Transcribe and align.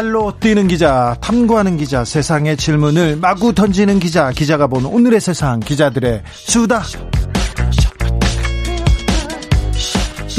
발로 0.00 0.32
뛰는 0.40 0.66
기자, 0.66 1.14
탐구하는 1.20 1.76
기자, 1.76 2.06
세상의 2.06 2.56
질문을 2.56 3.16
마구 3.16 3.52
던지는 3.52 3.98
기자, 3.98 4.30
기자가 4.30 4.66
보는 4.66 4.86
오늘의 4.86 5.20
세상, 5.20 5.60
기자들의 5.60 6.22
수다. 6.32 6.82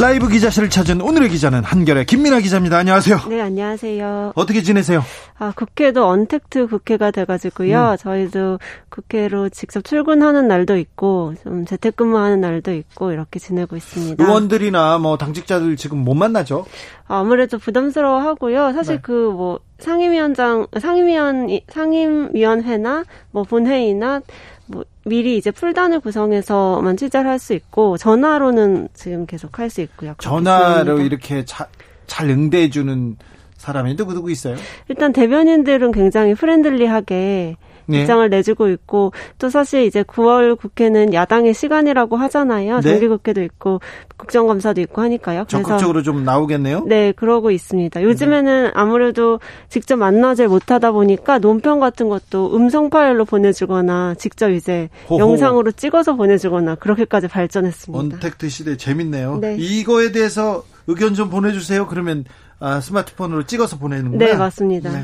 라이브 0.02 0.28
기자실을 0.30 0.72
찾은 0.72 1.00
오늘의 1.00 1.30
기자는 1.30 1.64
한결의 1.64 2.06
김민아 2.08 2.40
기자입니다. 2.40 2.76
안녕하세요. 2.76 3.20
네, 3.30 3.40
안녕하세요. 3.40 4.34
어떻게 4.34 4.64
지내세요? 4.64 5.04
아, 5.38 5.54
국회도 5.56 6.08
언택트 6.08 6.66
국회가 6.66 7.12
돼가지고요. 7.12 7.92
음. 7.92 7.98
저희도 7.98 8.58
국회로 8.90 9.50
직접 9.50 9.84
출근하는 9.84 10.48
날도 10.48 10.78
있고, 10.78 11.36
좀 11.44 11.68
재택근무하는 11.68 12.42
날도 12.42 12.74
있고, 12.74 13.12
이렇게 13.12 13.38
지내고 13.40 13.76
있습니다. 13.76 14.24
의원들이나 14.24 14.98
뭐 14.98 15.20
당직자들 15.20 15.76
지금 15.76 16.00
못 16.00 16.16
만나죠? 16.16 16.66
아무래도 17.08 17.60
부담스러워 17.60 18.22
하고요. 18.22 18.74
사실 18.74 18.96
네. 18.96 19.02
그뭐 19.02 19.60
상임위원장, 19.82 20.68
상임위원, 20.80 21.50
상임위원회나 21.68 23.04
뭐 23.32 23.44
본회의나 23.44 24.22
뭐 24.68 24.86
미리 25.06 25.38
이제 25.38 25.52
풀단을 25.52 26.00
구성해서만 26.00 26.96
취재를 26.96 27.30
할 27.30 27.40
수 27.40 27.54
있고 27.54 27.98
전화로는 27.98 28.90
지금 28.94 29.26
계속 29.26 29.60
할 29.60 29.70
수 29.70 29.82
있고요. 29.82 30.14
전화로 30.20 31.00
이렇게 31.02 31.44
자, 31.46 31.68
잘 32.08 32.30
응대해 32.30 32.70
주는 32.70 33.18
사람이 33.58 33.96
누구 33.96 34.14
누구 34.14 34.32
있어요? 34.32 34.56
일단 34.88 35.12
대변인들은 35.14 35.92
굉장히 35.92 36.34
friendly하게 36.36 37.58
네. 37.92 38.02
입장을 38.02 38.28
내주고 38.30 38.70
있고 38.70 39.12
또 39.38 39.50
사실 39.50 39.84
이제 39.86 40.04
9월 40.04 40.58
국회는 40.58 41.14
야당의 41.14 41.54
시간이라고 41.54 42.18
하잖아요. 42.18 42.78
네. 42.78 42.82
정기국회도 42.82 43.42
있고 43.44 43.80
국정감사도 44.18 44.82
있고 44.82 45.02
하니까요. 45.02 45.46
적극적으로 45.48 46.04
좀 46.04 46.24
나오겠네요. 46.24 46.86
네, 46.88 47.12
그러고 47.12 47.52
있습니다. 47.52 48.04
요즘에는 48.04 48.64
네. 48.66 48.72
아무래도 48.74 49.40
직접 49.70 49.98
만나질 49.98 50.48
못하다 50.48 50.92
보니까 50.92 51.40
논평 51.40 51.80
같은 51.80 52.10
것도 52.10 52.56
음성 52.56 52.90
파일로 52.90 53.26
보내주거나 53.26 54.16
직접 54.16 54.50
이제 54.50 54.90
호호. 55.10 55.20
영상으로 55.20 55.72
찍어서 55.72 56.16
보내주거나 56.16 56.76
그렇게까지 56.76 57.28
발전했습니다. 57.28 58.16
언택트 58.16 58.50
시대 58.50 58.78
재밌네요. 58.78 59.38
네. 59.42 59.56
이거에 59.58 60.12
대해서 60.12 60.64
의견 60.88 61.14
좀 61.14 61.30
보내주세요. 61.30 61.88
그러면 61.88 62.26
아, 62.60 62.80
스마트폰으로 62.80 63.46
찍어서 63.48 63.78
보내는구나. 63.78 64.24
네, 64.24 64.36
맞습니다. 64.36 64.92
네. 64.92 65.00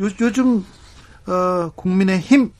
요, 0.00 0.08
요즘 0.20 0.64
어, 1.26 1.70
국민의힘 1.74 2.52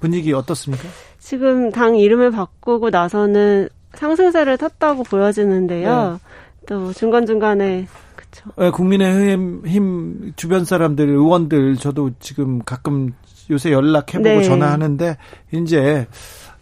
분위기 0.00 0.32
어떻습니까? 0.32 0.88
지금 1.18 1.70
당 1.70 1.96
이름을 1.96 2.30
바꾸고 2.30 2.90
나서는 2.90 3.68
상승세를 3.94 4.58
탔다고 4.58 5.04
보여지는데요. 5.04 6.12
네. 6.12 6.30
또 6.66 6.92
중간중간에 6.92 7.86
그쵸. 8.16 8.50
네, 8.56 8.70
국민의힘 8.70 9.62
힘 9.66 10.32
주변 10.36 10.64
사람들 10.64 11.08
의원들 11.08 11.76
저도 11.76 12.12
지금 12.20 12.62
가끔 12.64 13.14
요새 13.50 13.72
연락해보고 13.72 14.28
네. 14.28 14.42
전화하는데 14.42 15.16
이제 15.52 16.06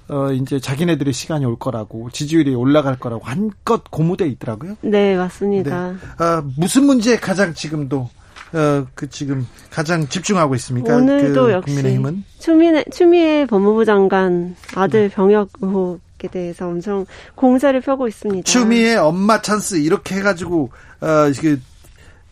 어 0.08 0.33
이제 0.33 0.58
자기네들의 0.58 1.12
시간이 1.12 1.45
올 1.45 1.56
거라고 1.56 2.11
지지율이 2.11 2.55
올라갈 2.55 2.98
거라고 2.98 3.24
한껏 3.24 3.84
고무돼 3.90 4.27
있더라고요. 4.29 4.77
네 4.80 5.17
맞습니다. 5.17 5.92
네. 5.92 5.96
아, 6.18 6.42
무슨 6.57 6.84
문제에 6.84 7.17
가장 7.17 7.55
지금도 7.55 8.08
어, 8.52 8.86
그 8.94 9.08
지금 9.08 9.46
가장 9.70 10.08
집중하고 10.08 10.55
있습니까? 10.56 10.96
오늘도 10.96 11.44
그 11.44 11.52
역시 11.52 11.74
국민의힘은? 11.74 12.24
추미애, 12.38 12.84
추미애 12.92 13.46
법무부 13.46 13.84
장관 13.84 14.56
아들 14.74 15.08
병역 15.08 15.50
의혹에 15.61 16.28
대해서 16.30 16.66
엄청 16.68 17.06
공세를 17.34 17.80
펴고 17.80 18.08
있습니다. 18.08 18.44
추미애 18.44 18.96
엄마 18.96 19.40
찬스 19.40 19.77
이렇게 19.77 20.16
해가지고 20.16 20.70
어, 21.00 21.06
그 21.40 21.60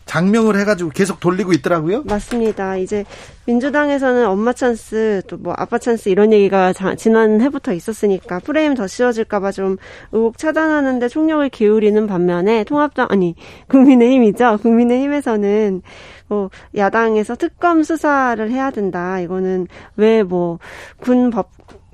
장명을 0.09 0.59
해가지고 0.59 0.89
계속 0.89 1.19
돌리고 1.19 1.53
있더라고요. 1.53 2.01
맞습니다. 2.03 2.77
이제 2.77 3.05
민주당에서는 3.45 4.25
엄마 4.25 4.53
찬스 4.53 5.21
또 5.27 5.37
뭐 5.39 5.53
아빠 5.55 5.77
찬스 5.77 6.09
이런 6.09 6.33
얘기가 6.33 6.73
지난 6.97 7.39
해부터 7.41 7.73
있었으니까 7.73 8.39
프레임 8.39 8.73
더 8.73 8.87
씌워질까봐 8.87 9.51
좀 9.51 9.77
의혹 10.11 10.37
차단하는데 10.39 11.07
총력을 11.09 11.47
기울이는 11.49 12.07
반면에 12.07 12.63
통합당 12.63 13.05
아니 13.11 13.35
국민의힘이죠. 13.67 14.57
국민의힘에서는 14.63 15.81
뭐 16.27 16.49
야당에서 16.75 17.35
특검 17.35 17.83
수사를 17.83 18.49
해야 18.51 18.71
된다. 18.71 19.19
이거는 19.19 19.67
왜 19.95 20.23
뭐 20.23 20.57
군법 21.01 21.51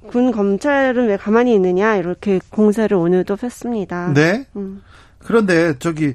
군 0.07 0.31
검찰은 0.31 1.07
왜 1.07 1.17
가만히 1.17 1.53
있느냐 1.55 1.97
이렇게 1.97 2.39
공세를 2.49 2.95
오늘도 2.95 3.35
폈습니다. 3.35 4.13
네. 4.13 4.45
음. 4.55 4.81
그런데 5.19 5.77
저기 5.79 6.13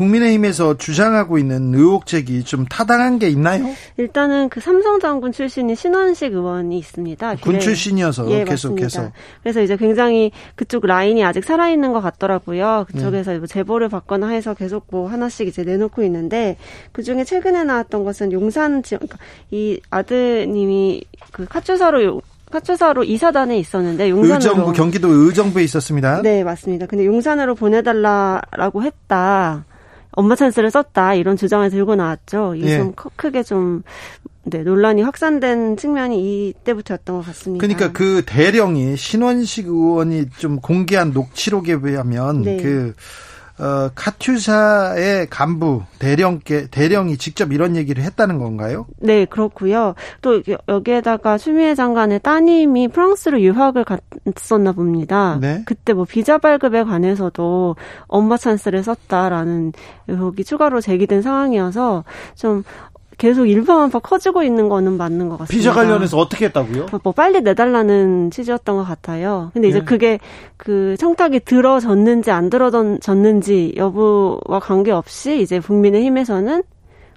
국민의힘에서 0.00 0.78
주장하고 0.78 1.36
있는 1.36 1.74
의혹 1.74 2.06
제기 2.06 2.42
좀 2.42 2.64
타당한 2.64 3.18
게 3.18 3.28
있나요? 3.28 3.66
일단은 3.98 4.48
그 4.48 4.58
삼성 4.58 4.98
장군 4.98 5.30
출신인 5.30 5.76
신원식 5.76 6.32
의원이 6.32 6.78
있습니다. 6.78 7.36
군 7.36 7.60
출신이어서 7.60 8.30
예, 8.30 8.44
계속해서. 8.44 9.02
맞습니다. 9.02 9.12
그래서 9.42 9.60
이제 9.60 9.76
굉장히 9.76 10.32
그쪽 10.54 10.86
라인이 10.86 11.22
아직 11.22 11.44
살아있는 11.44 11.92
것 11.92 12.00
같더라고요. 12.00 12.86
그쪽에서 12.88 13.32
네. 13.32 13.46
제보를 13.46 13.90
받거나 13.90 14.28
해서 14.28 14.54
계속 14.54 14.86
뭐 14.90 15.06
하나씩 15.06 15.46
이제 15.46 15.64
내놓고 15.64 16.02
있는데 16.04 16.56
그 16.92 17.02
중에 17.02 17.24
최근에 17.24 17.64
나왔던 17.64 18.02
것은 18.04 18.32
용산 18.32 18.82
지역, 18.82 19.00
그러니까 19.00 19.18
이 19.50 19.80
아드님이 19.90 21.04
그 21.30 21.44
카투사로 21.44 22.22
카투사로 22.50 23.04
이사단에 23.04 23.58
있었는데 23.58 24.08
용산으로 24.08 24.34
의정부 24.34 24.72
경기도 24.72 25.08
의정부에 25.08 25.62
있었습니다. 25.62 26.22
네 26.22 26.42
맞습니다. 26.42 26.86
근데 26.86 27.04
용산으로 27.04 27.54
보내달라라고 27.54 28.82
했다. 28.82 29.66
엄마 30.12 30.34
찬스를 30.34 30.70
썼다 30.70 31.14
이런 31.14 31.36
주장을 31.36 31.68
들고 31.70 31.94
나왔죠. 31.96 32.54
이게 32.56 32.72
예. 32.72 32.78
좀 32.78 32.92
크게 32.94 33.42
좀 33.42 33.82
네, 34.44 34.62
논란이 34.62 35.02
확산된 35.02 35.76
측면이 35.76 36.48
이때부터였던 36.48 37.16
것 37.16 37.26
같습니다. 37.26 37.66
그러니까 37.66 37.92
그 37.92 38.22
대령이 38.24 38.96
신원식 38.96 39.66
의원이 39.66 40.30
좀 40.38 40.60
공개한 40.60 41.12
녹취록에 41.12 41.80
비하면 41.80 42.42
네. 42.42 42.56
그 42.56 42.94
어, 43.60 43.90
카투샤의 43.94 45.26
간부 45.28 45.82
대령께 45.98 46.68
대령이 46.70 47.18
직접 47.18 47.52
이런 47.52 47.76
얘기를 47.76 48.02
했다는 48.02 48.38
건가요? 48.38 48.86
네, 48.98 49.26
그렇고요. 49.26 49.94
또 50.22 50.42
여기에다가 50.66 51.36
추미애 51.36 51.74
장관의 51.74 52.20
따님이 52.20 52.88
프랑스로 52.88 53.40
유학을 53.42 53.84
갔었나 53.84 54.72
봅니다. 54.72 55.36
네? 55.40 55.62
그때 55.66 55.92
뭐 55.92 56.06
비자 56.06 56.38
발급에 56.38 56.84
관해서도 56.84 57.76
엄마 58.06 58.38
찬스를 58.38 58.82
썼다라는 58.82 59.74
의혹이 60.08 60.44
추가로 60.44 60.80
제기된 60.80 61.20
상황이어서 61.20 62.04
좀 62.34 62.64
계속 63.20 63.44
일파만파 63.44 63.98
커지고 63.98 64.42
있는 64.42 64.70
거는 64.70 64.96
맞는 64.96 65.28
것 65.28 65.36
같습니다. 65.36 65.52
비자 65.52 65.72
관련해서 65.74 66.16
어떻게 66.16 66.46
했다고요? 66.46 66.86
뭐 67.02 67.12
빨리 67.12 67.42
내달라는 67.42 68.30
취지였던 68.30 68.76
것 68.76 68.84
같아요. 68.84 69.50
근데 69.52 69.68
이제 69.68 69.80
네. 69.80 69.84
그게 69.84 70.18
그 70.56 70.96
청탁이 70.98 71.40
들어졌는지 71.40 72.30
안 72.30 72.48
들어졌는지 72.48 73.74
여부와 73.76 74.58
관계없이 74.60 75.42
이제 75.42 75.60
국민의힘에서는 75.60 76.62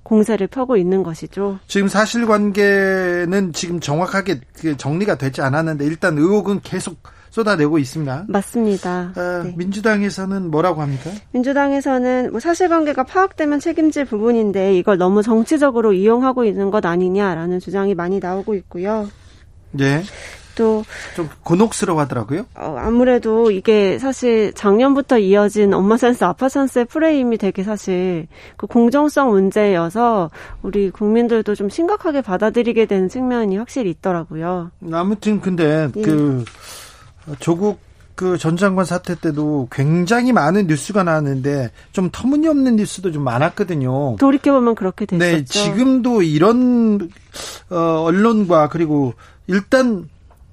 공세를 0.03 0.47
펴고 0.47 0.75
있는 0.75 1.03
것이죠. 1.03 1.59
지금 1.67 1.87
사실관계는 1.87 3.53
지금 3.53 3.79
정확하게 3.79 4.41
그 4.59 4.75
정리가 4.75 5.17
되지 5.17 5.41
않았는데 5.41 5.85
일단 5.85 6.17
의혹은 6.17 6.59
계속 6.61 6.97
쏟아내고 7.33 7.79
있습니다. 7.79 8.25
맞습니다. 8.27 9.11
어, 9.17 9.43
네. 9.43 9.55
민주당에서는 9.57 10.51
뭐라고 10.51 10.83
합니까? 10.83 11.09
민주당에서는 11.31 12.29
뭐 12.29 12.39
사실관계가 12.39 13.05
파악되면 13.05 13.59
책임질 13.59 14.05
부분인데 14.05 14.77
이걸 14.77 14.99
너무 14.99 15.23
정치적으로 15.23 15.93
이용하고 15.93 16.45
있는 16.45 16.69
것 16.69 16.85
아니냐라는 16.85 17.59
주장이 17.59 17.95
많이 17.95 18.19
나오고 18.19 18.53
있고요. 18.53 19.09
네. 19.71 20.03
또좀 20.53 21.27
곤혹스러워하더라고요. 21.43 22.45
어, 22.53 22.75
아무래도 22.77 23.49
이게 23.49 23.97
사실 23.97 24.53
작년부터 24.53 25.17
이어진 25.17 25.73
엄마 25.73 25.97
찬스 25.97 26.23
아빠 26.25 26.47
찬스의 26.47 26.85
프레임이 26.85 27.39
되게 27.39 27.63
사실 27.63 28.27
그 28.57 28.67
공정성 28.67 29.31
문제여서 29.31 30.29
우리 30.61 30.91
국민들도 30.91 31.55
좀 31.55 31.69
심각하게 31.69 32.21
받아들이게 32.21 32.85
되는 32.85 33.09
측면이 33.09 33.57
확실히 33.57 33.89
있더라고요. 33.89 34.69
아무튼 34.91 35.41
근데 35.41 35.89
예. 35.95 36.01
그 36.03 36.45
조국 37.39 37.79
그 38.15 38.37
전 38.37 38.57
장관 38.57 38.85
사태 38.85 39.15
때도 39.15 39.67
굉장히 39.71 40.31
많은 40.33 40.67
뉴스가 40.67 41.03
나왔는데 41.03 41.71
좀 41.91 42.09
터무니없는 42.11 42.75
뉴스도 42.75 43.11
좀 43.11 43.23
많았거든요. 43.23 44.17
돌이켜보면 44.19 44.75
그렇게 44.75 45.05
됐었죠. 45.05 45.25
네, 45.35 45.43
지금도 45.45 46.21
이런 46.21 47.09
어, 47.71 47.75
언론과 48.05 48.69
그리고 48.69 49.13
일단 49.47 50.09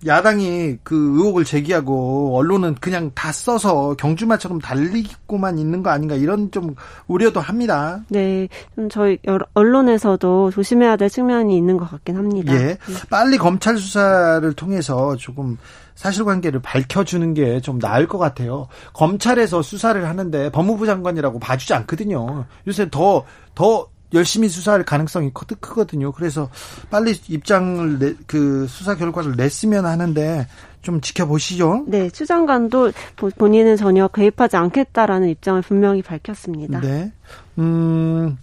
야당이 0.06 0.78
그 0.82 0.96
의혹을 0.96 1.44
제기하고 1.44 2.34
언론은 2.38 2.76
그냥 2.76 3.10
다 3.14 3.30
써서 3.32 3.94
경주마처럼 3.98 4.58
달리고만 4.58 5.58
있는 5.58 5.82
거 5.82 5.90
아닌가 5.90 6.14
이런 6.14 6.50
좀 6.50 6.74
우려도 7.06 7.40
합니다. 7.40 8.00
네, 8.08 8.48
좀 8.74 8.88
저희 8.88 9.18
언론에서도 9.52 10.52
조심해야 10.52 10.96
될 10.96 11.10
측면이 11.10 11.54
있는 11.54 11.76
것 11.76 11.90
같긴 11.90 12.16
합니다. 12.16 12.54
예, 12.54 12.78
빨리 13.10 13.36
검찰 13.36 13.76
수사를 13.76 14.50
통해서 14.54 15.14
조금 15.16 15.58
사실관계를 16.00 16.60
밝혀주는 16.62 17.34
게 17.34 17.60
좀 17.60 17.78
나을 17.78 18.06
것 18.06 18.18
같아요. 18.18 18.68
검찰에서 18.94 19.60
수사를 19.62 20.08
하는데 20.08 20.50
법무부 20.50 20.86
장관이라고 20.86 21.38
봐주지 21.38 21.74
않거든요. 21.74 22.46
요새 22.66 22.88
더, 22.90 23.24
더 23.54 23.88
열심히 24.14 24.48
수사할 24.48 24.82
가능성이 24.84 25.30
크 25.34 25.46
거든요. 25.56 26.12
그래서 26.12 26.48
빨리 26.90 27.12
입장을 27.28 27.98
내, 27.98 28.14
그 28.26 28.66
수사 28.68 28.94
결과를 28.94 29.34
냈으면 29.36 29.84
하는데 29.84 30.46
좀 30.82 31.00
지켜보시죠. 31.00 31.84
네, 31.86 32.08
추 32.08 32.24
장관도 32.24 32.92
본인은 33.36 33.76
전혀 33.76 34.08
개입하지 34.08 34.56
않겠다라는 34.56 35.28
입장을 35.28 35.60
분명히 35.62 36.02
밝혔습니다. 36.02 36.80
네. 36.80 37.12
음, 37.58 38.38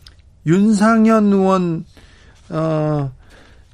윤상현 0.46 1.34
의원, 1.34 1.86
어, 2.50 3.12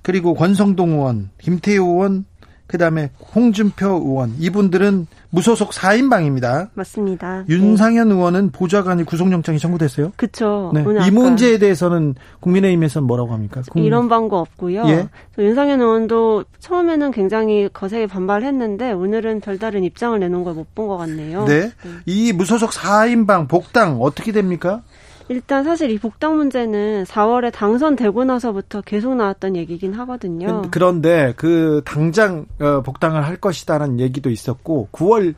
그리고 0.01 0.33
권성동 0.33 0.91
의원, 0.91 1.29
김태우 1.37 1.85
의원, 1.85 2.25
그다음에 2.73 3.11
홍준표 3.35 3.85
의원 4.03 4.33
이분들은 4.39 5.05
무소속 5.29 5.69
4인방입니다. 5.71 6.69
맞습니다. 6.73 7.43
윤상현 7.47 8.09
네. 8.09 8.15
의원은 8.15 8.51
보좌관이 8.51 9.03
구속영장이 9.03 9.59
청구됐어요. 9.59 10.11
그렇죠. 10.15 10.71
네. 10.73 10.83
이 11.07 11.11
문제에 11.11 11.59
대해서는 11.59 12.15
국민의힘에서는 12.39 13.07
뭐라고 13.07 13.31
합니까? 13.33 13.61
국민... 13.69 13.85
이런 13.87 14.09
방법 14.09 14.39
없고요. 14.39 14.85
예? 14.87 15.07
윤상현 15.37 15.81
의원도 15.81 16.45
처음에는 16.59 17.11
굉장히 17.11 17.69
거세게 17.71 18.07
반발했는데 18.07 18.91
오늘은 18.91 19.41
별다른 19.41 19.83
입장을 19.83 20.19
내놓은 20.19 20.43
걸 20.43 20.53
못 20.55 20.65
본 20.75 20.87
것 20.87 20.97
같네요. 20.97 21.45
네. 21.45 21.61
네. 21.61 21.71
이 22.05 22.33
무소속 22.33 22.71
4인방 22.71 23.47
복당 23.47 24.01
어떻게 24.01 24.31
됩니까? 24.31 24.81
일단 25.29 25.63
사실 25.63 25.89
이 25.89 25.97
복당 25.97 26.35
문제는 26.35 27.05
4월에 27.05 27.51
당선되고 27.51 28.25
나서부터 28.25 28.81
계속 28.81 29.15
나왔던 29.15 29.55
얘기긴 29.55 29.93
하거든요. 29.93 30.63
그런데 30.71 31.33
그 31.37 31.81
당장 31.85 32.45
어, 32.59 32.81
복당을 32.81 33.25
할 33.25 33.37
것이다라는 33.37 33.99
얘기도 33.99 34.29
있었고 34.29 34.89
9월 34.91 35.35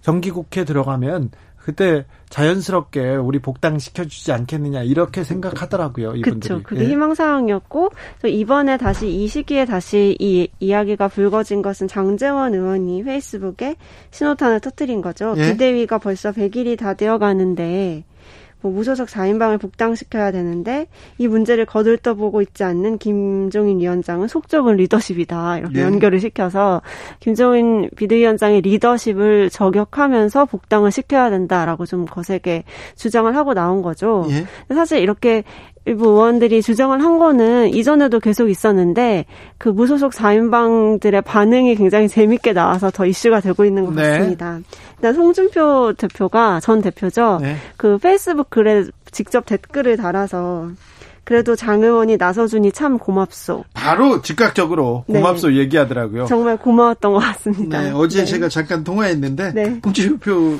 정기국회 0.00 0.64
들어가면 0.64 1.30
그때 1.66 2.04
자연스럽게 2.28 3.16
우리 3.16 3.40
복당 3.40 3.80
시켜주지 3.80 4.30
않겠느냐 4.30 4.84
이렇게 4.84 5.24
생각하더라고요 5.24 6.14
이분들이. 6.14 6.48
그렇죠. 6.48 6.62
그게 6.62 6.84
예. 6.84 6.88
희망사항이었고 6.90 7.90
이번에 8.24 8.76
다시 8.76 9.08
이 9.08 9.26
시기에 9.26 9.64
다시 9.64 10.16
이 10.20 10.46
이야기가 10.60 11.08
불거진 11.08 11.62
것은 11.62 11.88
장재원 11.88 12.54
의원이 12.54 13.02
페이스북에 13.02 13.74
신호탄을 14.12 14.60
터뜨린 14.60 15.02
거죠. 15.02 15.34
예? 15.38 15.50
비대위가 15.50 15.98
벌써 15.98 16.30
100일이 16.30 16.78
다 16.78 16.94
되어가는데 16.94 18.04
뭐 18.60 18.72
무소속 18.72 19.08
4인방을 19.08 19.60
복당시켜야 19.60 20.32
되는데 20.32 20.86
이 21.18 21.28
문제를 21.28 21.66
거들떠보고 21.66 22.42
있지 22.42 22.64
않는 22.64 22.98
김종인 22.98 23.80
위원장은 23.80 24.28
속좁은 24.28 24.76
리더십이다 24.76 25.58
이렇게 25.58 25.74
네. 25.74 25.82
연결을 25.82 26.20
시켜서 26.20 26.82
김종인 27.20 27.90
비대위원장의 27.96 28.62
리더십을 28.62 29.50
저격하면서 29.50 30.46
복당을 30.46 30.90
시켜야 30.90 31.30
된다라고 31.30 31.86
좀 31.86 32.06
거세게 32.06 32.64
주장을 32.96 33.34
하고 33.36 33.54
나온 33.54 33.82
거죠. 33.82 34.26
예. 34.30 34.74
사실 34.74 34.98
이렇게 35.00 35.44
일부 35.86 36.08
의원들이 36.10 36.62
주장을 36.62 37.00
한 37.00 37.18
거는 37.18 37.72
이전에도 37.72 38.18
계속 38.18 38.50
있었는데 38.50 39.24
그 39.56 39.68
무소속 39.68 40.12
4인방들의 40.12 41.24
반응이 41.24 41.76
굉장히 41.76 42.08
재밌게 42.08 42.52
나와서 42.52 42.90
더 42.90 43.06
이슈가 43.06 43.40
되고 43.40 43.64
있는 43.64 43.86
것 43.86 43.94
네. 43.94 44.18
같습니다. 44.18 44.58
일단 44.96 45.14
송준표 45.14 45.94
대표가 45.96 46.58
전 46.58 46.82
대표죠. 46.82 47.38
네. 47.40 47.56
그 47.76 47.98
페이스북 47.98 48.50
글에 48.50 48.84
직접 49.12 49.46
댓글을 49.46 49.96
달아서 49.96 50.70
그래도 51.22 51.54
장 51.54 51.82
의원이 51.82 52.16
나서주니 52.16 52.72
참 52.72 52.98
고맙소. 52.98 53.64
바로 53.72 54.22
즉각적으로 54.22 55.04
네. 55.06 55.20
고맙소 55.20 55.48
네. 55.48 55.56
얘기하더라고요. 55.58 56.26
정말 56.26 56.56
고마웠던 56.56 57.12
것 57.12 57.18
같습니다. 57.20 57.80
네, 57.80 57.92
어제 57.92 58.20
네. 58.20 58.24
제가 58.24 58.48
잠깐 58.48 58.82
통화했는데 58.82 59.52
네. 59.52 59.80
홍준표 59.84 60.58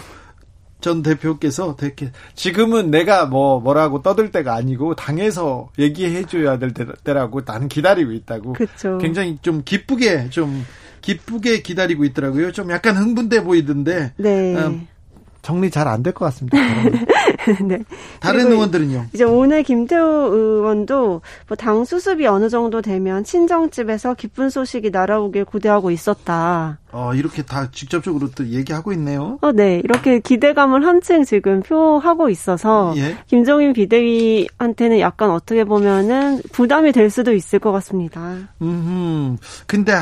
전 0.86 1.02
대표께서 1.02 1.74
되게 1.74 2.12
지금은 2.36 2.92
내가 2.92 3.26
뭐 3.26 3.58
뭐라고 3.58 4.02
떠들 4.02 4.30
때가 4.30 4.54
아니고 4.54 4.94
당에서 4.94 5.68
얘기해 5.80 6.26
줘야 6.26 6.60
될 6.60 6.72
때라고 7.02 7.40
나는 7.44 7.66
기다리고 7.66 8.12
있다고. 8.12 8.52
그쵸. 8.52 8.96
굉장히 8.98 9.36
좀 9.42 9.62
기쁘게 9.64 10.30
좀 10.30 10.64
기쁘게 11.00 11.62
기다리고 11.62 12.04
있더라고요. 12.04 12.52
좀 12.52 12.70
약간 12.70 12.96
흥분돼 12.96 13.42
보이던데. 13.42 14.12
네. 14.16 14.54
어, 14.56 14.80
정리 15.46 15.70
잘 15.70 15.86
안 15.86 16.02
될 16.02 16.12
것 16.12 16.24
같습니다. 16.24 16.58
네. 17.64 17.78
다른 18.18 18.50
의원들은요? 18.50 19.06
이제 19.14 19.22
오늘 19.22 19.62
김태우 19.62 20.02
의원도 20.34 21.20
뭐 21.46 21.56
당 21.56 21.84
수습이 21.84 22.26
어느 22.26 22.48
정도 22.48 22.82
되면 22.82 23.22
친정집에서 23.22 24.14
기쁜 24.14 24.50
소식이 24.50 24.90
날아오길 24.90 25.44
고대하고 25.44 25.92
있었다. 25.92 26.78
어, 26.90 27.14
이렇게 27.14 27.42
다 27.42 27.70
직접적으로 27.70 28.30
또 28.34 28.44
얘기하고 28.48 28.92
있네요. 28.94 29.38
어, 29.42 29.52
네. 29.52 29.80
이렇게 29.84 30.18
기대감을 30.18 30.84
한층 30.84 31.22
지금 31.24 31.60
표하고 31.62 32.28
있어서 32.30 32.94
예? 32.96 33.16
김종인 33.28 33.72
비대위한테는 33.72 34.98
약간 34.98 35.30
어떻게 35.30 35.62
보면은 35.64 36.40
부담이 36.52 36.90
될 36.92 37.10
수도 37.10 37.32
있을 37.32 37.58
것 37.60 37.70
같습니다. 37.72 38.34
음. 38.62 39.36
근데 39.66 39.92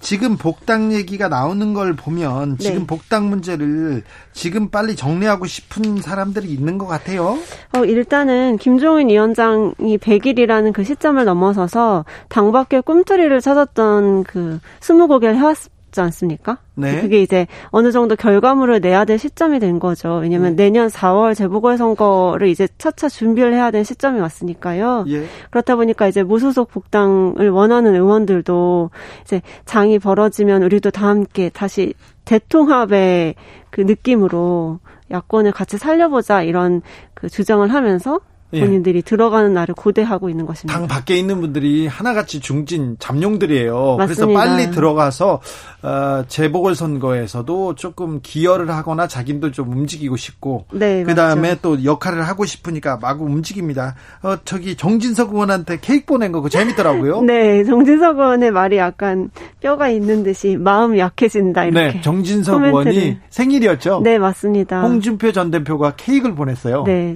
지금 0.00 0.36
복당 0.36 0.92
얘기가 0.92 1.28
나오는 1.28 1.74
걸 1.74 1.94
보면 1.94 2.58
지금 2.58 2.80
네. 2.80 2.86
복당 2.86 3.28
문제를 3.28 4.02
지금 4.32 4.68
빨리 4.70 4.96
정리하고 4.96 5.46
싶은 5.46 6.00
사람들이 6.00 6.48
있는 6.48 6.78
것 6.78 6.86
같아요. 6.86 7.38
어, 7.76 7.84
일단은 7.84 8.58
김종인 8.58 9.08
위원장이 9.08 9.98
100일이라는 9.98 10.72
그 10.72 10.84
시점을 10.84 11.24
넘어서서 11.24 12.04
당 12.28 12.52
밖에 12.52 12.80
꿈틀이를 12.80 13.40
찾았던 13.40 14.24
그 14.24 14.60
스무고개를 14.80 15.36
해왔, 15.36 15.56
있지 15.94 16.00
않습니까? 16.00 16.58
네. 16.74 17.00
그게 17.00 17.22
이제 17.22 17.46
어느 17.68 17.92
정도 17.92 18.16
결과물을 18.16 18.80
내야 18.80 19.04
될 19.04 19.18
시점이 19.18 19.60
된 19.60 19.78
거죠. 19.78 20.16
왜냐면 20.16 20.56
네. 20.56 20.64
내년 20.64 20.88
4월 20.88 21.34
재보궐선거를 21.36 22.48
이제 22.48 22.68
차차 22.76 23.08
준비를 23.08 23.54
해야 23.54 23.70
될 23.70 23.84
시점이 23.84 24.20
왔으니까요. 24.20 25.04
예. 25.08 25.24
그렇다 25.50 25.76
보니까 25.76 26.08
이제 26.08 26.22
무소속 26.22 26.70
복당을 26.70 27.48
원하는 27.50 27.94
의원들도 27.94 28.90
이제 29.22 29.40
장이 29.64 30.00
벌어지면 30.00 30.64
우리도 30.64 30.90
다 30.90 31.06
함께 31.06 31.48
다시 31.48 31.94
대통합의 32.24 33.36
그 33.70 33.80
느낌으로 33.80 34.80
야권을 35.10 35.52
같이 35.52 35.78
살려보자 35.78 36.42
이런 36.42 36.82
그 37.14 37.28
주장을 37.28 37.66
하면서 37.72 38.20
예. 38.20 38.33
본인들이 38.60 38.98
예. 38.98 39.02
들어가는 39.02 39.52
날을 39.52 39.74
고대하고 39.74 40.30
있는 40.30 40.46
것입니다. 40.46 40.78
당 40.78 40.86
밖에 40.86 41.16
있는 41.16 41.40
분들이 41.40 41.86
하나같이 41.86 42.40
중진 42.40 42.96
잠룡들이에요. 42.98 43.96
맞습니다. 43.96 44.06
그래서 44.06 44.26
빨리 44.28 44.70
들어가서 44.70 45.40
어, 45.82 46.24
재보궐 46.28 46.74
선거에서도 46.74 47.74
조금 47.74 48.20
기여를 48.22 48.70
하거나 48.70 49.06
자기도 49.06 49.50
좀 49.50 49.70
움직이고 49.72 50.16
싶고 50.16 50.66
네, 50.72 51.02
그다음에 51.02 51.56
또 51.60 51.82
역할을 51.84 52.26
하고 52.26 52.44
싶으니까 52.44 52.98
마구 53.00 53.24
움직입니다. 53.24 53.94
어, 54.22 54.36
저기 54.44 54.76
정진석 54.76 55.32
의원한테 55.34 55.78
케이크 55.80 56.06
보낸 56.06 56.32
거 56.32 56.38
그거 56.40 56.48
재밌더라고요. 56.48 57.22
네, 57.26 57.64
정진석 57.64 58.18
의원의 58.18 58.50
말이 58.50 58.76
약간 58.76 59.30
뼈가 59.60 59.88
있는 59.88 60.22
듯이 60.22 60.56
마음 60.56 60.98
약해진다 60.98 61.64
이렇게. 61.66 61.92
네, 61.94 62.00
정진석 62.00 62.56
코멘트를. 62.56 62.92
의원이 62.92 63.18
생일이었죠. 63.30 64.00
네, 64.04 64.18
맞습니다. 64.18 64.82
홍준표 64.82 65.32
전 65.32 65.50
대표가 65.50 65.94
케이크를 65.96 66.34
보냈어요. 66.34 66.84
네, 66.84 67.14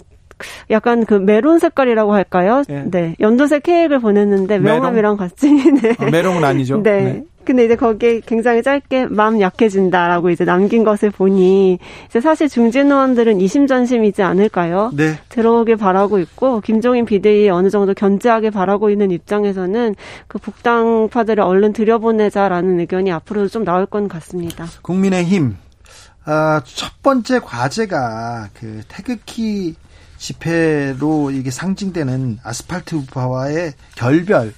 약간 0.71 1.05
그 1.05 1.15
메론 1.15 1.59
색깔이라고 1.59 2.15
할까요? 2.15 2.63
예. 2.69 2.85
네. 2.87 3.15
연두색 3.21 3.63
케이크를 3.65 3.99
보냈는데 4.01 4.59
명함이랑 4.59 5.17
같이 5.17 5.51
네. 5.81 5.95
아, 5.99 6.05
메론은 6.11 6.45
아니죠. 6.45 6.83
네. 6.83 7.03
네. 7.03 7.25
근데 7.49 7.65
이제 7.65 7.77
거기에 7.77 8.21
굉장히 8.27 8.63
짧게 8.63 9.07
마음 9.07 9.41
약해진다라고 9.41 10.29
이제 10.29 10.45
남긴 10.45 10.85
것을 10.85 11.11
보니 11.11 11.79
이제 12.07 12.21
사실 12.21 12.47
중진 12.47 12.93
의원들은 12.93 13.41
이심전심이지 13.41 14.23
않을까요? 14.23 14.91
네. 14.93 15.15
들어오길 15.31 15.77
바라고 15.77 16.19
있고 16.19 16.61
김종인 16.61 17.07
비대위 17.07 17.49
어느 17.49 17.71
정도 17.71 17.95
견제하게 17.95 18.51
바라고 18.51 18.91
있는 18.91 19.11
입장에서는 19.11 19.95
그 20.27 20.37
복당파들을 20.37 21.43
얼른 21.43 21.73
들여보내자라는 21.73 22.81
의견이 22.81 23.11
앞으로도 23.13 23.49
좀 23.49 23.65
나올 23.65 23.87
건 23.87 24.09
같습니다. 24.09 24.67
국민의힘 24.83 25.57
아, 26.27 26.61
첫 26.67 27.03
번째 27.03 27.39
과제가 27.39 28.51
그 28.53 28.83
태극기 28.89 29.75
집회로 30.19 31.31
이게 31.31 31.51
상징되는 31.51 32.39
아스팔트 32.43 32.95
우파와의 32.97 33.73
결별. 33.97 34.53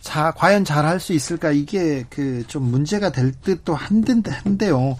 자, 0.00 0.32
과연 0.36 0.64
잘 0.64 0.84
할 0.86 0.98
수 1.00 1.12
있을까? 1.12 1.50
이게 1.50 2.04
그 2.08 2.44
좀 2.46 2.64
문제가 2.70 3.10
될 3.10 3.32
듯도 3.32 3.74
한데요. 4.30 4.96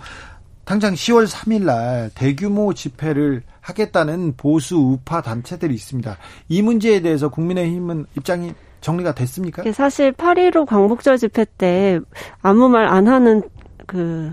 당장 0.65 0.95
10월 0.95 1.27
3일 1.27 1.63
날 1.65 2.11
대규모 2.15 2.75
집회를 2.75 3.43
하겠다는 3.61 4.35
보수 4.37 4.77
우파 4.77 5.21
단체들이 5.23 5.75
있습니다. 5.75 6.17
이 6.49 6.63
문제에 6.63 7.01
대해서 7.01 7.29
국민의힘은 7.29 8.07
입장이 8.17 8.53
정리가 8.81 9.15
됐습니까? 9.15 9.63
사실 9.73 10.13
8.15 10.13 10.67
광복절 10.67 11.19
집회 11.19 11.45
때 11.59 11.99
아무 12.41 12.69
말 12.69 12.87
안 12.87 13.09
하는 13.09 13.43
그 13.87 14.33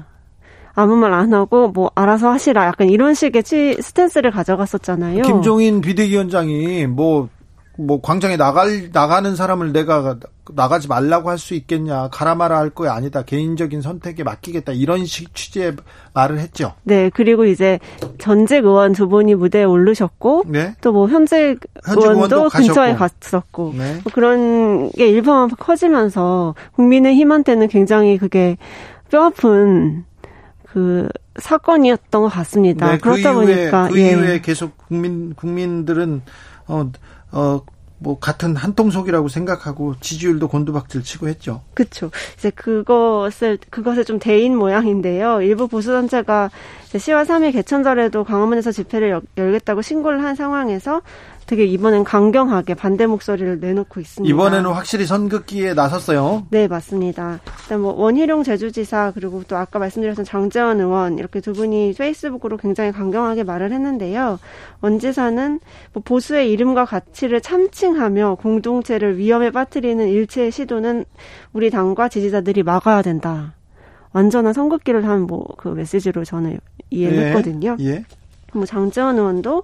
아무 0.77 0.95
말 0.95 1.11
안 1.11 1.33
하고 1.33 1.69
뭐 1.69 1.89
알아서 1.95 2.29
하시라 2.29 2.67
약간 2.67 2.87
이런 2.89 3.15
식의 3.15 3.41
스탠스를 3.81 4.29
가져갔었잖아요. 4.29 5.23
김종인 5.23 5.81
비대위원장이 5.81 6.85
뭐뭐 6.85 8.01
광장에 8.03 8.37
나갈 8.37 8.89
나가는 8.93 9.35
사람을 9.35 9.73
내가 9.73 10.17
나가지 10.53 10.87
말라고 10.87 11.29
할 11.31 11.39
수 11.39 11.55
있겠냐 11.55 12.09
가라 12.11 12.35
마라 12.35 12.59
할 12.59 12.69
거야 12.69 12.93
아니다 12.93 13.23
개인적인 13.23 13.81
선택에 13.81 14.23
맡기겠다 14.23 14.71
이런 14.73 15.05
식 15.05 15.33
취지의 15.33 15.73
말을 16.13 16.37
했죠. 16.37 16.73
네 16.83 17.09
그리고 17.11 17.45
이제 17.45 17.79
전직 18.19 18.63
의원 18.63 18.93
두 18.93 19.07
분이 19.07 19.33
무대에 19.33 19.63
오르셨고 19.63 20.43
네. 20.47 20.75
또뭐 20.81 21.07
현직, 21.07 21.57
의원도 21.87 22.49
근처에 22.49 22.93
갔었고 22.93 23.73
네. 23.75 23.93
뭐 24.03 24.11
그런 24.13 24.91
게 24.91 25.07
일파만 25.07 25.49
커지면서 25.57 26.53
국민의힘한테는 26.75 27.67
굉장히 27.67 28.19
그게 28.19 28.57
뼈아픈 29.09 30.05
그 30.77 31.09
사건이었던 31.37 32.21
것 32.21 32.27
같습니다. 32.27 32.91
네, 32.91 32.97
그 32.99 33.09
그렇다 33.09 33.33
그 33.33 33.41
이후에, 33.41 33.55
보니까 33.55 33.87
그 33.87 33.99
예. 33.99 34.11
이후에 34.11 34.41
계속 34.41 34.77
국민 34.77 35.33
국민들은 35.33 36.21
어 36.67 36.91
어, 37.31 37.61
뭐 37.97 38.19
같은 38.19 38.55
한통속이라고 38.55 39.27
생각하고 39.27 39.95
지지율도 39.99 40.47
곤두박질 40.47 41.01
치고 41.01 41.29
했죠. 41.29 41.63
그렇죠. 41.73 42.11
이제 42.37 42.51
그것을 42.51 43.57
그것을 43.71 44.05
좀 44.05 44.19
대인 44.19 44.55
모양인데요. 44.55 45.41
일부 45.41 45.67
보수 45.67 45.93
단체가 45.93 46.51
10월 46.91 47.25
3일 47.25 47.53
개천절에도 47.53 48.23
광화문에서 48.23 48.71
집회를 48.71 49.19
열겠다고 49.35 49.81
신고를 49.81 50.23
한 50.23 50.35
상황에서 50.35 51.01
되게 51.47 51.63
이번엔 51.65 52.03
강경하게 52.03 52.73
반대 52.73 53.07
목소리를 53.07 53.59
내놓고 53.61 54.01
있습니다. 54.01 54.29
이번에는 54.31 54.69
확실히 54.71 55.05
선긋기에 55.05 55.73
나섰어요. 55.75 56.45
네, 56.51 56.67
맞습니다. 56.67 57.39
일단 57.63 57.79
뭐 57.81 57.93
원희룡 57.93 58.43
제주지사 58.43 59.11
그리고 59.15 59.43
또 59.47 59.55
아까 59.55 59.79
말씀드렸던 59.79 60.25
장재원 60.25 60.81
의원 60.81 61.17
이렇게 61.17 61.39
두 61.39 61.53
분이 61.53 61.93
페이스북으로 61.97 62.57
굉장히 62.57 62.91
강경하게 62.91 63.45
말을 63.45 63.71
했는데요. 63.71 64.39
원 64.81 64.99
지사는 64.99 65.59
뭐 65.93 66.03
보수의 66.03 66.51
이름과 66.51 66.83
가치를 66.83 67.39
참칭하며 67.39 68.35
공동체를 68.41 69.17
위험에 69.17 69.49
빠뜨리는 69.51 70.05
일체의 70.05 70.51
시도는 70.51 71.05
우리 71.53 71.69
당과 71.69 72.09
지지자들이 72.09 72.63
막아야 72.63 73.01
된다. 73.01 73.53
완전한 74.11 74.51
선긋기를 74.53 75.07
한 75.07 75.27
뭐 75.27 75.45
그 75.57 75.69
메시지로 75.69 76.25
저는 76.25 76.59
이해를 76.89 77.17
했거든요. 77.27 77.77
예. 77.79 78.03
뭐 78.57 78.65
장재원 78.65 79.17
의원도 79.17 79.63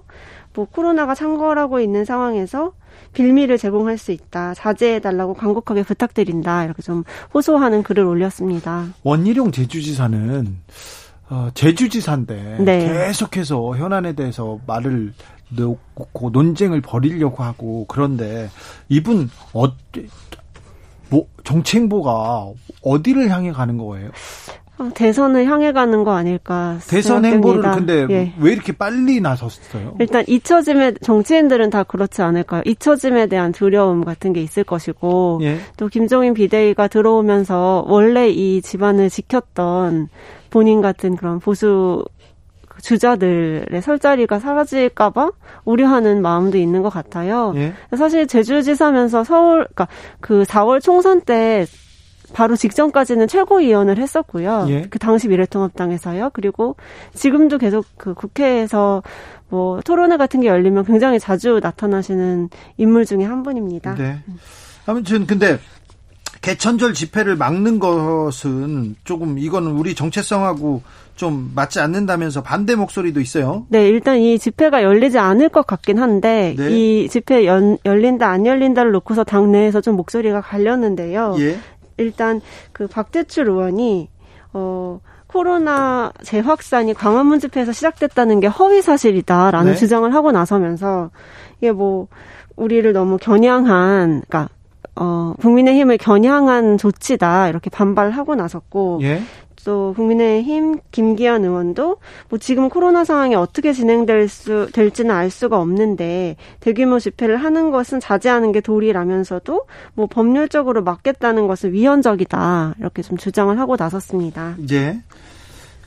뭐 0.54 0.66
코로나가 0.66 1.14
창궐하고 1.14 1.80
있는 1.80 2.04
상황에서 2.04 2.72
빌미를 3.12 3.58
제공할 3.58 3.98
수 3.98 4.12
있다. 4.12 4.54
자제해달라고 4.54 5.34
간곡하게 5.34 5.82
부탁드린다. 5.82 6.64
이렇게 6.64 6.82
좀 6.82 7.04
호소하는 7.32 7.82
글을 7.82 8.04
올렸습니다. 8.04 8.86
원희룡 9.02 9.50
제주지사는 9.52 10.58
어, 11.30 11.48
제주지사인데 11.54 12.58
네. 12.60 12.88
계속해서 12.88 13.76
현안에 13.76 14.12
대해서 14.14 14.58
말을 14.66 15.12
놓고 15.50 16.30
논쟁을 16.30 16.80
벌이려고 16.80 17.42
하고 17.42 17.86
그런데 17.88 18.48
이분 18.88 19.30
어, 19.52 19.64
뭐 21.10 21.26
정책보가 21.44 22.48
어디를 22.82 23.30
향해 23.30 23.52
가는 23.52 23.78
거예요? 23.78 24.10
어, 24.76 24.90
대선을 24.92 25.46
향해 25.46 25.72
가는 25.72 26.02
거 26.02 26.12
아닐까 26.12 26.78
대선 26.88 27.22
생각됩니다. 27.22 27.72
행보를 27.72 28.06
근데 28.06 28.14
예. 28.14 28.34
왜 28.40 28.52
이렇게 28.52 28.72
빨리 28.72 29.20
나섰어요? 29.20 29.94
일단 30.00 30.24
잊혀짐에 30.26 30.94
정치인들은 31.00 31.70
다 31.70 31.84
그렇지 31.84 32.22
않을까요? 32.22 32.62
잊혀짐에 32.64 33.28
대한 33.28 33.52
두려움 33.52 34.04
같은 34.04 34.32
게 34.32 34.42
있을 34.42 34.64
것이고 34.64 35.38
예. 35.42 35.58
또 35.76 35.86
김종인 35.88 36.34
비대위가 36.34 36.88
들어오면서 36.88 37.84
원래 37.86 38.28
이 38.28 38.60
집안을 38.62 39.10
지켰던 39.10 40.08
본인 40.50 40.80
같은 40.80 41.14
그런 41.14 41.38
보수 41.38 42.04
주자들의 42.82 43.80
설 43.80 43.98
자리가 43.98 44.40
사라질까봐 44.40 45.30
우려하는 45.64 46.20
마음도 46.20 46.58
있는 46.58 46.82
것 46.82 46.90
같아요. 46.90 47.52
예. 47.56 47.72
사실 47.96 48.26
제주지사면서 48.26 49.24
서울, 49.24 49.66
그러니까 49.74 49.88
그 50.20 50.42
4월 50.42 50.82
총선 50.82 51.20
때 51.20 51.64
바로 52.34 52.56
직전까지는 52.56 53.28
최고위원을 53.28 53.96
했었고요. 53.98 54.66
예. 54.68 54.82
그 54.90 54.98
당시 54.98 55.28
미래통합당에서요. 55.28 56.30
그리고 56.34 56.76
지금도 57.14 57.58
계속 57.58 57.86
그 57.96 58.12
국회에서 58.12 59.02
뭐 59.48 59.80
토론회 59.80 60.16
같은 60.16 60.40
게 60.40 60.48
열리면 60.48 60.84
굉장히 60.84 61.20
자주 61.20 61.60
나타나시는 61.62 62.50
인물 62.76 63.06
중에 63.06 63.24
한 63.24 63.44
분입니다. 63.44 63.94
네. 63.94 64.18
아무튼 64.84 65.26
근데 65.26 65.58
개천절 66.42 66.92
집회를 66.92 67.36
막는 67.36 67.78
것은 67.78 68.96
조금 69.04 69.38
이거는 69.38 69.70
우리 69.70 69.94
정체성하고 69.94 70.82
좀 71.16 71.52
맞지 71.54 71.80
않는다면서 71.80 72.42
반대 72.42 72.74
목소리도 72.74 73.20
있어요. 73.20 73.66
네, 73.68 73.88
일단 73.88 74.18
이 74.18 74.38
집회가 74.38 74.82
열리지 74.82 75.18
않을 75.18 75.48
것 75.48 75.66
같긴 75.66 75.98
한데 75.98 76.54
네. 76.58 76.70
이 76.70 77.08
집회 77.08 77.46
연, 77.46 77.78
열린다 77.86 78.28
안 78.28 78.44
열린다를 78.44 78.92
놓고서 78.92 79.24
당내에서 79.24 79.80
좀 79.80 79.96
목소리가 79.96 80.40
갈렸는데요. 80.40 81.36
예. 81.38 81.58
일단 81.96 82.40
그 82.72 82.86
박대출 82.86 83.48
의원이 83.48 84.08
어 84.52 85.00
코로나 85.26 86.12
재확산이 86.22 86.94
광화문 86.94 87.40
집회에서 87.40 87.72
시작됐다는 87.72 88.40
게 88.40 88.46
허위 88.46 88.82
사실이다라는 88.82 89.72
네. 89.72 89.76
주장을 89.76 90.12
하고 90.14 90.30
나서면서 90.30 91.10
이게 91.58 91.72
뭐 91.72 92.06
우리를 92.56 92.92
너무 92.92 93.18
겨냥한 93.18 94.22
그러니까 94.28 94.48
어 94.94 95.34
국민의힘을 95.40 95.98
겨냥한 95.98 96.78
조치다 96.78 97.48
이렇게 97.48 97.68
반발하고 97.68 98.36
나섰고 98.36 99.00
예? 99.02 99.22
또 99.64 99.94
국민의힘 99.96 100.80
김기현 100.90 101.44
의원도 101.44 101.96
뭐 102.28 102.38
지금 102.38 102.68
코로나 102.68 103.04
상황이 103.04 103.34
어떻게 103.34 103.72
진행될 103.72 104.28
수 104.28 104.68
될지는 104.72 105.14
알 105.14 105.30
수가 105.30 105.58
없는데 105.58 106.36
대규모 106.60 106.98
집회를 106.98 107.38
하는 107.38 107.70
것은 107.70 108.00
자제하는 108.00 108.52
게 108.52 108.60
도리라면서도 108.60 109.66
뭐 109.94 110.06
법률적으로 110.06 110.82
막겠다는 110.82 111.46
것은 111.46 111.72
위헌적이다 111.72 112.74
이렇게 112.78 113.02
좀 113.02 113.16
주장을 113.16 113.58
하고 113.58 113.76
나섰습니다. 113.78 114.56
네. 114.58 115.00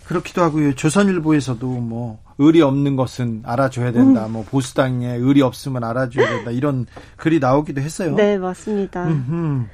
그렇기도 0.08 0.42
하고요. 0.42 0.74
조선일보에서도 0.76 1.68
뭐 1.68 2.20
의리 2.38 2.62
없는 2.62 2.96
것은 2.96 3.42
알아줘야 3.44 3.92
된다. 3.92 4.26
음. 4.28 4.34
뭐 4.34 4.46
보수당에 4.50 5.16
의리 5.16 5.42
없으면 5.42 5.84
알아줘야 5.84 6.30
된다. 6.30 6.52
이런 6.52 6.86
글이 7.18 7.40
나오기도 7.40 7.82
했어요. 7.82 8.16
네, 8.16 8.38
맞습니다. 8.38 9.06
음흠. 9.06 9.66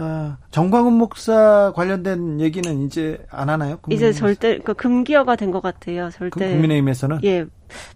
아, 0.00 0.38
정광훈 0.52 0.92
목사 0.92 1.72
관련된 1.74 2.40
얘기는 2.40 2.80
이제 2.86 3.18
안 3.30 3.48
하나요? 3.50 3.78
이제 3.90 4.12
절대 4.12 4.58
그 4.58 4.74
금기어가 4.74 5.34
된 5.36 5.50
것 5.50 5.60
같아요. 5.60 6.10
절대 6.10 6.50
국민의힘에서는 6.52 7.20
예 7.24 7.46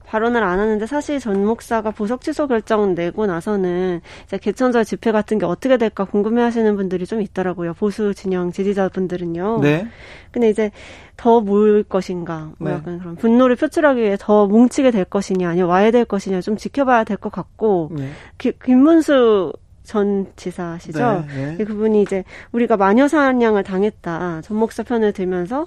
발언을 0.07 0.43
안 0.43 0.59
하는데 0.59 0.87
사실 0.87 1.19
전 1.21 1.45
목사가 1.47 1.91
보석 1.91 2.21
취소 2.21 2.47
결정 2.47 2.95
내고 2.95 3.27
나서는 3.27 4.01
이제 4.27 4.37
개천절 4.37 4.85
집회 4.85 5.13
같은 5.13 5.39
게 5.39 5.47
어떻게 5.47 5.77
될까 5.79 6.05
궁금해하시는 6.05 6.77
분들이 6.77 7.07
좀 7.07 7.23
있더라고요. 7.23 7.73
보수 7.75 8.13
진영 8.15 8.53
지지자분들은요. 8.53 9.61
네. 9.63 9.87
근데 10.31 10.51
이제 10.51 10.71
더 11.17 11.41
모일 11.41 11.85
것인가, 11.85 12.53
뭐 12.59 12.69
네. 12.69 12.75
약간 12.75 12.99
그런 12.99 13.17
분노를 13.17 13.57
표출하기 13.57 14.01
위해 14.01 14.17
더 14.19 14.47
뭉치게 14.47 14.91
될 14.91 15.05
것이냐, 15.05 15.49
아니면 15.51 15.69
와야 15.71 15.91
될 15.91 16.05
것이냐 16.05 16.41
좀 16.41 16.57
지켜봐야 16.57 17.05
될 17.05 17.17
것 17.17 17.31
같고 17.31 17.91
네. 17.93 18.11
기, 18.39 18.53
김문수 18.65 19.53
전 19.85 20.27
지사시죠. 20.37 21.25
네, 21.29 21.57
네. 21.57 21.65
그분이 21.65 22.03
이제 22.03 22.25
우리가 22.53 22.77
마녀 22.77 23.09
사냥을 23.09 23.65
당했다. 23.65 24.43
전 24.43 24.57
목사 24.57 24.83
편을 24.83 25.13
들면서 25.13 25.67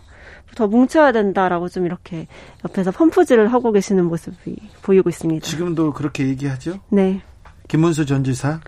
더 0.56 0.68
뭉쳐야 0.68 1.12
된다라고 1.12 1.68
좀 1.68 1.86
이렇게 1.86 2.28
옆에서 2.64 2.92
펌프질을 2.92 3.52
하고 3.52 3.72
계시는 3.72 4.06
모습이 4.06 4.56
보이고 4.82 5.10
있습니다. 5.10 5.46
지금도 5.46 5.94
그렇게 5.94 6.28
얘기하죠? 6.28 6.80
네. 6.90 7.22
김문수 7.68 8.06
전 8.06 8.24
지사. 8.24 8.60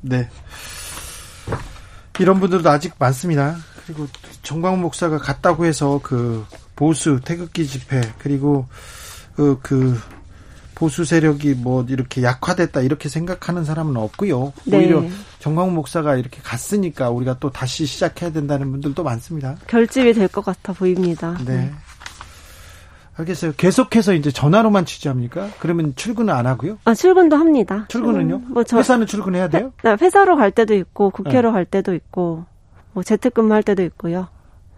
네. 0.00 0.28
이런 2.18 2.40
분들도 2.40 2.68
아직 2.68 2.94
많습니다. 2.98 3.56
그리고 3.84 4.06
정광훈 4.42 4.80
목사가 4.80 5.18
갔다고 5.18 5.64
해서 5.66 6.00
그 6.02 6.44
보수 6.76 7.20
태극기 7.24 7.66
집회 7.66 8.00
그리고 8.18 8.66
그, 9.34 9.58
그 9.62 9.98
보수 10.80 11.04
세력이 11.04 11.56
뭐 11.56 11.84
이렇게 11.90 12.22
약화됐다 12.22 12.80
이렇게 12.80 13.10
생각하는 13.10 13.64
사람은 13.66 13.98
없고요. 13.98 14.54
네. 14.64 14.78
오히려 14.78 15.04
정광훈 15.38 15.74
목사가 15.74 16.16
이렇게 16.16 16.40
갔으니까 16.42 17.10
우리가 17.10 17.36
또 17.38 17.50
다시 17.50 17.84
시작해야 17.84 18.32
된다는 18.32 18.70
분들도 18.70 19.02
많습니다. 19.04 19.56
결집이 19.66 20.14
될 20.14 20.26
것 20.28 20.42
같아 20.42 20.72
보입니다. 20.72 21.36
네. 21.44 21.70
알겠어요. 23.16 23.52
계속해서 23.58 24.14
이제 24.14 24.30
전화로만 24.30 24.86
취재합니까? 24.86 25.48
그러면 25.58 25.92
출근은 25.96 26.32
안 26.32 26.46
하고요? 26.46 26.78
아 26.84 26.94
출근도 26.94 27.36
합니다. 27.36 27.84
출근은요? 27.88 28.36
음, 28.36 28.46
뭐 28.48 28.64
저, 28.64 28.78
회사는 28.78 29.06
출근해야 29.06 29.48
돼요? 29.48 29.72
회, 29.84 29.90
네, 29.90 29.96
회사로 30.00 30.36
갈 30.36 30.50
때도 30.50 30.74
있고 30.76 31.10
국회로 31.10 31.50
네. 31.50 31.52
갈 31.52 31.64
때도 31.66 31.92
있고 31.94 32.46
뭐 32.94 33.02
재택근무 33.02 33.52
할 33.52 33.62
때도 33.62 33.82
있고요. 33.82 34.28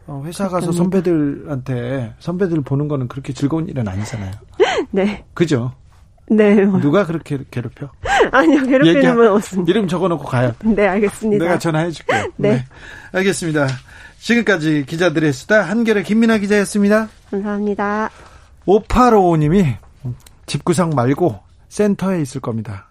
어, 0.09 0.21
회사 0.27 0.49
가서 0.49 0.73
선배들한테 0.73 2.15
선배들 2.19 2.63
보는 2.63 2.89
거는 2.89 3.07
그렇게 3.07 3.33
즐거운 3.33 3.69
일은 3.69 3.87
아니잖아요. 3.87 4.33
네. 4.91 5.25
그죠? 5.35 5.71
네. 6.37 6.65
누가 6.81 7.07
그렇게 7.07 7.39
괴롭혀? 7.51 7.91
아니요, 8.33 8.63
괴롭히는 8.65 9.15
분 9.15 9.29
없습니다. 9.29 9.71
이름 9.71 9.89
적어놓고 9.89 10.25
가요. 10.25 10.53
네, 10.65 10.87
알겠습니다. 10.87 11.45
내가 11.45 11.59
전화해줄게요. 11.59 12.33
네. 12.37 12.51
네. 12.51 12.65
알겠습니다. 13.13 13.67
지금까지 14.19 14.85
기자들의 14.87 15.33
수다 15.33 15.63
한결의 15.63 16.05
김민아 16.05 16.39
기자였습니다. 16.39 17.09
감사합니다. 17.31 18.11
5855님이 18.67 19.77
집 20.47 20.65
구석 20.65 20.95
말고 20.95 21.41
센터에 21.69 22.21
있을 22.23 22.41
겁니다. 22.41 22.89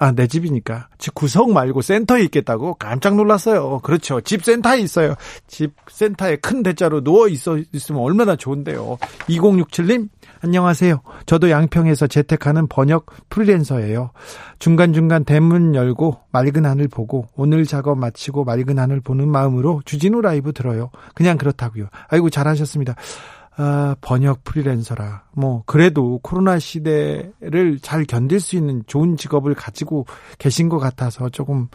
아, 0.00 0.12
내 0.12 0.28
집이니까. 0.28 0.88
집 0.98 1.14
구석 1.14 1.50
말고 1.50 1.82
센터에 1.82 2.22
있겠다고 2.24 2.74
깜짝 2.74 3.16
놀랐어요. 3.16 3.80
그렇죠. 3.80 4.20
집 4.20 4.44
센터에 4.44 4.78
있어요. 4.78 5.16
집 5.48 5.72
센터에 5.90 6.36
큰 6.36 6.62
대자로 6.62 7.02
누워 7.02 7.26
있어 7.26 7.58
있으면 7.72 8.02
얼마나 8.02 8.36
좋은데요. 8.36 8.98
2067님, 9.28 10.08
안녕하세요. 10.40 11.00
저도 11.26 11.50
양평에서 11.50 12.06
재택하는 12.06 12.68
번역 12.68 13.06
프리랜서예요. 13.28 14.10
중간중간 14.58 15.24
대문 15.24 15.74
열고 15.74 16.20
맑은 16.30 16.64
하늘 16.64 16.88
보고 16.88 17.26
오늘 17.34 17.64
작업 17.64 17.98
마치고 17.98 18.44
맑은 18.44 18.78
하늘 18.78 19.00
보는 19.00 19.28
마음으로 19.28 19.82
주진우 19.84 20.20
라이브 20.20 20.52
들어요. 20.52 20.90
그냥 21.14 21.38
그렇다고요. 21.38 21.88
아이고 22.08 22.30
잘하셨습니다. 22.30 22.94
아, 23.56 23.96
번역 24.00 24.44
프리랜서라. 24.44 25.24
뭐, 25.32 25.64
그래도 25.66 26.20
코로나 26.22 26.60
시대를 26.60 27.80
잘 27.82 28.04
견딜 28.04 28.38
수 28.38 28.54
있는 28.54 28.84
좋은 28.86 29.16
직업을 29.16 29.54
가지고 29.54 30.06
계신 30.38 30.68
것 30.68 30.78
같아서 30.78 31.28
조금, 31.28 31.66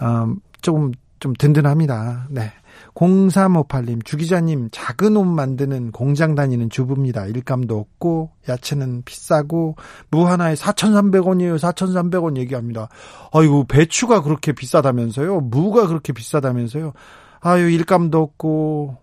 어, 0.00 0.32
조금, 0.60 0.92
좀 1.18 1.32
든든합니다. 1.34 2.28
네. 2.30 2.52
0358님, 2.94 4.04
주기자님, 4.04 4.68
작은 4.70 5.16
옷 5.16 5.24
만드는 5.24 5.92
공장 5.92 6.34
다니는 6.34 6.70
주부입니다. 6.70 7.26
일감도 7.26 7.78
없고, 7.78 8.32
야채는 8.48 9.02
비싸고, 9.04 9.76
무 10.10 10.26
하나에 10.28 10.54
4,300원이에요. 10.54 11.58
4,300원 11.58 12.36
얘기합니다. 12.36 12.88
아이고, 13.32 13.64
배추가 13.64 14.22
그렇게 14.22 14.52
비싸다면서요? 14.52 15.40
무가 15.40 15.86
그렇게 15.86 16.12
비싸다면서요? 16.12 16.92
아유, 17.40 17.70
일감도 17.70 18.20
없고, 18.20 18.98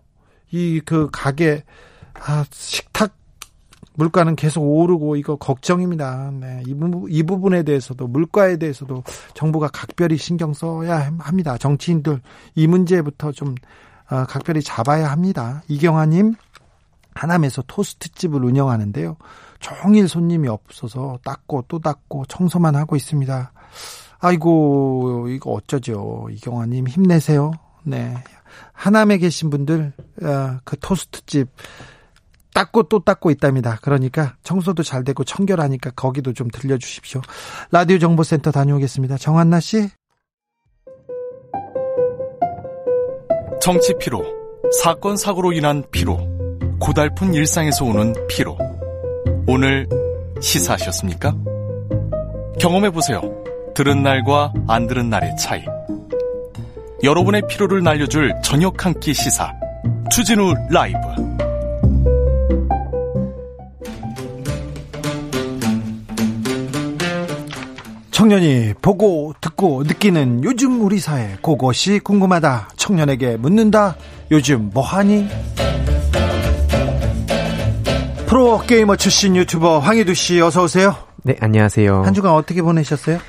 이 0.52 0.80
그 0.84 1.08
가게, 1.12 1.64
아, 2.14 2.44
식탁 2.50 3.14
물가는 4.00 4.34
계속 4.34 4.62
오르고 4.62 5.16
이거 5.16 5.36
걱정입니다. 5.36 6.30
네. 6.32 6.62
이, 6.66 6.74
부, 6.74 7.06
이 7.10 7.22
부분에 7.22 7.64
대해서도 7.64 8.06
물가에 8.06 8.56
대해서도 8.56 9.04
정부가 9.34 9.68
각별히 9.68 10.16
신경 10.16 10.54
써야 10.54 11.12
합니다. 11.18 11.58
정치인들 11.58 12.22
이 12.54 12.66
문제부터 12.66 13.32
좀 13.32 13.54
어, 14.10 14.24
각별히 14.24 14.62
잡아야 14.62 15.10
합니다. 15.10 15.62
이경아님 15.68 16.34
하남에서 17.14 17.62
토스트집을 17.66 18.42
운영하는데요. 18.42 19.16
종일 19.58 20.08
손님이 20.08 20.48
없어서 20.48 21.18
닦고 21.22 21.66
또 21.68 21.78
닦고 21.78 22.24
청소만 22.26 22.76
하고 22.76 22.96
있습니다. 22.96 23.52
아이고 24.18 25.26
이거 25.28 25.50
어쩌죠. 25.50 26.28
이경아님 26.30 26.88
힘내세요. 26.88 27.52
네. 27.82 28.14
하남에 28.72 29.18
계신 29.18 29.50
분들 29.50 29.92
어, 30.22 30.58
그 30.64 30.78
토스트집 30.80 31.50
닦고 32.54 32.84
또 32.84 33.00
닦고 33.00 33.30
있답니다. 33.30 33.78
그러니까 33.82 34.34
청소도 34.42 34.82
잘 34.82 35.04
되고 35.04 35.24
청결하니까 35.24 35.90
거기도 35.90 36.32
좀 36.32 36.48
들려주십시오. 36.48 37.20
라디오 37.70 37.98
정보센터 37.98 38.50
다녀오겠습니다. 38.50 39.16
정한나 39.18 39.60
씨. 39.60 39.88
정치 43.60 43.94
피로, 43.98 44.24
사건 44.82 45.16
사고로 45.16 45.52
인한 45.52 45.84
피로, 45.90 46.18
고달픈 46.80 47.34
일상에서 47.34 47.84
오는 47.84 48.14
피로. 48.26 48.56
오늘 49.46 49.86
시사하셨습니까? 50.40 51.34
경험해 52.58 52.90
보세요. 52.90 53.20
들은 53.74 54.02
날과 54.02 54.52
안 54.66 54.86
들은 54.86 55.10
날의 55.10 55.36
차이. 55.36 55.62
여러분의 57.02 57.42
피로를 57.48 57.82
날려줄 57.82 58.32
저녁 58.42 58.84
한 58.84 58.94
끼 59.00 59.12
시사. 59.14 59.52
추진우 60.10 60.54
라이브. 60.70 60.98
청년이 68.20 68.74
보고 68.82 69.32
듣고 69.40 69.82
느끼는 69.84 70.44
요즘 70.44 70.84
우리 70.84 70.98
사회 70.98 71.38
그것이 71.40 72.00
궁금하다. 72.00 72.68
청년에게 72.76 73.38
묻는다. 73.38 73.96
요즘 74.30 74.68
뭐하니? 74.74 75.26
프로게이머 78.26 78.96
출신 78.96 79.36
유튜버 79.36 79.78
황희두 79.78 80.12
씨 80.12 80.38
어서 80.42 80.64
오세요. 80.64 80.94
네 81.22 81.34
안녕하세요. 81.40 82.02
한 82.02 82.12
주간 82.12 82.32
어떻게 82.32 82.60
보내셨어요? 82.60 83.20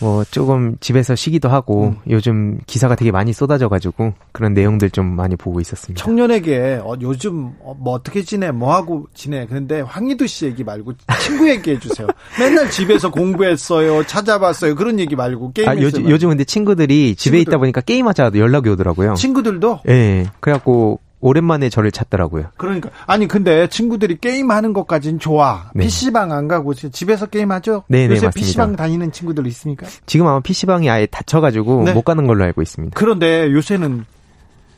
뭐 0.00 0.24
조금 0.24 0.76
집에서 0.80 1.14
쉬기도 1.14 1.48
하고 1.48 1.88
음. 1.88 1.96
요즘 2.10 2.58
기사가 2.66 2.94
되게 2.96 3.10
많이 3.10 3.32
쏟아져가지고 3.32 4.12
그런 4.32 4.52
내용들 4.54 4.90
좀 4.90 5.06
많이 5.06 5.36
보고 5.36 5.60
있었습니다. 5.60 6.02
청년에게 6.02 6.80
어, 6.84 6.94
요즘 7.00 7.52
어, 7.62 7.74
뭐 7.78 7.94
어떻게 7.94 8.22
지내, 8.22 8.50
뭐 8.50 8.74
하고 8.74 9.06
지내. 9.14 9.46
그런데 9.46 9.80
황희두 9.80 10.26
씨 10.26 10.46
얘기 10.46 10.64
말고 10.64 10.92
친구 11.20 11.48
얘기해 11.48 11.78
주세요. 11.78 12.06
맨날 12.38 12.70
집에서 12.70 13.10
공부했어요, 13.10 14.04
찾아봤어요. 14.06 14.74
그런 14.74 14.98
얘기 15.00 15.16
말고 15.16 15.52
게임. 15.52 15.68
아, 15.68 15.76
요즘 15.76 16.08
요즘 16.10 16.28
근데 16.28 16.44
친구들이 16.44 17.14
집에 17.14 17.38
친구들. 17.38 17.40
있다 17.52 17.58
보니까 17.58 17.80
게임하자 17.80 18.32
연락이 18.34 18.68
오더라고요. 18.70 19.14
친구들도? 19.14 19.80
예. 19.88 19.92
네, 19.92 20.26
그래갖고 20.40 21.00
오랜만에 21.26 21.68
저를 21.68 21.90
찾더라고요. 21.90 22.46
그러니까 22.56 22.90
아니 23.06 23.26
근데 23.26 23.68
친구들이 23.68 24.18
게임 24.18 24.50
하는 24.50 24.72
것까진 24.72 25.18
좋아. 25.18 25.70
네. 25.74 25.84
PC방 25.84 26.30
안 26.32 26.46
가고 26.46 26.72
집에서 26.74 27.26
게임 27.26 27.50
하죠? 27.50 27.82
네, 27.88 28.06
네, 28.06 28.14
요새 28.14 28.26
맞습니다. 28.26 28.46
PC방 28.46 28.76
다니는 28.76 29.10
친구들 29.10 29.46
있습니까? 29.48 29.86
지금 30.06 30.26
아마 30.28 30.40
PC방이 30.40 30.88
아예 30.88 31.06
닫혀 31.06 31.40
가지고 31.40 31.84
네. 31.84 31.92
못 31.92 32.02
가는 32.02 32.26
걸로 32.26 32.44
알고 32.44 32.62
있습니다. 32.62 32.94
그런데 32.96 33.50
요새는 33.50 34.04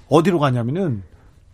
어디로 0.09 0.39
가냐면은 0.39 1.03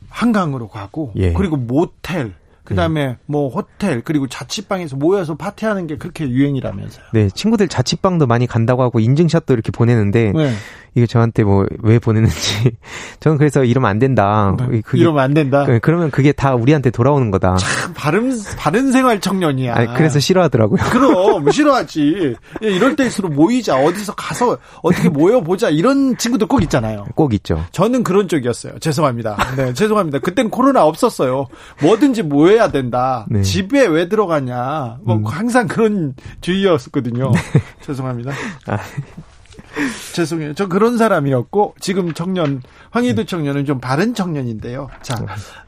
한강으로 0.08 0.68
가고 0.68 1.12
예. 1.16 1.32
그리고 1.32 1.56
모텔 1.56 2.34
그다음에 2.64 3.06
네. 3.06 3.16
뭐 3.26 3.48
호텔 3.48 4.00
그리고 4.02 4.26
자취방에서 4.26 4.96
모여서 4.96 5.34
파티하는 5.36 5.86
게 5.86 5.96
그렇게 5.98 6.28
유행이라면서요. 6.28 7.04
네, 7.12 7.28
친구들 7.30 7.68
자취방도 7.68 8.26
많이 8.26 8.46
간다고 8.46 8.82
하고 8.82 9.00
인증샷도 9.00 9.52
이렇게 9.52 9.70
보내는데 9.70 10.32
네. 10.34 10.52
이거 10.94 11.06
저한테 11.06 11.42
뭐 11.44 11.66
왜 11.82 11.98
보내는지 11.98 12.72
저는 13.20 13.38
그래서 13.38 13.64
이러면 13.64 13.90
안 13.90 13.98
된다. 13.98 14.56
네. 14.58 14.80
그게, 14.80 14.98
이러면 14.98 15.22
안 15.22 15.34
된다. 15.34 15.64
그, 15.66 15.78
그러면 15.80 16.10
그게 16.10 16.32
다 16.32 16.54
우리한테 16.54 16.90
돌아오는 16.90 17.30
거다. 17.30 17.56
참 17.56 17.92
바른 17.94 18.32
바른 18.56 18.92
생활 18.92 19.20
청년이야. 19.20 19.74
아니, 19.74 19.94
그래서 19.94 20.18
싫어하더라고요. 20.18 20.82
그럼 20.90 21.50
싫어하지. 21.52 22.36
이럴 22.62 22.96
때일수록 22.96 23.34
모이자 23.34 23.76
어디서 23.76 24.14
가서 24.14 24.58
어떻게 24.82 25.08
모여 25.08 25.40
보자 25.40 25.68
이런 25.68 26.16
친구들 26.16 26.46
꼭 26.46 26.62
있잖아요. 26.62 27.04
꼭 27.14 27.34
있죠. 27.34 27.64
저는 27.72 28.02
그런 28.02 28.28
쪽이었어요. 28.28 28.78
죄송합니다. 28.78 29.36
네, 29.56 29.74
죄송합니다. 29.74 30.20
그땐 30.20 30.50
코로나 30.50 30.84
없었어요. 30.84 31.46
뭐든지 31.82 32.22
모여 32.22 32.53
야 32.56 32.70
된다. 32.70 33.26
네. 33.28 33.42
집에 33.42 33.86
왜 33.86 34.08
들어가냐. 34.08 34.98
뭐 35.02 35.16
음. 35.16 35.26
항상 35.26 35.66
그런 35.66 36.14
주의였었거든요. 36.40 37.30
네. 37.32 37.40
죄송합니다. 37.82 38.32
아. 38.66 38.78
죄송해요. 40.14 40.54
저 40.54 40.68
그런 40.68 40.96
사람이었고 40.96 41.74
지금 41.80 42.12
청년 42.14 42.62
황희두 42.90 43.22
음. 43.22 43.26
청년은 43.26 43.64
좀 43.64 43.80
바른 43.80 44.14
청년인데요. 44.14 44.88
자, 45.02 45.14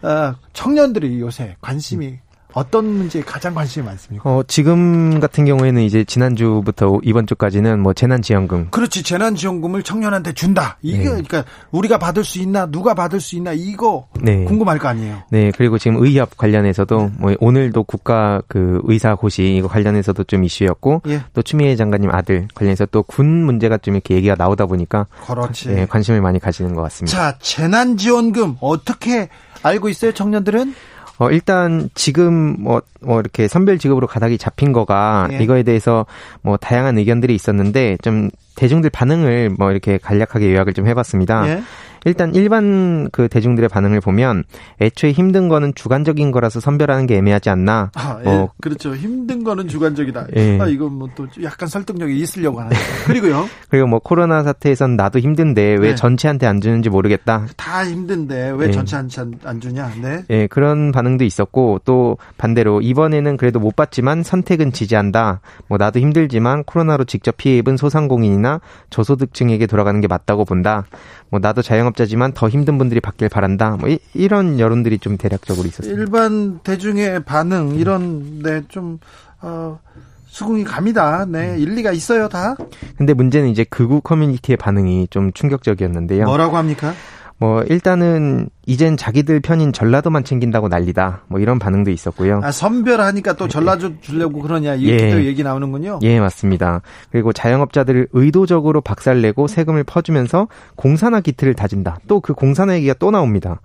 어, 0.03 0.35
청년들이 0.53 1.21
요새 1.21 1.57
관심이 1.61 2.19
어떤 2.57 2.87
문제에 2.87 3.21
가장 3.21 3.53
관심이 3.55 3.85
많습니까? 3.85 4.29
어, 4.29 4.43
지금 4.49 5.21
같은 5.21 5.45
경우에는 5.45 5.83
이제 5.83 6.05
지난주부터 6.05 7.01
이번 7.03 7.27
주까지는 7.27 7.81
뭐 7.81 7.93
재난지원금. 7.93 8.69
그렇지. 8.71 9.03
재난지원금을 9.03 9.83
청년한테 9.83 10.33
준다. 10.33 10.79
이게 10.81 10.99
네. 10.99 11.05
그러니까 11.05 11.45
우리가 11.71 11.99
받을 11.99 12.25
수 12.25 12.39
있나 12.39 12.65
누가 12.65 12.95
받을 12.95 13.21
수 13.21 13.37
있나 13.37 13.53
이거 13.53 14.09
네. 14.23 14.45
궁금할 14.45 14.79
거 14.79 14.89
아니에요. 14.89 15.23
네. 15.31 15.53
그리고 15.55 15.77
지금 15.77 16.03
의협 16.03 16.39
관련해서도 16.39 16.99
네. 16.99 17.13
뭐 17.19 17.35
오늘도 17.41 17.83
국가 17.85 18.41
그 18.49 18.81
의사 18.85 19.15
고시 19.17 19.57
이거 19.57 19.69
관련해서도 19.69 20.25
좀 20.25 20.43
이슈였고 20.43 21.03
예. 21.09 21.23
또 21.35 21.43
추미애 21.43 21.77
장관님 21.77 22.11
아들 22.11 22.49
관련해서 22.55 22.87
또 22.87 23.03
군 23.07 23.45
문제가 23.45 23.77
좀 23.79 23.95
이렇게 23.95 24.15
얘기가 24.15 24.35
나오다 24.37 24.65
보니까 24.67 25.07
그렇지. 25.27 25.69
네, 25.69 25.87
관심을 25.87 26.21
많이 26.23 26.39
가지는 26.41 26.75
것 26.75 26.81
같습니다. 26.83 27.17
자, 27.17 27.39
재난지원금 27.39 28.57
어떻게 28.61 29.29
알고 29.63 29.89
있어요, 29.91 30.13
청년들은? 30.13 30.75
어, 31.19 31.31
일단 31.31 31.89
지금 31.95 32.57
뭐, 32.59 32.83
뭐 33.01 33.21
이렇게 33.21 33.49
선별 33.49 33.79
직업으로 33.79 34.07
가닥이 34.07 34.39
잡힌 34.39 34.73
거가 34.73 35.29
예. 35.33 35.39
이거에 35.39 35.63
대해서 35.63 36.07
뭐 36.43 36.57
다양한 36.57 36.99
의견들이 36.99 37.35
있었는데 37.35 37.99
좀 38.03 38.31
대중들 38.57 38.91
반응을 38.91 39.51
뭐 39.59 39.71
이렇게 39.71 39.99
간략하게 39.99 40.53
요약을 40.53 40.75
좀 40.75 40.87
해봤습니다. 40.87 41.49
예. 41.49 41.63
일단 42.07 42.35
일반 42.35 43.09
그 43.11 43.29
대중들의 43.29 43.69
반응을 43.69 44.01
보면 44.01 44.45
애초에 44.81 45.13
힘든 45.13 45.49
거는 45.49 45.75
주관적인 45.75 46.31
거라서 46.31 46.61
선별하는 46.61 47.07
게 47.07 47.17
애매하지 47.17 47.51
않나. 47.51 47.91
아, 47.95 48.21
예, 48.25 48.29
어, 48.29 48.51
그렇죠. 48.63 48.95
힘든 48.95 49.43
거는 49.45 49.67
주관적이다. 49.69 50.29
예. 50.37 50.61
아, 50.61 50.67
이건 50.69 50.93
뭐 50.93 51.07
또 51.17 51.27
약간 51.43 51.69
설득력이 51.69 52.17
있으려고 52.17 52.61
하는. 52.61 52.73
그리고요. 53.07 53.49
그리고 53.71 53.89
뭐 53.89 53.99
코로나 53.99 54.43
사태에선 54.43 54.95
나도 54.97 55.19
힘든데 55.19 55.77
왜 55.81 55.91
네. 55.91 55.95
전체한테 55.95 56.47
안 56.47 56.61
주는지 56.61 56.91
모르겠다. 56.91 57.47
다 57.57 57.85
힘든데 57.85 58.53
왜 58.57 58.69
예. 58.69 58.71
전체한테 58.71 59.39
안 59.45 59.61
주냐. 59.61 59.91
네. 60.01 60.25
예, 60.31 60.47
그런 60.47 60.93
반응도 60.93 61.25
있었고 61.25 61.81
또 61.85 62.19
반대로 62.37 62.83
이번에는 62.83 63.37
그래도 63.37 63.59
못 63.59 63.75
받지만 63.75 64.23
선택은 64.23 64.73
지지한다. 64.73 65.41
뭐 65.69 65.79
나도 65.79 65.99
힘들지만 65.99 66.65
코로나로 66.65 67.05
직접 67.05 67.37
피해 67.37 67.57
입은 67.59 67.77
소상공인이나 67.77 68.61
저소득층에게 68.91 69.67
돌아가는 69.67 70.01
게 70.01 70.07
맞다고 70.07 70.45
본다. 70.45 70.85
뭐 71.31 71.41
나도 71.41 71.63
자영업자지만 71.63 72.33
더 72.33 72.49
힘든 72.49 72.79
분들이 72.79 73.01
받길 73.01 73.29
바란다. 73.29 73.77
뭐 73.77 73.89
이, 73.89 74.29
런 74.29 74.59
여론들이 74.59 74.99
좀 74.99 75.17
대략적으로 75.17 75.67
있었습니다. 75.67 76.01
일반 76.01 76.61
대중의 76.61 77.25
반응 77.25 77.77
이런 77.77 78.41
네좀 78.43 78.99
어, 79.43 79.79
수긍이 80.27 80.65
갑니다. 80.65 81.25
네, 81.27 81.55
음. 81.55 81.59
일리가 81.59 81.93
있어요, 81.93 82.29
다. 82.29 82.57
근데 82.99 83.15
문제는 83.15 83.49
이제 83.49 83.65
극우 83.65 84.03
커뮤니티의 84.03 84.57
반응이 84.57 85.09
좀 85.09 85.33
충격적이었는데요. 85.33 86.27
뭐라고 86.27 86.57
합니까? 86.59 86.93
뭐 87.39 87.63
일단은 87.65 88.49
이젠 88.65 88.97
자기들 88.97 89.41
편인 89.41 89.73
전라도만 89.73 90.25
챙긴다고 90.25 90.69
난리다. 90.69 91.23
뭐 91.29 91.39
이런 91.39 91.59
반응도 91.59 91.91
있었고요. 91.91 92.41
아 92.43 92.51
선별하니까 92.51 93.35
또 93.35 93.47
전라도 93.47 94.01
주려고 94.01 94.41
그러냐 94.41 94.75
이렇게 94.75 95.19
예. 95.19 95.25
얘기 95.27 95.43
나오는군요. 95.43 95.99
예 96.03 96.19
맞습니다. 96.19 96.81
그리고 97.11 97.33
자영업자들을 97.33 98.09
의도적으로 98.13 98.81
박살내고 98.81 99.47
세금을 99.49 99.85
퍼주면서 99.85 100.49
공사나 100.77 101.21
기틀을 101.21 101.55
다진다. 101.55 101.99
또 102.09 102.21
그 102.21 102.33
공사나 102.33 102.75
얘기가 102.77 102.95
또 102.99 103.11
나옵니다. 103.11 103.61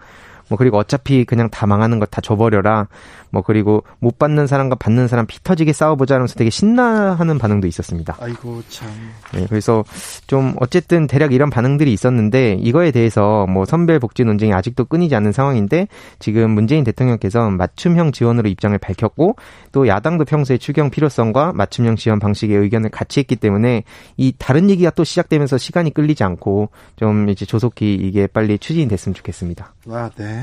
뭐 0.52 0.58
그리고 0.58 0.78
어차피 0.78 1.26
그냥 1.26 1.50
다 1.50 1.66
망하는 1.66 1.98
거 1.98 2.12
다 2.12 2.22
줘버려라. 2.22 2.88
뭐 3.34 3.42
그리고 3.42 3.84
못 4.00 4.20
받는 4.20 4.46
사람과 4.46 4.76
받는 4.76 5.08
사람 5.08 5.26
피 5.26 5.42
터지게 5.42 5.72
싸워보자 5.72 6.16
하면서 6.16 6.36
되게 6.36 6.50
신나하는 6.50 7.38
반응도 7.38 7.66
있었습니다. 7.68 8.18
아이고 8.20 8.62
참. 8.68 8.90
네, 9.34 9.46
그래서 9.48 9.86
좀 10.28 10.54
어쨌든 10.60 11.08
대략 11.08 11.32
이런 11.32 11.50
반응들이 11.50 11.94
있었는데 11.94 12.58
이거에 12.60 12.92
대해서 12.92 13.48
뭐 13.48 13.64
선별 13.64 14.00
복지 14.00 14.26
논쟁이 14.26 14.54
아직도 14.54 14.84
끊이지 14.86 15.16
않는 15.16 15.32
상황인데 15.32 15.88
지금 16.20 16.52
문재인 16.52 16.84
대통령께서 16.84 17.50
맞춤형 17.50 18.12
지원으로 18.12 18.50
입장을 18.50 18.78
밝혔고 18.78 19.38
또 19.72 19.88
야당도 19.88 20.26
평소에 20.26 20.58
추경 20.58 20.90
필요성과 20.90 21.54
맞춤형 21.54 21.96
지원 21.96 22.20
방식의 22.20 22.58
의견을 22.58 22.90
같이 22.90 23.22
했기 23.22 23.38
때문에 23.38 23.84
이 24.18 24.34
다른 24.38 24.70
얘기가 24.70 24.90
또 24.90 25.06
시작되면서 25.06 25.58
시간이 25.58 25.94
끌리지 25.94 26.26
않고 26.26 26.70
좀 26.98 27.30
이제 27.30 27.46
조속히 27.46 27.94
이게 27.94 28.28
빨리 28.28 28.60
추진이 28.60 28.90
됐으면 28.90 29.14
좋겠습니다. 29.14 29.74
아, 29.90 30.10
네. 30.18 30.41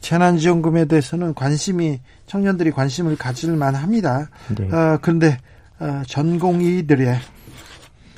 재난지원금에 0.00 0.86
대해서는 0.86 1.34
관심이 1.34 2.00
청년들이 2.26 2.70
관심을 2.70 3.16
가질 3.16 3.52
만합니다. 3.52 4.28
네. 4.56 4.74
어, 4.74 4.98
그런데 5.00 5.38
어, 5.78 6.02
전공의들의 6.06 7.18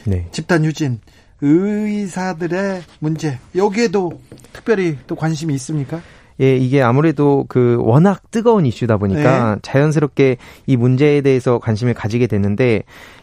네. 0.04 0.28
집단 0.32 0.64
휴진, 0.64 1.00
의사들의 1.40 2.82
문제 3.00 3.38
여기에도 3.56 4.20
특별히 4.52 4.96
또 5.06 5.16
관심이 5.16 5.52
있습니까? 5.54 6.00
예, 6.40 6.56
이게 6.56 6.80
아무래도 6.80 7.44
그 7.48 7.76
워낙 7.80 8.30
뜨거운 8.30 8.64
이슈다 8.64 8.96
보니까 8.96 9.56
네. 9.56 9.60
자연스럽게 9.62 10.36
이 10.66 10.76
문제에 10.76 11.20
대해서 11.20 11.58
관심을 11.58 11.94
가지게 11.94 12.26
되는데 12.26 12.82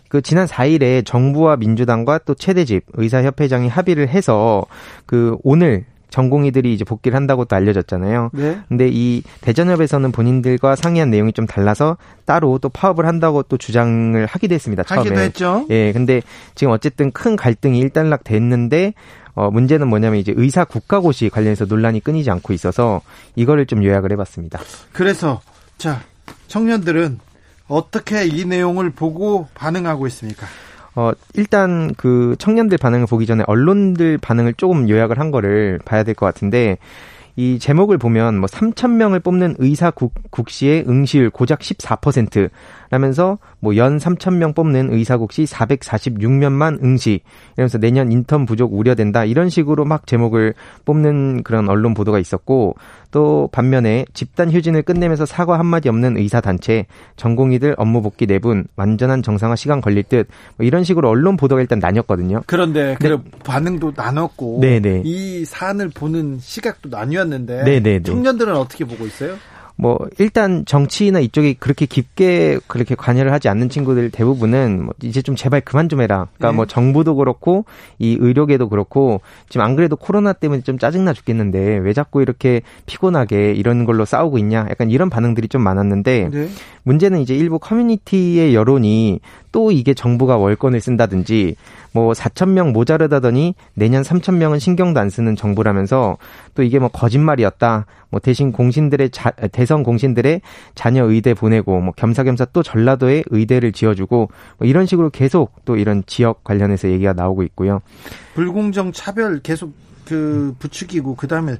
그 0.09 0.21
지난 0.21 0.47
4일에 0.47 1.05
정부와 1.05 1.57
민주당과 1.57 2.19
또 2.19 2.33
최대집 2.33 2.83
의사협회장이 2.93 3.67
합의를 3.67 4.09
해서 4.09 4.65
그 5.05 5.37
오늘 5.43 5.85
전공의들이 6.09 6.73
이제 6.73 6.83
복귀를 6.83 7.15
한다고 7.15 7.45
또 7.45 7.55
알려졌잖아요. 7.55 8.31
네. 8.33 8.59
근데 8.67 8.89
이 8.91 9.21
대전협에서는 9.41 10.11
본인들과 10.11 10.75
상의한 10.75 11.09
내용이 11.09 11.33
좀 11.33 11.45
달라서 11.45 11.97
따로 12.25 12.57
또 12.59 12.69
파업을 12.69 13.05
한다고 13.05 13.43
또 13.43 13.57
주장을 13.57 14.25
하기도 14.25 14.55
했습니다. 14.55 14.83
처음에. 14.83 14.99
하기도 14.99 15.19
했죠. 15.19 15.65
예. 15.69 15.91
근데 15.93 16.21
지금 16.55 16.73
어쨌든 16.73 17.11
큰 17.11 17.35
갈등이 17.35 17.79
일단락 17.79 18.23
됐는데 18.23 18.93
어 19.35 19.51
문제는 19.51 19.87
뭐냐면 19.87 20.19
이제 20.19 20.33
의사 20.35 20.65
국가고시 20.65 21.29
관련해서 21.29 21.65
논란이 21.65 22.01
끊이지 22.01 22.29
않고 22.31 22.53
있어서 22.53 23.01
이거를 23.35 23.65
좀 23.67 23.83
요약을 23.83 24.11
해 24.11 24.15
봤습니다. 24.15 24.59
그래서 24.91 25.41
자, 25.77 26.01
청년들은 26.47 27.19
어떻게 27.67 28.25
이 28.25 28.45
내용을 28.45 28.89
보고 28.89 29.47
반응하고 29.53 30.07
있습니까? 30.07 30.47
어, 30.99 31.13
일단 31.33 31.93
그 31.95 32.35
청년들 32.39 32.77
반응을 32.77 33.07
보기 33.07 33.25
전에 33.25 33.45
언론들 33.47 34.17
반응을 34.17 34.55
조금 34.55 34.89
요약을 34.89 35.17
한 35.17 35.31
거를 35.31 35.79
봐야 35.85 36.03
될 36.03 36.13
것 36.13 36.25
같은데 36.25 36.77
이 37.37 37.57
제목을 37.57 37.97
보면 37.97 38.37
뭐 38.37 38.47
3천 38.47 38.95
명을 38.95 39.21
뽑는 39.21 39.55
의사 39.59 39.91
국, 39.91 40.13
국시의 40.29 40.83
응시율 40.89 41.29
고작 41.29 41.59
14% 41.59 42.49
라면서 42.89 43.37
뭐 43.59 43.75
연 43.75 43.97
3천 43.97 44.35
명 44.35 44.53
뽑는 44.53 44.91
의사국시 44.93 45.45
446명만 45.45 46.83
응시 46.83 47.21
이러면서 47.55 47.77
내년 47.77 48.11
인턴 48.11 48.45
부족 48.45 48.73
우려된다 48.73 49.25
이런 49.25 49.49
식으로 49.49 49.85
막 49.85 50.07
제목을 50.07 50.53
뽑는 50.85 51.43
그런 51.43 51.69
언론 51.69 51.93
보도가 51.93 52.19
있었고 52.19 52.75
또 53.11 53.49
반면에 53.51 54.05
집단 54.13 54.51
휴진을 54.51 54.83
끝내면서 54.83 55.25
사과 55.25 55.57
한마디 55.57 55.89
없는 55.89 56.17
의사 56.17 56.41
단체 56.41 56.85
전공의들 57.15 57.75
업무 57.77 58.01
복귀 58.01 58.27
내분 58.27 58.65
완전한 58.75 59.23
정상화 59.23 59.55
시간 59.55 59.81
걸릴 59.81 60.03
듯 60.03 60.27
뭐 60.57 60.65
이런 60.65 60.83
식으로 60.83 61.09
언론 61.09 61.37
보도가 61.37 61.61
일단 61.61 61.79
나뉘었거든요. 61.79 62.43
그런데 62.45 62.95
그 62.99 63.21
반응도 63.43 63.93
나눴고 63.95 64.59
네네. 64.61 65.03
이 65.05 65.45
사안을 65.45 65.89
보는 65.89 66.39
시각도 66.41 66.89
나뉘었는데 66.89 67.63
네네네. 67.63 68.03
청년들은 68.03 68.55
어떻게 68.55 68.85
보고 68.85 69.05
있어요? 69.05 69.35
뭐 69.81 69.97
일단 70.17 70.65
정치나 70.65 71.21
이쪽이 71.21 71.53
그렇게 71.53 71.85
깊게 71.85 72.59
그렇게 72.67 72.95
관여를 72.95 73.31
하지 73.31 73.47
않는 73.47 73.69
친구들 73.69 74.09
대부분은 74.09 74.83
뭐 74.83 74.93
이제 75.01 75.21
좀 75.21 75.37
제발 75.37 75.61
그만 75.61 75.87
좀 75.87 76.01
해라. 76.01 76.27
그러니까 76.35 76.51
네. 76.51 76.55
뭐 76.57 76.65
정부도 76.65 77.15
그렇고 77.15 77.63
이 77.97 78.17
의료계도 78.19 78.67
그렇고 78.67 79.21
지금 79.47 79.65
안 79.65 79.77
그래도 79.77 79.95
코로나 79.95 80.33
때문에 80.33 80.63
좀 80.63 80.77
짜증나 80.77 81.13
죽겠는데 81.13 81.77
왜 81.77 81.93
자꾸 81.93 82.21
이렇게 82.21 82.61
피곤하게 82.87 83.53
이런 83.53 83.85
걸로 83.85 84.03
싸우고 84.03 84.37
있냐. 84.39 84.67
약간 84.69 84.89
이런 84.89 85.09
반응들이 85.09 85.47
좀 85.47 85.61
많았는데 85.61 86.29
네. 86.29 86.49
문제는 86.83 87.21
이제 87.21 87.33
일부 87.33 87.57
커뮤니티의 87.57 88.53
여론이 88.53 89.21
또 89.53 89.71
이게 89.71 89.93
정부가 89.93 90.35
월권을 90.35 90.81
쓴다든지 90.81 91.55
뭐 91.91 92.13
4천 92.13 92.49
명 92.49 92.71
모자르다더니 92.71 93.55
내년 93.73 94.03
3천 94.03 94.35
명은 94.35 94.59
신경도 94.59 94.99
안 94.99 95.09
쓰는 95.09 95.35
정부라면서 95.35 96.17
또 96.55 96.63
이게 96.63 96.79
뭐 96.79 96.89
거짓말이었다. 96.89 97.85
뭐 98.09 98.19
대신 98.19 98.51
공신들의 98.51 99.09
자, 99.11 99.31
대선 99.51 99.83
공신들의 99.83 100.41
자녀 100.75 101.05
의대 101.05 101.33
보내고 101.33 101.79
뭐 101.79 101.93
겸사겸사 101.95 102.45
또 102.53 102.63
전라도에 102.63 103.23
의대를 103.27 103.71
지어주고 103.71 104.29
뭐 104.57 104.67
이런 104.67 104.85
식으로 104.85 105.09
계속 105.09 105.65
또 105.65 105.77
이런 105.77 106.03
지역 106.05 106.43
관련해서 106.43 106.89
얘기가 106.89 107.13
나오고 107.13 107.43
있고요. 107.43 107.81
불공정 108.33 108.91
차별 108.93 109.39
계속 109.41 109.73
그 110.05 110.55
부추기고 110.59 111.15
그 111.15 111.27
다음에 111.27 111.55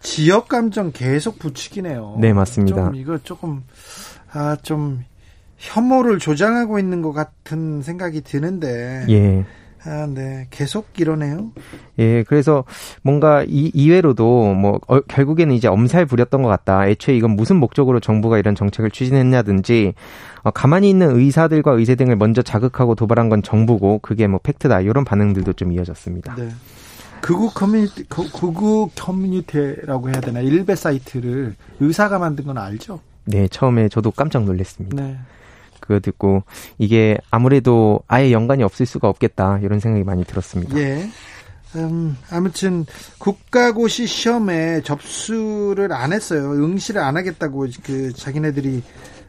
지역 0.00 0.48
감정 0.48 0.92
계속 0.92 1.38
부추기네요. 1.38 2.16
네 2.18 2.32
맞습니다. 2.32 2.86
좀 2.86 2.94
이거 2.94 3.18
조금 3.18 3.62
아좀 4.32 5.04
혐오를 5.58 6.18
조장하고 6.18 6.78
있는 6.78 7.02
것 7.02 7.12
같은 7.12 7.82
생각이 7.82 8.22
드는데. 8.22 9.04
예. 9.10 9.44
아, 9.84 10.06
네. 10.06 10.46
계속 10.50 10.88
이러네요. 10.98 11.52
예, 11.98 12.22
그래서 12.24 12.64
뭔가 13.02 13.44
이 13.46 13.70
이외로도 13.72 14.54
뭐 14.54 14.78
어, 14.88 15.00
결국에는 15.00 15.54
이제 15.54 15.68
엄살 15.68 16.06
부렸던 16.06 16.42
것 16.42 16.48
같다. 16.48 16.86
애초에 16.88 17.16
이건 17.16 17.30
무슨 17.32 17.56
목적으로 17.56 18.00
정부가 18.00 18.38
이런 18.38 18.54
정책을 18.54 18.90
추진했냐든지 18.90 19.94
어, 20.42 20.50
가만히 20.50 20.90
있는 20.90 21.16
의사들과 21.16 21.72
의사 21.72 21.94
등을 21.94 22.16
먼저 22.16 22.42
자극하고 22.42 22.94
도발한 22.94 23.28
건 23.28 23.42
정부고 23.42 24.00
그게 24.00 24.26
뭐 24.26 24.38
팩트다. 24.42 24.80
이런 24.80 25.04
반응들도 25.04 25.54
좀 25.54 25.72
이어졌습니다. 25.72 26.34
네. 26.34 26.50
극우 27.22 27.50
커뮤니티, 27.54 28.04
극우 28.04 28.90
커뮤니티라고 28.96 30.08
해야 30.08 30.20
되나 30.20 30.40
일베 30.40 30.74
사이트를 30.74 31.54
의사가 31.78 32.18
만든 32.18 32.46
건 32.46 32.56
알죠? 32.58 33.00
네, 33.24 33.46
처음에 33.48 33.88
저도 33.88 34.10
깜짝 34.10 34.44
놀랐습니다. 34.44 35.02
네. 35.02 35.18
그거 35.80 36.00
듣고 36.00 36.44
이게 36.78 37.18
아무래도 37.30 38.00
아예 38.06 38.32
연관이 38.32 38.62
없을 38.62 38.86
수가 38.86 39.08
없겠다 39.08 39.60
이런 39.62 39.80
생각이 39.80 40.04
많이 40.04 40.24
들었습니다. 40.24 40.76
예. 40.78 41.08
음, 41.76 42.16
아무튼 42.30 42.84
국가고시 43.18 44.06
시험에 44.06 44.82
접수를 44.82 45.92
안 45.92 46.12
했어요. 46.12 46.52
응시를 46.52 47.00
안 47.00 47.16
하겠다고 47.16 47.66
그 47.84 48.12
자기네들이 48.12 48.82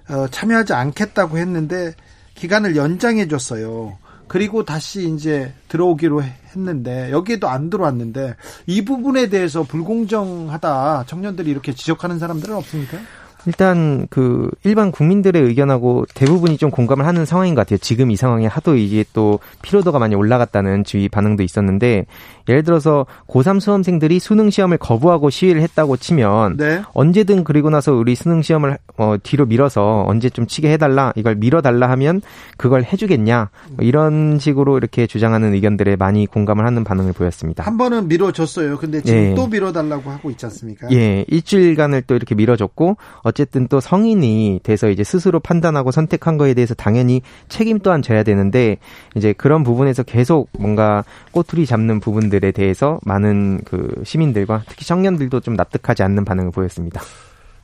어, 0.10 0.28
참여하지 0.28 0.74
않겠다고 0.74 1.38
했는데 1.38 1.94
기간을 2.36 2.76
연장해 2.76 3.28
줬어요. 3.28 3.98
그리고 4.28 4.64
다시 4.64 5.14
이제 5.14 5.54
들어오기로 5.68 6.24
했는데 6.24 7.12
여기에도 7.12 7.50
안 7.50 7.70
들어왔는데 7.70 8.36
이 8.66 8.86
부분에 8.86 9.28
대해서 9.28 9.64
불공정하다 9.64 11.04
청년들이 11.08 11.52
이렇게 11.52 11.74
지적하는 11.74 12.18
사람들은 12.18 12.56
없습니까? 12.56 12.98
일단 13.46 14.08
그 14.10 14.50
일반 14.64 14.92
국민들의 14.92 15.42
의견하고 15.42 16.06
대부분이 16.14 16.58
좀 16.58 16.70
공감을 16.70 17.06
하는 17.06 17.26
상황인 17.26 17.56
것 17.56 17.62
같아요. 17.62 17.78
지금 17.80 18.12
이 18.12 18.16
상황에 18.16 18.48
하도 18.48 18.76
이게 18.76 19.04
또 19.14 19.40
피로도가 19.62 20.00
많이 20.00 20.16
올라갔다는 20.16 20.84
주위 20.84 21.10
반응도 21.10 21.44
있었는데 21.44 22.06
예를 22.50 22.64
들어서 22.64 23.06
고3 23.28 23.60
수험생들이 23.60 24.20
수능 24.20 24.50
시험을 24.50 24.78
거부하고 24.78 25.30
시위를 25.30 25.62
했다고 25.62 25.98
치면 25.98 26.58
네. 26.58 26.82
언제든 26.94 27.44
그리고 27.44 27.70
나서 27.70 27.94
우리 27.94 28.16
수능 28.16 28.42
시험을 28.42 28.78
어, 28.98 29.16
뒤로 29.22 29.46
밀어서 29.46 30.04
언제 30.08 30.30
좀 30.30 30.48
치게 30.48 30.72
해달라 30.72 31.14
이걸 31.16 31.36
밀어달라 31.36 31.90
하면 31.92 32.22
그걸 32.58 32.84
해주겠냐 32.84 33.50
뭐 33.72 33.86
이런 33.86 34.40
식으로 34.40 34.78
이렇게 34.78 35.08
주장하는 35.08 35.54
의견들에 35.54 35.96
많이 35.96 36.26
공감을 36.26 36.66
하는 36.66 36.84
반응을 36.84 37.14
보였습니다. 37.14 37.64
한 37.64 37.78
번은 37.78 38.08
밀어줬어요. 38.08 38.78
근데 38.78 39.02
지금 39.02 39.20
네. 39.20 39.36
또 39.36 39.48
밀어달라고 39.48 40.10
하고 40.10 40.30
있지 40.30 40.46
않습니까? 40.46 40.92
예, 40.92 41.26
일주일간을 41.28 42.04
또 42.04 42.16
이렇게 42.16 42.36
밀어줬고 42.36 42.98
어쨌든 43.32 43.68
또 43.68 43.80
성인이 43.80 44.60
돼서 44.64 44.90
이제 44.90 45.04
스스로 45.04 45.40
판단하고 45.40 45.92
선택한 45.92 46.38
거에 46.38 46.54
대해서 46.54 46.74
당연히 46.74 47.22
책임 47.50 47.80
또한 47.80 48.02
져야 48.02 48.24
되는데 48.24 48.78
이제 49.16 49.34
그런 49.34 49.64
부분에서 49.64 50.04
계속 50.04 50.50
뭔가 50.60 51.04
꼬투리 51.32 51.66
잡는 51.66 52.00
부분들에 52.02 52.52
대해서 52.52 53.00
많은 53.04 53.62
그 53.66 54.04
시민들과 54.04 54.64
특히 54.68 54.86
청년들도 54.86 55.40
좀 55.40 55.56
납득하지 55.56 56.04
않는 56.04 56.26
반응을 56.26 56.52
보였습니다. 56.52 57.02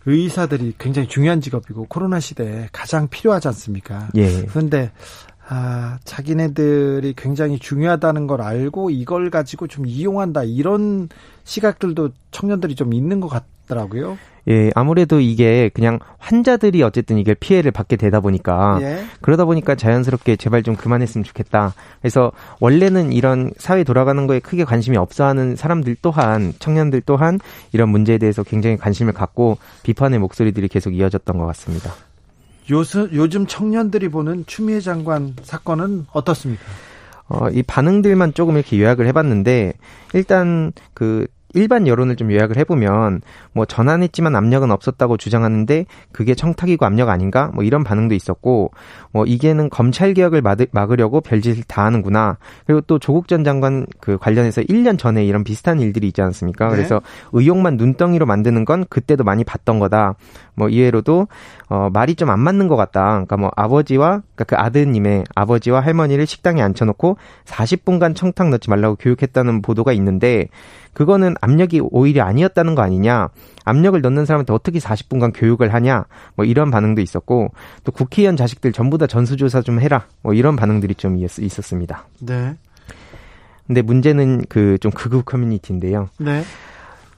의사들이 0.05 0.75
굉장히 0.79 1.09
중요한 1.09 1.41
직업이고 1.41 1.87
코로나 1.89 2.21
시대에 2.21 2.69
가장 2.71 3.09
필요하지 3.09 3.49
않습니까? 3.49 4.07
예. 4.15 4.45
그런데 4.45 4.91
아, 5.49 5.97
자기네들이 6.03 7.13
굉장히 7.17 7.59
중요하다는 7.59 8.27
걸 8.27 8.41
알고 8.41 8.89
이걸 8.89 9.29
가지고 9.29 9.67
좀 9.67 9.85
이용한다 9.85 10.43
이런 10.43 11.09
시각들도 11.43 12.11
청년들이 12.31 12.75
좀 12.75 12.93
있는 12.93 13.19
것 13.19 13.27
같더라고요. 13.27 14.17
예, 14.49 14.71
아무래도 14.75 15.19
이게 15.19 15.69
그냥 15.73 15.99
환자들이 16.17 16.81
어쨌든 16.83 17.17
이게 17.17 17.33
피해를 17.33 17.71
받게 17.71 17.95
되다 17.97 18.19
보니까 18.21 18.79
예. 18.81 19.03
그러다 19.21 19.45
보니까 19.45 19.75
자연스럽게 19.75 20.37
제발 20.37 20.63
좀 20.63 20.75
그만했으면 20.75 21.23
좋겠다. 21.23 21.73
그래서 22.01 22.31
원래는 22.59 23.11
이런 23.11 23.51
사회 23.57 23.83
돌아가는 23.83 24.25
거에 24.25 24.39
크게 24.39 24.63
관심이 24.63 24.95
없어 24.97 25.25
하는 25.25 25.55
사람들 25.55 25.97
또한 26.01 26.53
청년들 26.59 27.01
또한 27.05 27.39
이런 27.73 27.89
문제에 27.89 28.17
대해서 28.17 28.43
굉장히 28.43 28.77
관심을 28.77 29.13
갖고 29.13 29.57
비판의 29.83 30.19
목소리들이 30.19 30.67
계속 30.69 30.93
이어졌던 30.93 31.37
것 31.37 31.45
같습니다. 31.47 31.93
요즘, 32.69 33.09
요즘 33.13 33.47
청년들이 33.47 34.09
보는 34.09 34.45
추미애 34.45 34.79
장관 34.79 35.35
사건은 35.41 36.05
어떻습니까? 36.11 36.63
어, 37.29 37.49
이 37.49 37.63
반응들만 37.63 38.33
조금 38.33 38.55
이렇게 38.55 38.79
요약을 38.79 39.05
해봤는데, 39.07 39.73
일단, 40.13 40.71
그, 40.93 41.27
일반 41.57 41.87
여론을 41.87 42.15
좀 42.15 42.31
요약을 42.31 42.57
해보면 42.57 43.21
뭐 43.51 43.65
전환했지만 43.65 44.35
압력은 44.35 44.71
없었다고 44.71 45.17
주장하는데 45.17 45.85
그게 46.11 46.35
청탁이고 46.35 46.85
압력 46.85 47.09
아닌가 47.09 47.51
뭐 47.53 47.63
이런 47.63 47.83
반응도 47.83 48.13
있었고 48.15 48.71
뭐 49.11 49.25
이게는 49.25 49.69
검찰 49.69 50.13
개혁을 50.13 50.43
막으려고 50.71 51.21
별짓을 51.21 51.63
다 51.67 51.85
하는구나 51.85 52.37
그리고 52.65 52.81
또 52.81 52.99
조국 52.99 53.27
전 53.27 53.43
장관 53.43 53.87
그 53.99 54.17
관련해서 54.17 54.61
1년 54.61 54.99
전에 54.99 55.25
이런 55.25 55.43
비슷한 55.43 55.79
일들이 55.79 56.07
있지 56.07 56.21
않습니까? 56.21 56.69
네. 56.69 56.75
그래서 56.75 57.01
의혹만 57.31 57.77
눈덩이로 57.77 58.25
만드는 58.25 58.63
건 58.65 58.85
그때도 58.89 59.23
많이 59.23 59.43
봤던 59.43 59.79
거다. 59.79 60.15
뭐 60.57 60.67
이외로도 60.69 61.27
어 61.69 61.89
말이 61.93 62.15
좀 62.15 62.27
안 62.29 62.39
맞는 62.41 62.67
것 62.67 62.75
같다. 62.75 63.11
그러니까 63.11 63.37
뭐 63.37 63.51
아버지와 63.55 64.21
그러니까 64.35 64.43
그 64.43 64.55
아드님의 64.57 65.23
아버지와 65.35 65.79
할머니를 65.79 66.25
식당에 66.25 66.61
앉혀놓고 66.61 67.17
40분간 67.45 68.15
청탁 68.15 68.49
넣지 68.49 68.69
말라고 68.69 68.95
교육했다는 68.95 69.61
보도가 69.61 69.93
있는데 69.93 70.47
그거는 70.93 71.35
압력이 71.41 71.81
오히려 71.91 72.23
아니었다는 72.25 72.73
거 72.75 72.81
아니냐. 72.81 73.29
압력을 73.65 74.01
넣는 74.01 74.25
사람한테 74.25 74.51
어떻게 74.51 74.79
40분간 74.79 75.31
교육을 75.33 75.73
하냐. 75.73 76.05
뭐 76.35 76.43
이런 76.43 76.71
반응도 76.71 77.01
있었고 77.01 77.51
또 77.83 77.91
국회의원 77.91 78.35
자식들 78.35 78.71
전부 78.71 78.97
다 78.97 79.05
전수조사 79.07 79.61
좀 79.61 79.79
해라. 79.79 80.05
뭐 80.23 80.33
이런 80.33 80.55
반응들이 80.55 80.95
좀 80.95 81.17
있었습니다. 81.17 82.07
네. 82.19 82.55
근데 83.67 83.81
문제는 83.81 84.45
그 84.49 84.77
좀 84.79 84.91
극우 84.91 85.23
커뮤니티인데요. 85.23 86.09
네. 86.19 86.43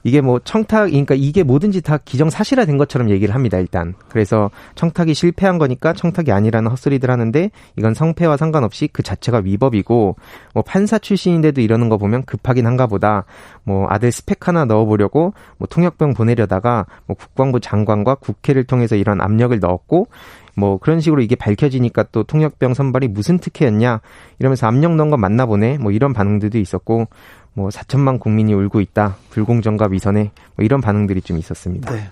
이게 0.02 0.20
뭐 0.20 0.40
청탁, 0.42 0.86
그러니까 0.86 1.14
이게 1.14 1.42
뭐든지 1.42 1.82
다 1.82 1.98
기정사실화 1.98 2.64
된 2.64 2.78
것처럼 2.78 3.10
얘기를 3.10 3.34
합니다, 3.34 3.58
일단. 3.58 3.94
그래서 4.08 4.50
청탁이 4.74 5.14
실패한 5.14 5.58
거니까 5.58 5.92
청탁이 5.92 6.32
아니라는 6.32 6.70
헛소리들 6.70 7.10
하는데 7.10 7.50
이건 7.76 7.94
성패와 7.94 8.36
상관없이 8.36 8.88
그 8.92 9.02
자체가 9.02 9.42
위법이고 9.44 10.16
뭐 10.54 10.62
판사 10.62 10.98
출신인데도 10.98 11.60
이러는 11.60 11.88
거 11.88 11.98
보면 11.98 12.24
급하긴 12.24 12.66
한가 12.66 12.86
보다. 12.86 13.24
뭐 13.64 13.86
아들 13.90 14.10
스펙 14.10 14.48
하나 14.48 14.64
넣어보려고 14.64 15.34
뭐 15.58 15.68
통역병 15.68 16.14
보내려다가 16.14 16.86
뭐 17.06 17.16
국방부 17.16 17.60
장관과 17.60 18.16
국회를 18.16 18.64
통해서 18.64 18.96
이런 18.96 19.20
압력을 19.20 19.58
넣었고 19.58 20.08
뭐 20.56 20.78
그런 20.78 21.00
식으로 21.00 21.22
이게 21.22 21.36
밝혀지니까 21.36 22.04
또 22.12 22.22
통역병 22.22 22.74
선발이 22.74 23.08
무슨 23.08 23.38
특혜였냐 23.38 24.00
이러면서 24.38 24.66
압력 24.66 24.94
넣은 24.96 25.10
건 25.10 25.20
맞나 25.20 25.46
보네 25.46 25.78
뭐 25.78 25.92
이런 25.92 26.12
반응들도 26.12 26.58
있었고 26.58 27.06
뭐 27.54 27.68
4천만 27.68 28.18
국민이 28.20 28.54
울고 28.54 28.80
있다. 28.80 29.16
불공정과 29.30 29.88
위선에 29.90 30.30
뭐 30.56 30.64
이런 30.64 30.80
반응들이 30.80 31.22
좀 31.22 31.38
있었습니다. 31.38 31.92
네. 31.92 32.10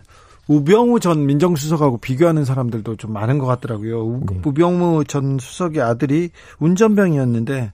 우병우 0.49 1.01
전 1.01 1.27
민정수석하고 1.27 1.99
비교하는 1.99 2.45
사람들도 2.45 2.97
좀 2.97 3.13
많은 3.13 3.39
것 3.39 3.47
같더라고요. 3.47 4.03
우, 4.03 4.21
네. 4.31 4.41
우병우 4.45 5.05
전 5.05 5.39
수석의 5.39 5.83
아들이 5.83 6.31
운전병이었는데 6.59 7.73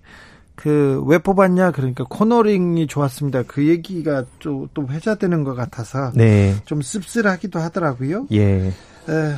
그 0.57 1.03
왜 1.07 1.19
뽑았냐 1.19 1.71
그러니까 1.73 2.05
코너링이 2.09 2.87
좋았습니다. 2.87 3.43
그 3.47 3.67
얘기가 3.69 4.25
또, 4.41 4.69
또 4.75 4.87
회자되는 4.89 5.45
것 5.45 5.55
같아서 5.55 6.13
네. 6.15 6.55
좀 6.65 6.81
씁쓸하기도 6.83 7.59
하더라고요. 7.59 8.27
예. 8.33 8.69
에, 8.69 8.73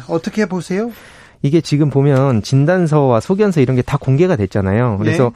어떻게 0.09 0.47
보세요? 0.47 0.91
이게 1.43 1.61
지금 1.61 1.91
보면 1.91 2.43
진단서와 2.43 3.21
소견서 3.21 3.61
이런 3.61 3.77
게 3.77 3.83
다 3.83 3.97
공개가 3.99 4.37
됐잖아요. 4.37 4.97
그래서 4.99 5.25
네. 5.25 5.31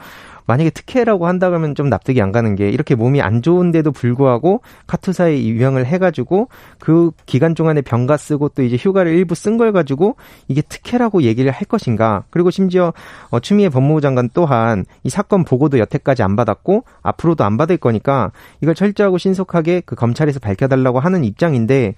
만약에 0.51 0.69
특혜라고 0.69 1.27
한다 1.27 1.47
그러면 1.47 1.75
좀 1.75 1.87
납득이 1.87 2.21
안 2.21 2.33
가는 2.33 2.55
게 2.55 2.69
이렇게 2.69 2.93
몸이 2.93 3.21
안 3.21 3.41
좋은데도 3.41 3.93
불구하고 3.93 4.59
카투사에 4.85 5.37
입양을 5.37 5.85
해가지고 5.85 6.49
그 6.77 7.11
기간 7.25 7.53
동안에 7.53 7.79
병가 7.79 8.17
쓰고 8.17 8.49
또 8.49 8.61
이제 8.61 8.75
휴가를 8.75 9.13
일부 9.13 9.33
쓴 9.33 9.57
걸 9.57 9.71
가지고 9.71 10.17
이게 10.49 10.61
특혜라고 10.61 11.23
얘기를 11.23 11.51
할 11.51 11.65
것인가. 11.67 12.23
그리고 12.31 12.51
심지어 12.51 12.93
어, 13.29 13.39
추미애 13.39 13.69
법무부 13.69 14.01
장관 14.01 14.29
또한 14.33 14.83
이 15.03 15.09
사건 15.09 15.45
보고도 15.45 15.79
여태까지 15.79 16.21
안 16.21 16.35
받았고 16.35 16.83
앞으로도 17.01 17.45
안 17.45 17.55
받을 17.55 17.77
거니까 17.77 18.31
이걸 18.61 18.75
철저하고 18.75 19.17
신속하게 19.17 19.83
그 19.85 19.95
검찰에서 19.95 20.39
밝혀달라고 20.39 20.99
하는 20.99 21.23
입장인데 21.23 21.95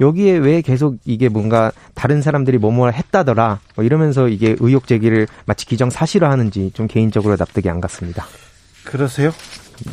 여기에 0.00 0.38
왜 0.38 0.60
계속 0.60 0.98
이게 1.04 1.28
뭔가 1.28 1.72
다른 1.94 2.22
사람들이 2.22 2.58
뭐뭐 2.58 2.90
했다더라 2.90 3.60
뭐 3.76 3.84
이러면서 3.84 4.28
이게 4.28 4.56
의혹 4.60 4.86
제기를 4.86 5.26
마치 5.46 5.66
기정 5.66 5.90
사실화하는지 5.90 6.72
좀 6.74 6.86
개인적으로 6.86 7.36
납득이 7.36 7.68
안 7.70 7.80
갔습니다. 7.80 8.26
그러세요? 8.84 9.32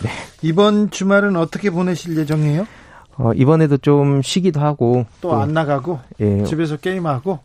네. 0.04 0.10
이번 0.42 0.92
주말은 0.92 1.36
어떻게 1.36 1.70
보내실 1.70 2.18
예정이에요? 2.18 2.68
어, 3.18 3.32
이번에도 3.34 3.78
좀 3.78 4.22
쉬기도 4.22 4.60
하고 4.60 5.06
또 5.22 5.34
안 5.34 5.54
나가고 5.54 6.00
예. 6.20 6.44
집에서 6.44 6.78
게임하고 6.78 7.40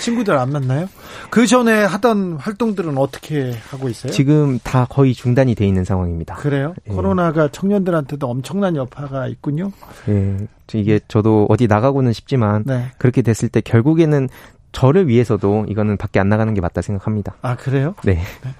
친구들 0.00 0.36
안 0.38 0.50
만나요? 0.52 0.88
그 1.30 1.46
전에 1.46 1.84
하던 1.84 2.34
활동들은 2.34 2.96
어떻게 2.98 3.52
하고 3.70 3.88
있어요? 3.88 4.12
지금 4.12 4.58
다 4.62 4.86
거의 4.88 5.12
중단이 5.14 5.54
돼 5.54 5.66
있는 5.66 5.84
상황입니다. 5.84 6.36
그래요? 6.36 6.74
예. 6.88 6.92
코로나가 6.94 7.48
청년들한테도 7.48 8.28
엄청난 8.28 8.76
여파가 8.76 9.26
있군요. 9.26 9.72
예. 10.08 10.36
이게 10.72 11.00
저도 11.08 11.46
어디 11.48 11.66
나가고는 11.66 12.12
싶지만 12.12 12.62
네. 12.64 12.92
그렇게 12.98 13.22
됐을 13.22 13.48
때 13.48 13.60
결국에는 13.60 14.28
저를 14.70 15.08
위해서도 15.08 15.66
이거는 15.68 15.96
밖에 15.96 16.20
안 16.20 16.28
나가는 16.28 16.54
게 16.54 16.60
맞다 16.60 16.80
생각합니다. 16.80 17.34
아 17.42 17.56
그래요? 17.56 17.96
네. 18.04 18.14
네. 18.14 18.50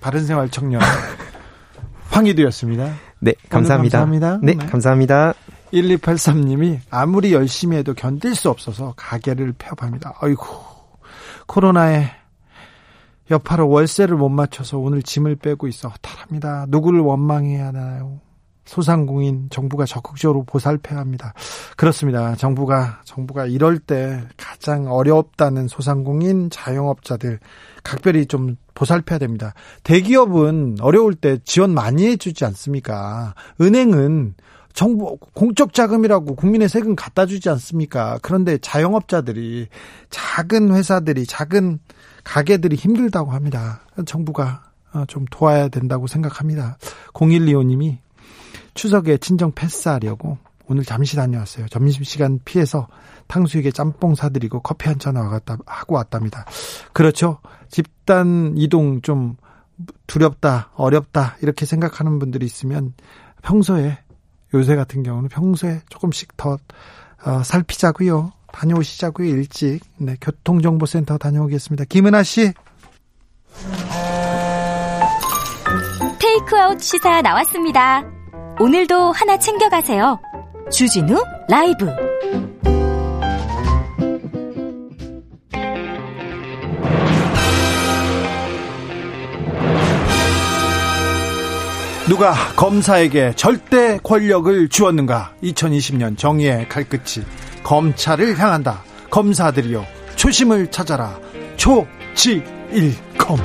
바른생활 0.00 0.48
청년 0.48 0.80
황희두였습니다. 2.10 2.94
네, 3.20 3.34
감사합니다. 3.48 4.00
감사합니다. 4.00 4.40
네, 4.42 4.54
네, 4.54 4.66
감사합니다. 4.66 5.34
1283님이 5.72 6.80
아무리 6.90 7.32
열심히 7.32 7.76
해도 7.76 7.94
견딜 7.94 8.34
수 8.34 8.50
없어서 8.50 8.94
가게를 8.96 9.54
폐업합니다. 9.56 10.14
아이고, 10.20 10.44
코로나에 11.46 12.10
여파로 13.30 13.68
월세를 13.68 14.16
못 14.16 14.28
맞춰서 14.28 14.78
오늘 14.78 15.02
짐을 15.02 15.36
빼고 15.36 15.68
있어 15.68 15.88
허탈합니다. 15.88 16.66
누구를 16.68 17.00
원망해야 17.00 17.68
하나요? 17.68 18.20
소상공인 18.70 19.48
정부가 19.50 19.84
적극적으로 19.84 20.44
보살펴야 20.44 21.00
합니다. 21.00 21.34
그렇습니다. 21.76 22.36
정부가 22.36 23.00
정부가 23.04 23.46
이럴 23.46 23.80
때 23.80 24.22
가장 24.36 24.86
어렵다는 24.86 25.66
소상공인 25.66 26.50
자영업자들 26.50 27.40
각별히 27.82 28.26
좀 28.26 28.56
보살펴야 28.74 29.18
됩니다. 29.18 29.54
대기업은 29.82 30.76
어려울 30.80 31.16
때 31.16 31.38
지원 31.44 31.74
많이 31.74 32.06
해주지 32.06 32.44
않습니까? 32.44 33.34
은행은 33.60 34.34
정부 34.72 35.18
공적 35.34 35.74
자금이라고 35.74 36.36
국민의 36.36 36.68
세금 36.68 36.94
갖다 36.94 37.26
주지 37.26 37.48
않습니까? 37.48 38.20
그런데 38.22 38.56
자영업자들이 38.58 39.66
작은 40.10 40.72
회사들이 40.76 41.26
작은 41.26 41.80
가게들이 42.22 42.76
힘들다고 42.76 43.32
합니다. 43.32 43.80
정부가 44.06 44.62
어, 44.92 45.04
좀 45.08 45.24
도와야 45.28 45.68
된다고 45.68 46.06
생각합니다. 46.06 46.78
0125님이 47.14 47.98
추석에 48.80 49.18
친정 49.18 49.52
패스하려고 49.52 50.38
오늘 50.66 50.84
잠시 50.84 51.14
다녀왔어요. 51.14 51.68
점심시간 51.68 52.40
피해서 52.46 52.88
탕수육에 53.26 53.72
짬뽕 53.72 54.14
사드리고 54.14 54.60
커피 54.60 54.88
한잔 54.88 55.18
하고 55.18 55.96
왔답니다. 55.96 56.46
그렇죠. 56.94 57.40
집단 57.68 58.54
이동 58.56 59.02
좀 59.02 59.36
두렵다, 60.06 60.70
어렵다, 60.76 61.36
이렇게 61.42 61.66
생각하는 61.66 62.18
분들이 62.18 62.46
있으면 62.46 62.94
평소에, 63.42 63.98
요새 64.54 64.76
같은 64.76 65.02
경우는 65.02 65.28
평소에 65.28 65.82
조금씩 65.90 66.38
더, 66.38 66.56
어, 67.26 67.42
살피자고요 67.42 68.32
다녀오시자고요, 68.50 69.28
일찍. 69.28 69.80
네, 69.98 70.16
교통정보센터 70.22 71.18
다녀오겠습니다. 71.18 71.84
김은아 71.84 72.22
씨. 72.22 72.54
테이크아웃 76.18 76.80
시사 76.80 77.20
나왔습니다. 77.20 78.19
오늘도 78.60 79.12
하나 79.12 79.38
챙겨가세요. 79.38 80.20
주진우 80.70 81.24
라이브. 81.48 81.86
누가 92.06 92.34
검사에게 92.54 93.32
절대 93.34 93.98
권력을 94.02 94.68
주었는가? 94.68 95.32
2020년 95.42 96.18
정의의 96.18 96.68
칼끝이 96.68 97.24
검찰을 97.62 98.38
향한다. 98.38 98.82
검사들이여 99.08 99.86
초심을 100.16 100.70
찾아라. 100.70 101.18
초지일검. 101.56 103.38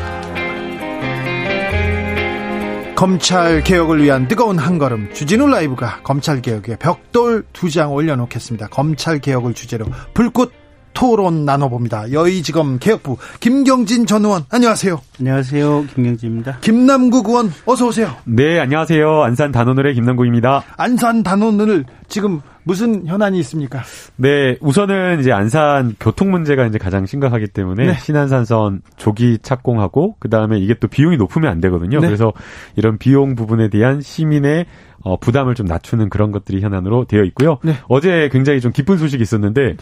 검찰 2.95 3.61
개혁을 3.63 4.01
위한 4.01 4.27
뜨거운 4.27 4.57
한 4.57 4.77
걸음 4.77 5.09
주진우 5.13 5.47
라이브가 5.47 5.99
검찰 6.03 6.41
개혁에 6.41 6.77
벽돌 6.77 7.43
두 7.53 7.69
장 7.69 7.91
올려놓겠습니다. 7.93 8.67
검찰 8.67 9.19
개혁을 9.19 9.53
주제로 9.53 9.85
불꽃 10.13 10.53
토론 10.93 11.43
나눠봅니다. 11.43 12.13
여의지검 12.13 12.79
개혁부 12.79 13.17
김경진 13.41 14.05
전 14.05 14.23
의원 14.23 14.45
안녕하세요. 14.49 15.01
안녕하세요. 15.19 15.87
김경진입니다. 15.93 16.59
김남국 16.61 17.27
의원 17.27 17.51
어서 17.65 17.87
오세요. 17.87 18.15
네, 18.23 18.59
안녕하세요. 18.61 19.23
안산 19.23 19.51
단원을의 19.51 19.93
김남국입니다. 19.95 20.63
안산 20.77 21.21
단원을 21.23 21.83
지금 22.07 22.39
무슨 22.65 23.05
현안이 23.05 23.39
있습니까? 23.39 23.83
네, 24.17 24.57
우선은 24.59 25.19
이제 25.19 25.31
안산 25.31 25.95
교통 25.99 26.31
문제가 26.31 26.65
이제 26.65 26.77
가장 26.77 27.05
심각하기 27.05 27.47
때문에 27.47 27.85
네. 27.85 27.93
신안산선 27.93 28.81
조기 28.97 29.37
착공하고 29.41 30.17
그 30.19 30.29
다음에 30.29 30.57
이게 30.57 30.73
또 30.73 30.87
비용이 30.87 31.15
높으면 31.17 31.51
안 31.51 31.61
되거든요. 31.61 31.99
네. 31.99 32.07
그래서 32.07 32.33
이런 32.75 32.97
비용 32.97 33.35
부분에 33.35 33.69
대한 33.69 34.01
시민의 34.01 34.65
어, 35.03 35.17
부담을 35.17 35.53
좀 35.53 35.67
낮추는 35.67 36.09
그런 36.09 36.31
것들이 36.31 36.61
현안으로 36.61 37.05
되어 37.05 37.23
있고요. 37.23 37.59
네. 37.63 37.75
어제 37.87 38.29
굉장히 38.31 38.59
좀 38.59 38.71
기쁜 38.71 38.97
소식이 38.97 39.21
있었는데 39.21 39.77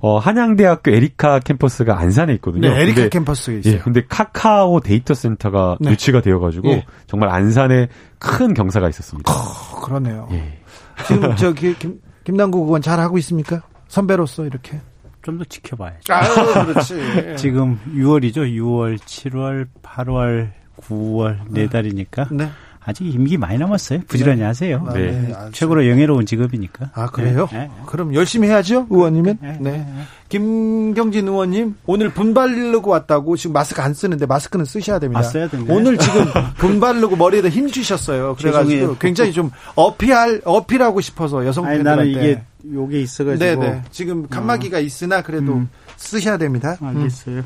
어, 0.00 0.18
한양대학교 0.18 0.90
에리카 0.90 1.38
캠퍼스가 1.38 2.00
안산에 2.00 2.32
있거든요. 2.34 2.70
네, 2.70 2.80
에리카 2.82 3.08
캠퍼스에 3.08 3.58
있어요. 3.58 3.74
예, 3.74 3.78
근데 3.78 4.02
카카오 4.08 4.80
데이터 4.80 5.14
센터가 5.14 5.76
네. 5.80 5.90
유치가 5.90 6.20
되어가지고 6.20 6.70
예. 6.70 6.86
정말 7.06 7.28
안산에 7.28 7.88
큰 8.18 8.52
경사가 8.52 8.88
있었습니다. 8.88 9.32
어, 9.32 9.80
그러네요. 9.80 10.28
예. 10.32 10.58
지금 11.06 11.34
저 11.36 11.52
김, 11.52 12.00
김남국 12.24 12.66
의원 12.66 12.82
잘 12.82 13.00
하고 13.00 13.18
있습니까? 13.18 13.62
선배로서 13.88 14.44
이렇게. 14.46 14.80
좀 15.22 15.38
더 15.38 15.44
지켜봐야죠. 15.44 16.12
아, 16.12 16.66
그렇지. 16.66 17.36
지금 17.38 17.78
6월이죠. 17.94 18.38
6월, 18.38 18.98
7월, 18.98 19.66
8월, 19.82 20.50
9월 20.80 21.38
네 21.50 21.68
달이니까. 21.68 22.28
네. 22.32 22.50
아직 22.84 23.06
임기 23.06 23.36
많이 23.36 23.58
남았어요. 23.58 24.00
부지런히 24.08 24.40
네. 24.40 24.44
하세요. 24.46 24.84
아, 24.88 24.92
네. 24.92 25.12
네. 25.12 25.34
최고로 25.52 25.88
영예로운 25.88 26.26
직업이니까. 26.26 26.90
아 26.94 27.06
그래요? 27.06 27.48
네. 27.52 27.70
그럼 27.86 28.12
열심히 28.14 28.48
해야죠, 28.48 28.86
의원님은. 28.90 29.38
네. 29.40 29.58
네. 29.60 29.86
김경진 30.28 31.28
의원님 31.28 31.76
오늘 31.86 32.08
분발르고 32.08 32.90
왔다고 32.90 33.36
지금 33.36 33.52
마스크 33.52 33.80
안 33.82 33.94
쓰는데 33.94 34.26
마스크는 34.26 34.64
쓰셔야 34.64 34.98
됩니다. 34.98 35.20
아, 35.20 35.22
써야 35.22 35.46
됩니다. 35.48 35.72
오늘 35.74 35.96
지금 35.98 36.24
분발르고 36.58 37.16
머리에다 37.16 37.48
힘 37.50 37.68
주셨어요. 37.68 38.34
그래가지고 38.36 38.96
굉장히 38.98 39.32
좀 39.32 39.50
어필할 39.74 40.40
어필하고 40.44 41.00
싶어서 41.00 41.46
여성분들한테. 41.46 41.90
나는 41.90 42.06
이게 42.06 42.42
요게 42.72 43.00
있어가지고. 43.02 43.44
네네. 43.44 43.82
지금 43.90 44.26
칸막이가 44.28 44.78
어. 44.78 44.80
있으나 44.80 45.22
그래도 45.22 45.52
음. 45.52 45.68
쓰셔야 45.96 46.36
됩니다. 46.38 46.76
알겠어요. 46.80 47.36
음. 47.36 47.44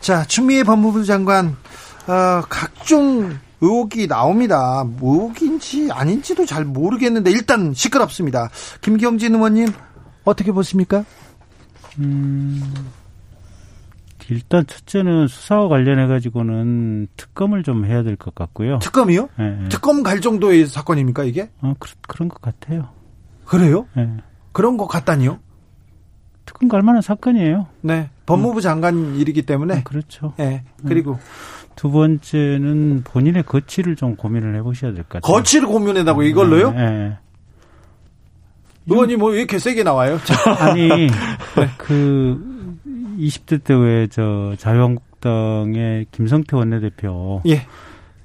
자 0.00 0.24
추미애 0.24 0.62
법무부 0.62 1.04
장관 1.04 1.56
어, 2.06 2.42
각종 2.48 3.36
의혹이 3.60 4.06
나옵니다. 4.06 4.84
의혹인지 5.00 5.88
아닌지도 5.90 6.44
잘 6.46 6.64
모르겠는데 6.64 7.30
일단 7.30 7.72
시끄럽습니다. 7.74 8.50
김경진 8.80 9.34
의원님 9.34 9.68
어떻게 10.24 10.52
보십니까? 10.52 11.04
음, 11.98 12.62
일단 14.28 14.66
첫째는 14.66 15.28
수사와 15.28 15.68
관련해 15.68 16.06
가지고는 16.06 17.08
특검을 17.16 17.62
좀 17.62 17.84
해야 17.86 18.02
될 18.02 18.16
것 18.16 18.34
같고요. 18.34 18.78
특검이요? 18.80 19.28
네. 19.38 19.58
특검 19.70 20.02
갈 20.02 20.20
정도의 20.20 20.66
사건입니까 20.66 21.24
이게? 21.24 21.48
어, 21.62 21.74
그, 21.78 21.90
그런 22.08 22.28
것 22.28 22.40
같아요. 22.40 22.88
그래요? 23.44 23.86
네. 23.94 24.08
그런 24.52 24.76
것 24.76 24.86
같다니요? 24.88 25.38
특검 26.44 26.68
갈 26.68 26.82
만한 26.82 27.02
사건이에요. 27.02 27.66
네. 27.82 28.10
법무부 28.26 28.60
장관 28.60 29.14
일이기 29.16 29.42
때문에. 29.42 29.78
아, 29.78 29.82
그렇죠. 29.84 30.34
네. 30.36 30.64
그리고 30.86 31.12
음. 31.12 31.18
두 31.76 31.90
번째는 31.90 33.02
본인의 33.04 33.42
거취를 33.44 33.94
좀 33.96 34.16
고민을 34.16 34.54
해보셔야 34.56 34.92
될 34.92 35.04
것 35.04 35.20
같아요. 35.22 35.32
거취를 35.34 35.68
고민해다고 35.68 36.22
이걸로요? 36.22 36.72
네. 36.72 36.90
네. 36.90 37.18
의원님 38.88 39.18
뭐 39.18 39.34
이렇게 39.34 39.58
세게 39.58 39.82
나와요? 39.82 40.18
아니 40.58 40.88
네. 40.88 41.08
그 41.76 42.78
20대 43.18 43.62
때 43.64 43.74
왜 43.74 44.06
저 44.10 44.54
자유한국당의 44.58 46.06
김성태 46.12 46.56
원내대표 46.56 47.42
예. 47.46 47.66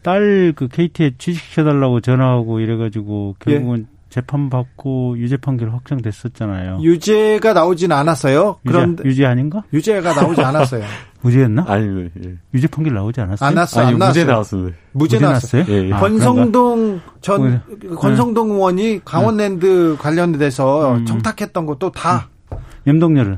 딸 0.03 0.53
그 0.55 0.67
KT에 0.67 1.11
취직시켜달라고 1.17 2.01
전화하고 2.01 2.59
이래가지고 2.59 3.35
결국은 3.39 3.87
예. 3.87 4.00
재판 4.11 4.49
받고 4.49 5.17
유죄 5.19 5.37
판결 5.37 5.71
확정됐었잖아요. 5.71 6.79
유죄가 6.81 7.53
나오진 7.53 7.93
않았어요. 7.93 8.59
그런 8.67 8.97
유죄, 8.99 9.09
유죄 9.09 9.25
아닌가? 9.25 9.63
유죄가 9.71 10.13
나오지 10.13 10.41
않았어요. 10.41 10.83
무죄였나? 11.21 11.63
아니, 11.65 12.09
예. 12.21 12.35
유죄 12.53 12.67
판결 12.67 12.93
나오지 12.93 13.21
않았어요? 13.21 13.47
안 13.47 13.55
났어요. 13.55 13.85
아니, 13.85 13.93
안 13.93 14.07
무죄 14.09 14.25
나왔어요. 14.25 14.63
무죄, 14.63 14.75
무죄 14.91 15.19
나왔어요. 15.19 15.65
예, 15.69 15.87
예. 15.87 15.93
아, 15.93 15.99
권성동 15.99 16.99
전 17.21 17.63
네. 17.79 17.87
권성동 17.95 18.51
의원이 18.51 19.01
강원랜드 19.05 19.65
네. 19.65 19.97
관련돼서 19.97 20.95
음. 20.95 21.05
청탁했던 21.05 21.65
것도 21.65 21.91
다 21.91 22.27
음. 22.51 22.57
염동열은 22.87 23.37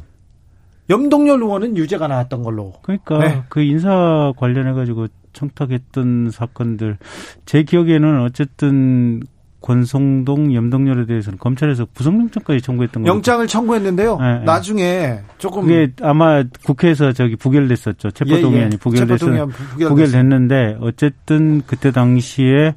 염동열 0.89 1.39
의원은 1.39 1.77
유죄가 1.77 2.07
나왔던 2.07 2.41
걸로. 2.41 2.73
그러니까 2.81 3.19
네. 3.19 3.43
그 3.47 3.61
인사 3.61 4.33
관련해 4.37 4.73
가지고 4.73 5.05
청탁했던 5.33 6.31
사건들 6.31 6.97
제 7.45 7.61
기억에는 7.61 8.21
어쨌든 8.21 9.21
권성동, 9.63 10.53
염동열에 10.53 11.05
대해서는 11.05 11.39
검찰에서 11.39 11.85
구속영장까지 11.85 12.61
청구했던 12.61 13.03
거죠. 13.03 13.11
영장을 13.11 13.47
청구했는데요. 13.47 14.17
네, 14.19 14.39
나중에 14.39 15.21
조금 15.37 15.63
그게 15.63 15.91
아마 16.01 16.43
국회에서 16.65 17.13
저기 17.13 17.37
부결됐었죠. 17.37 18.11
체포동의안이 18.11 18.65
예, 18.65 18.69
예. 18.73 18.77
부결돼서 18.77 19.47
부결됐는데 19.79 20.77
어쨌든 20.81 21.63
그때 21.65 21.91
당시에 21.91 22.75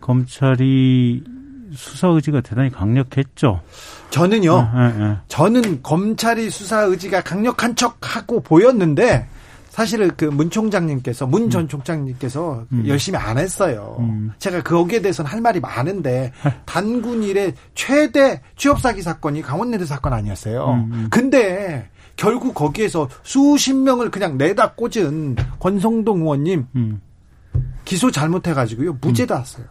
검찰이 0.00 1.24
수사 1.74 2.06
의지가 2.06 2.42
대단히 2.42 2.70
강력했죠. 2.70 3.60
저는요. 4.10 4.70
네, 4.72 4.92
네, 4.96 5.16
저는 5.26 5.82
검찰이 5.82 6.48
수사 6.50 6.82
의지가 6.82 7.22
강력한 7.22 7.74
척하고 7.74 8.40
보였는데 8.40 9.26
사실은 9.74 10.08
그문 10.16 10.50
총장님께서 10.50 11.26
문전 11.26 11.62
음. 11.62 11.68
총장님께서 11.68 12.64
음. 12.70 12.84
열심히 12.86 13.18
안 13.18 13.38
했어요. 13.38 13.96
음. 13.98 14.30
제가 14.38 14.62
거기에 14.62 15.02
대해서는 15.02 15.28
할 15.28 15.40
말이 15.40 15.58
많은데 15.58 16.30
단군 16.64 17.24
일의 17.24 17.54
최대 17.74 18.40
취업 18.54 18.80
사기 18.80 19.02
사건이 19.02 19.42
강원랜드 19.42 19.84
사건 19.84 20.12
아니었어요. 20.12 20.64
음, 20.66 20.90
음. 20.92 21.08
근데 21.10 21.90
결국 22.14 22.54
거기에서 22.54 23.08
수십 23.24 23.74
명을 23.74 24.12
그냥 24.12 24.38
내다 24.38 24.74
꽂은 24.74 25.34
권성동 25.58 26.20
의원님 26.20 26.68
음. 26.76 27.00
기소 27.84 28.12
잘못해가지고요 28.12 28.98
무죄 29.00 29.26
나왔어요. 29.26 29.66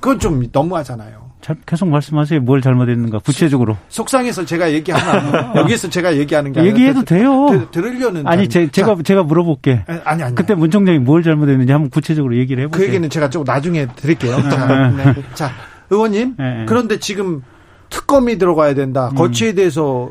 그건 0.00 0.18
좀 0.18 0.44
너무하잖아요. 0.50 1.27
계속 1.66 1.88
말씀하세요. 1.88 2.40
뭘 2.40 2.60
잘못했는가 2.60 3.20
구체적으로. 3.20 3.76
속상해서 3.88 4.44
제가 4.44 4.72
얘기하면 4.72 5.56
여기에서 5.56 5.88
제가 5.88 6.16
얘기하는 6.16 6.52
게 6.52 6.64
얘기해도 6.64 7.04
돼요. 7.04 7.68
들, 7.70 7.84
으려는 7.84 8.26
아니 8.26 8.48
제, 8.48 8.68
제가 8.70 8.96
제가 9.04 9.22
물어볼게. 9.22 9.84
아니 10.04 10.22
아니. 10.22 10.34
그때 10.34 10.54
문 10.54 10.70
총장이 10.70 10.98
뭘 10.98 11.22
잘못했는지 11.22 11.72
한번 11.72 11.90
구체적으로 11.90 12.36
얘기를 12.36 12.64
해보세요. 12.64 12.80
그 12.80 12.88
얘기는 12.88 13.08
제가 13.08 13.30
좀 13.30 13.44
나중에 13.44 13.86
드릴게요. 13.96 14.36
자, 14.50 14.90
네. 14.90 15.14
자 15.34 15.50
의원님 15.90 16.34
네. 16.38 16.66
그런데 16.68 16.98
지금 16.98 17.42
특검이 17.90 18.38
들어가야 18.38 18.74
된다. 18.74 19.08
음. 19.10 19.14
거치에 19.14 19.52
대해서 19.54 20.10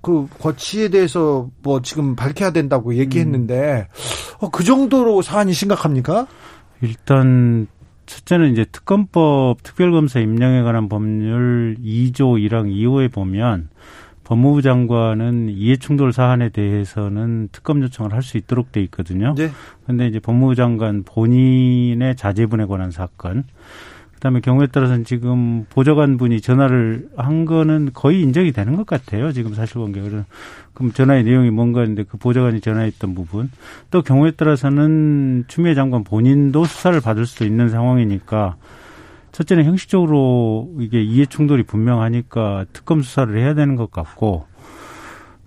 그 0.00 0.26
거치에 0.40 0.88
대해서 0.88 1.48
뭐 1.62 1.82
지금 1.82 2.14
밝혀야 2.16 2.50
된다고 2.52 2.94
얘기했는데 2.94 3.88
음. 3.90 4.44
어, 4.46 4.50
그 4.50 4.64
정도로 4.64 5.22
사안이 5.22 5.52
심각합니까? 5.52 6.26
일단 6.80 7.66
첫째는 8.08 8.50
이제 8.52 8.64
특검법 8.64 9.62
특별검사 9.62 10.18
임명에 10.18 10.62
관한 10.62 10.88
법률 10.88 11.76
2조 11.80 12.48
1항 12.48 12.72
2호에 12.72 13.12
보면 13.12 13.68
법무부 14.24 14.60
장관은 14.60 15.48
이해충돌 15.48 16.12
사안에 16.12 16.50
대해서는 16.50 17.48
특검 17.52 17.82
요청을 17.82 18.12
할 18.12 18.22
수 18.22 18.36
있도록 18.36 18.72
돼 18.72 18.82
있거든요. 18.82 19.34
네. 19.34 19.50
근데 19.86 20.06
이제 20.06 20.18
법무부 20.20 20.54
장관 20.54 21.02
본인의 21.02 22.16
자제분에 22.16 22.66
관한 22.66 22.90
사건, 22.90 23.44
그다음에 24.18 24.40
경우에 24.40 24.66
따라서는 24.66 25.04
지금 25.04 25.64
보좌관 25.70 26.16
분이 26.16 26.40
전화를 26.40 27.08
한 27.16 27.44
거는 27.44 27.90
거의 27.94 28.20
인정이 28.20 28.50
되는 28.50 28.74
것 28.74 28.84
같아요. 28.84 29.32
지금 29.32 29.54
사실관계 29.54 30.02
그럼 30.74 30.92
전화의 30.92 31.22
내용이 31.22 31.50
뭔가 31.50 31.80
했는데 31.80 32.02
그 32.02 32.18
보좌관이 32.18 32.60
전화했던 32.60 33.14
부분 33.14 33.50
또 33.92 34.02
경우에 34.02 34.32
따라서는 34.32 35.44
추미애 35.46 35.74
장관 35.74 36.02
본인도 36.02 36.64
수사를 36.64 37.00
받을 37.00 37.26
수도 37.26 37.44
있는 37.44 37.68
상황이니까 37.68 38.56
첫째는 39.30 39.64
형식적으로 39.64 40.68
이게 40.80 41.00
이해 41.00 41.24
충돌이 41.24 41.62
분명하니까 41.62 42.66
특검 42.72 43.02
수사를 43.02 43.36
해야 43.38 43.54
되는 43.54 43.76
것 43.76 43.92
같고 43.92 44.46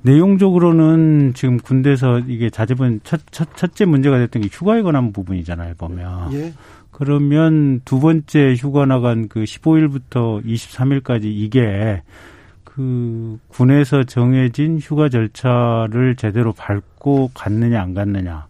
내용적으로는 0.04 1.34
지금 1.36 1.58
군대에서 1.58 2.20
이게 2.20 2.50
자제분 2.50 3.02
첫, 3.04 3.22
첫, 3.32 3.56
첫째 3.56 3.86
문제가 3.86 4.18
됐던 4.18 4.42
게 4.42 4.50
휴가에 4.52 4.82
관한 4.82 5.14
부분이잖아요, 5.14 5.76
보면. 5.78 6.34
예. 6.34 6.54
그러면 7.02 7.82
두 7.84 8.00
번째 8.00 8.54
휴가 8.54 8.86
나간 8.86 9.28
그 9.28 9.44
15일부터 9.44 10.46
23일까지 10.46 11.24
이게 11.24 12.04
그 12.64 13.40
군에서 13.48 14.04
정해진 14.04 14.78
휴가 14.78 15.10
절차를 15.10 16.16
제대로 16.16 16.54
밟고 16.54 17.32
갔느냐 17.34 17.82
안 17.82 17.96
갔느냐. 17.96 18.46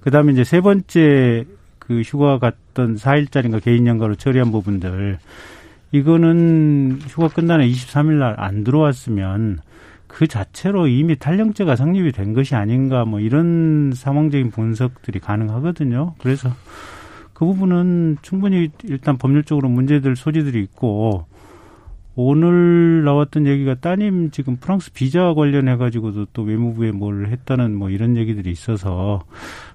그다음에 0.00 0.32
이제 0.32 0.42
세 0.42 0.62
번째 0.62 1.44
그 1.78 2.00
휴가 2.00 2.38
갔던 2.38 2.96
4일짜리인가 2.96 3.62
개인 3.62 3.86
연가로 3.86 4.14
처리한 4.14 4.52
부분들 4.52 5.18
이거는 5.92 6.98
휴가 7.08 7.28
끝나는 7.28 7.66
23일 7.66 8.12
날 8.12 8.36
안 8.38 8.64
들어왔으면 8.64 9.58
그 10.06 10.26
자체로 10.26 10.86
이미 10.86 11.16
탈령죄가 11.16 11.76
성립이 11.76 12.12
된 12.12 12.32
것이 12.32 12.54
아닌가 12.54 13.04
뭐 13.04 13.20
이런 13.20 13.92
상황적인 13.94 14.50
분석들이 14.50 15.20
가능하거든요. 15.20 16.14
그래서 16.16 16.48
그 17.42 17.46
부분은 17.46 18.18
충분히 18.22 18.68
일단 18.84 19.18
법률적으로 19.18 19.68
문제들 19.68 20.14
소지들이 20.14 20.62
있고 20.62 21.26
오늘 22.14 23.02
나왔던 23.02 23.48
얘기가 23.48 23.74
따님 23.74 24.30
지금 24.30 24.58
프랑스 24.58 24.92
비자 24.92 25.34
관련해 25.34 25.74
가지고도 25.74 26.26
또 26.32 26.42
외무부에 26.42 26.92
뭘 26.92 27.26
했다는 27.26 27.74
뭐 27.74 27.90
이런 27.90 28.16
얘기들이 28.16 28.48
있어서 28.52 29.24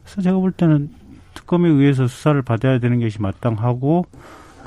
그래서 0.01 0.22
제가 0.22 0.38
볼 0.38 0.53
때는 0.53 0.91
특검에 1.34 1.68
의해서 1.68 2.07
수사를 2.07 2.41
받아야 2.41 2.80
되는 2.80 3.01
것이 3.01 3.22
마땅하고 3.22 4.05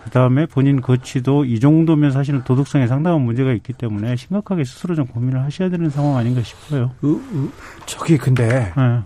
그 0.04 0.10
다음에 0.10 0.44
본인 0.44 0.82
거치도 0.82 1.46
이 1.46 1.58
정도면 1.58 2.10
사실은 2.10 2.44
도덕성에 2.44 2.86
상당한 2.86 3.22
문제가 3.22 3.54
있기 3.54 3.72
때문에 3.72 4.16
심각하게 4.16 4.64
스스로 4.64 4.94
좀 4.94 5.06
고민을 5.06 5.40
하셔야 5.40 5.70
되는 5.70 5.88
상황 5.88 6.18
아닌가 6.18 6.42
싶어요. 6.42 6.90
으, 7.02 7.06
으, 7.06 7.50
저기 7.86 8.18
근데 8.18 8.70
네. 8.76 9.00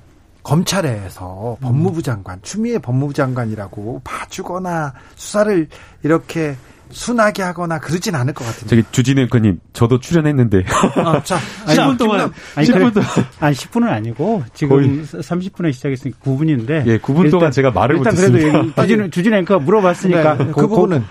검찰에서 0.45 1.57
법무부 1.61 2.03
장관, 2.03 2.39
추미애 2.43 2.79
법무부 2.79 3.13
장관이라고 3.15 4.03
봐주거나 4.05 4.93
수사를 5.17 5.67
이렇게 6.05 6.55
순하게 6.91 7.43
하거나 7.43 7.81
그러진 7.81 8.15
않을 8.15 8.35
것 8.35 8.45
같은데. 8.45 8.69
저기 8.69 8.85
주진 8.93 9.19
앵커님, 9.19 9.59
저도 9.73 9.99
출연했는데. 9.99 10.65
아, 11.05 11.21
자, 11.25 11.39
10분 11.67 11.99
동안, 11.99 12.31
아니, 12.55 12.69
10분 12.69 12.95
동안. 12.95 13.09
아니, 13.41 13.57
10분은 13.57 13.89
아니고, 13.89 14.45
지금 14.53 14.77
거의. 14.77 15.03
30분에 15.03 15.73
시작했으니까 15.73 16.19
9분인데. 16.23 16.87
예, 16.87 16.99
9분 16.99 17.31
동안 17.33 17.51
제가 17.51 17.73
말을 17.73 17.97
못 17.97 18.07
했습니다. 18.07 18.39
일단 18.39 18.73
그래도 18.75 18.83
주진, 18.83 19.11
주진 19.11 19.35
앵커가 19.35 19.65
물어봤으니까. 19.65 20.37
네, 20.37 20.53
그 20.53 20.69
부분은. 20.69 21.03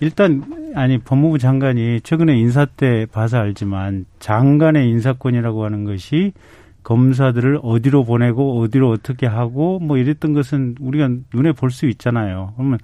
일단, 0.00 0.44
아니, 0.76 0.98
법무부 0.98 1.38
장관이 1.38 2.00
최근에 2.04 2.38
인사 2.38 2.64
때 2.64 3.04
봐서 3.12 3.38
알지만, 3.38 4.06
장관의 4.20 4.88
인사권이라고 4.88 5.64
하는 5.64 5.84
것이 5.84 6.32
검사들을 6.88 7.60
어디로 7.62 8.04
보내고 8.04 8.62
어디로 8.62 8.88
어떻게 8.88 9.26
하고 9.26 9.78
뭐 9.78 9.98
이랬던 9.98 10.32
것은 10.32 10.76
우리가 10.80 11.10
눈에 11.34 11.52
볼 11.52 11.68
수 11.70 11.86
있잖아요. 11.86 12.54
그러면 12.56 12.78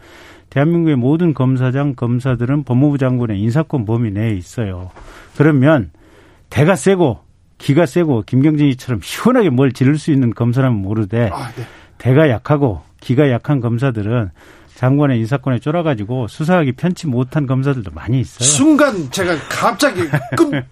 대한민국의 0.50 0.96
모든 0.96 1.32
검사장 1.32 1.94
검사들은 1.94 2.64
법무부 2.64 2.98
장관의 2.98 3.40
인사권 3.40 3.86
범위 3.86 4.10
내에 4.10 4.34
있어요. 4.34 4.90
그러면 5.38 5.90
대가 6.50 6.76
세고 6.76 7.20
기가 7.56 7.86
세고 7.86 8.24
김경진이처럼 8.26 9.00
시원하게 9.02 9.48
뭘 9.48 9.72
지를 9.72 9.96
수 9.96 10.12
있는 10.12 10.34
검사라면 10.34 10.82
모르되 10.82 11.30
아, 11.32 11.48
네. 11.52 11.62
대가 11.96 12.28
약하고 12.28 12.82
기가 13.00 13.30
약한 13.30 13.60
검사들은 13.60 14.28
장관의 14.76 15.18
인사권에 15.20 15.60
쫄아가지고 15.60 16.26
수사하기 16.28 16.72
편치 16.72 17.06
못한 17.06 17.46
검사들도 17.46 17.92
많이 17.94 18.20
있어요. 18.20 18.46
순간 18.48 19.10
제가 19.10 19.36
갑자기 19.48 20.02
끔, 20.36 20.62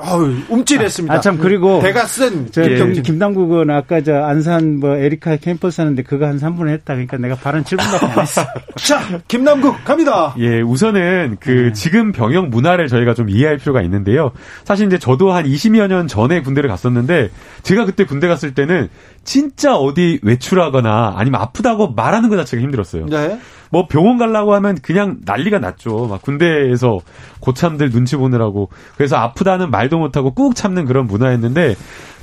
어우, 0.00 0.32
움찔했습니다. 0.48 1.14
아, 1.14 1.20
참, 1.20 1.38
그리고. 1.38 1.80
대가 1.82 2.06
쓴. 2.06 2.50
저, 2.52 2.62
예. 2.62 2.76
김당국은 3.02 3.70
아까 3.70 4.00
저 4.00 4.22
안산 4.22 4.78
뭐 4.78 4.96
에리카 4.96 5.36
캠퍼스 5.36 5.80
하는데 5.80 6.00
그거 6.02 6.26
한 6.26 6.38
3분 6.38 6.68
했다. 6.68 6.94
그러니까 6.94 7.16
내가 7.16 7.34
발언 7.34 7.64
7분밖에 7.64 8.04
안 8.04 8.18
했어. 8.20 8.42
자, 8.78 9.20
김남국 9.26 9.84
갑니다. 9.84 10.34
예, 10.38 10.60
우선은 10.60 11.38
그 11.40 11.50
네. 11.50 11.72
지금 11.72 12.12
병역 12.12 12.48
문화를 12.48 12.86
저희가 12.86 13.14
좀 13.14 13.28
이해할 13.28 13.58
필요가 13.58 13.82
있는데요. 13.82 14.30
사실 14.64 14.86
이제 14.86 14.98
저도 14.98 15.32
한 15.32 15.44
20여 15.44 15.88
년 15.88 16.06
전에 16.06 16.42
군대를 16.42 16.70
갔었는데 16.70 17.30
제가 17.62 17.84
그때 17.86 18.04
군대 18.04 18.28
갔을 18.28 18.54
때는 18.54 18.88
진짜 19.24 19.76
어디 19.76 20.18
외출하거나 20.22 21.14
아니면 21.16 21.40
아프다고 21.40 21.92
말하는 21.92 22.28
것 22.28 22.36
자체가 22.36 22.62
힘들었어요. 22.62 23.06
네. 23.06 23.38
뭐 23.70 23.86
병원 23.86 24.18
가려고 24.18 24.54
하면 24.54 24.78
그냥 24.80 25.18
난리가 25.24 25.58
났죠. 25.58 26.06
막 26.06 26.22
군대에서 26.22 27.00
고참들 27.40 27.90
눈치 27.90 28.16
보느라고 28.16 28.70
그래서 28.96 29.16
아프다는 29.16 29.70
말도 29.70 29.98
못하고 29.98 30.32
꾹 30.32 30.54
참는 30.54 30.86
그런 30.86 31.06
문화였는데 31.06 31.74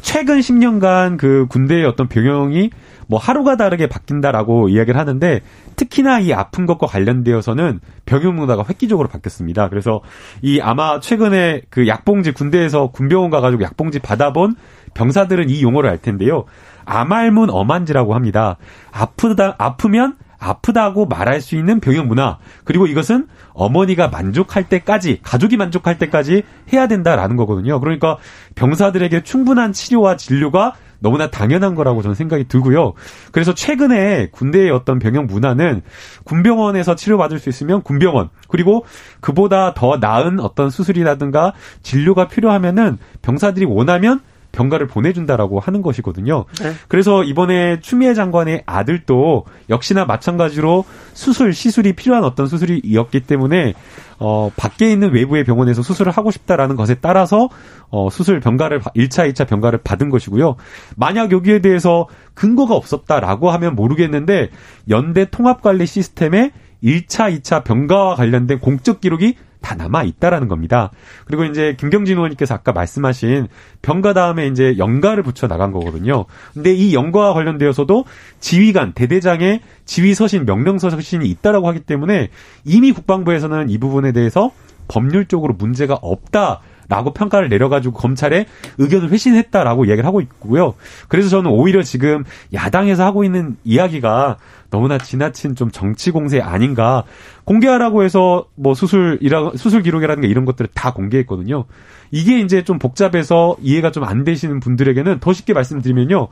최근 0.01 0.39
10년간 0.39 1.17
그 1.17 1.45
군대의 1.49 1.85
어떤 1.85 2.07
병영이 2.07 2.69
뭐 3.07 3.19
하루가 3.19 3.55
다르게 3.55 3.87
바뀐다라고 3.87 4.69
이야기를 4.69 4.99
하는데 4.99 5.41
특히나 5.75 6.19
이 6.19 6.33
아픈 6.33 6.65
것과 6.65 6.87
관련되어서는 6.87 7.79
병영 8.05 8.35
문화가 8.35 8.63
획기적으로 8.67 9.07
바뀌었습니다. 9.07 9.69
그래서 9.69 10.01
이 10.41 10.59
아마 10.59 10.99
최근에 10.99 11.63
그 11.69 11.87
약봉지 11.87 12.31
군대에서 12.31 12.87
군병원 12.87 13.29
가가지고 13.29 13.63
약봉지 13.63 13.99
받아본 13.99 14.55
병사들은 14.95 15.51
이 15.51 15.61
용어를 15.61 15.89
알 15.89 15.99
텐데요. 15.99 16.45
아말문 16.85 17.51
어만지라고 17.51 18.15
합니다. 18.15 18.57
아프다 18.91 19.55
아프면 19.59 20.15
아프다고 20.39 21.05
말할 21.05 21.41
수 21.41 21.55
있는 21.55 21.79
병역 21.79 22.07
문화 22.07 22.37
그리고 22.63 22.87
이것은 22.87 23.27
어머니가 23.53 24.09
만족할 24.09 24.67
때까지 24.69 25.19
가족이 25.23 25.57
만족할 25.57 25.97
때까지 25.97 26.43
해야 26.73 26.87
된다라는 26.87 27.35
거거든요. 27.35 27.79
그러니까 27.79 28.17
병사들에게 28.55 29.23
충분한 29.23 29.73
치료와 29.73 30.17
진료가 30.17 30.73
너무나 30.99 31.29
당연한 31.29 31.75
거라고 31.75 32.01
저는 32.01 32.15
생각이 32.15 32.47
들고요. 32.47 32.93
그래서 33.31 33.53
최근에 33.53 34.29
군대의 34.31 34.71
어떤 34.71 34.99
병역 34.99 35.25
문화는 35.25 35.81
군병원에서 36.23 36.95
치료받을 36.95 37.39
수 37.39 37.49
있으면 37.49 37.81
군병원 37.81 38.29
그리고 38.47 38.85
그보다 39.19 39.73
더 39.73 39.97
나은 39.97 40.39
어떤 40.39 40.69
수술이라든가 40.69 41.53
진료가 41.81 42.27
필요하면은 42.27 42.97
병사들이 43.21 43.65
원하면 43.65 44.21
병가를 44.55 44.87
보내준다라고 44.87 45.59
하는 45.59 45.81
것이거든요. 45.81 46.45
네. 46.61 46.73
그래서 46.87 47.23
이번에 47.23 47.79
추미애 47.81 48.13
장관의 48.13 48.63
아들도 48.65 49.45
역시나 49.69 50.05
마찬가지로 50.05 50.85
수술 51.13 51.53
시술이 51.53 51.93
필요한 51.93 52.23
어떤 52.23 52.47
수술이었기 52.47 53.21
때문에 53.21 53.73
어 54.17 54.49
밖에 54.55 54.89
있는 54.91 55.13
외부의 55.13 55.43
병원에서 55.43 55.81
수술을 55.81 56.11
하고 56.11 56.31
싶다라는 56.31 56.77
것에 56.77 56.95
따라서 56.95 57.49
어 57.89 58.09
수술 58.09 58.39
병가를 58.39 58.79
1차, 58.79 59.31
2차 59.31 59.47
병가를 59.47 59.79
받은 59.83 60.09
것이고요. 60.09 60.55
만약 60.95 61.31
여기에 61.31 61.59
대해서 61.59 62.07
근거가 62.33 62.75
없었다라고 62.75 63.51
하면 63.51 63.75
모르겠는데 63.75 64.49
연대 64.89 65.25
통합 65.29 65.61
관리 65.61 65.85
시스템에 65.85 66.51
1차, 66.85 67.41
2차 67.41 67.63
병가와 67.63 68.15
관련된 68.15 68.59
공적 68.59 69.01
기록이 69.01 69.35
다 69.65 69.73
남아 69.73 70.03
있다라는 70.03 70.47
겁니다. 70.47 70.91
그리고 71.25 71.43
이제 71.43 71.75
김경진 71.79 72.17
의원님께서 72.17 72.53
아까 72.53 72.71
말씀하신 72.71 73.47
병가 73.81 74.13
다음에 74.13 74.45
이제 74.45 74.77
연가를 74.77 75.23
붙여 75.23 75.47
나간 75.47 75.71
거거든요. 75.71 76.25
근데 76.53 76.71
이 76.71 76.93
연가와 76.93 77.33
관련되어서도 77.33 78.05
지휘관 78.39 78.93
대대장의 78.93 79.61
지휘 79.85 80.13
서신 80.13 80.45
명령 80.45 80.77
서신이 80.77 81.27
있다라고 81.27 81.67
하기 81.69 81.79
때문에 81.79 82.29
이미 82.63 82.91
국방부에서는 82.91 83.71
이 83.71 83.79
부분에 83.79 84.11
대해서 84.11 84.51
법률적으로 84.87 85.55
문제가 85.55 85.95
없다. 85.95 86.61
라고 86.87 87.13
평가를 87.13 87.49
내려가지고 87.49 87.97
검찰에 87.97 88.45
의견을 88.77 89.09
회신했다라고 89.09 89.85
이야기를 89.85 90.05
하고 90.05 90.21
있고요. 90.21 90.75
그래서 91.07 91.29
저는 91.29 91.49
오히려 91.49 91.81
지금 91.81 92.23
야당에서 92.53 93.03
하고 93.03 93.23
있는 93.23 93.57
이야기가 93.63 94.37
너무나 94.75 94.97
지나친 94.97 95.55
좀 95.55 95.71
정치 95.71 96.11
공세 96.11 96.41
아닌가. 96.41 97.05
공개하라고 97.45 98.03
해서 98.03 98.45
뭐 98.55 98.73
수술 98.73 99.17
이라 99.21 99.51
수술 99.55 99.83
기록이라든가 99.83 100.27
이런 100.27 100.43
것들을 100.43 100.69
다 100.73 100.91
공개했거든요. 100.91 101.63
이게 102.11 102.41
이제 102.41 102.65
좀 102.65 102.77
복잡해서 102.77 103.55
이해가 103.61 103.91
좀 103.91 104.03
안 104.03 104.25
되시는 104.25 104.59
분들에게는 104.59 105.19
더 105.21 105.31
쉽게 105.31 105.53
말씀드리면요. 105.53 106.27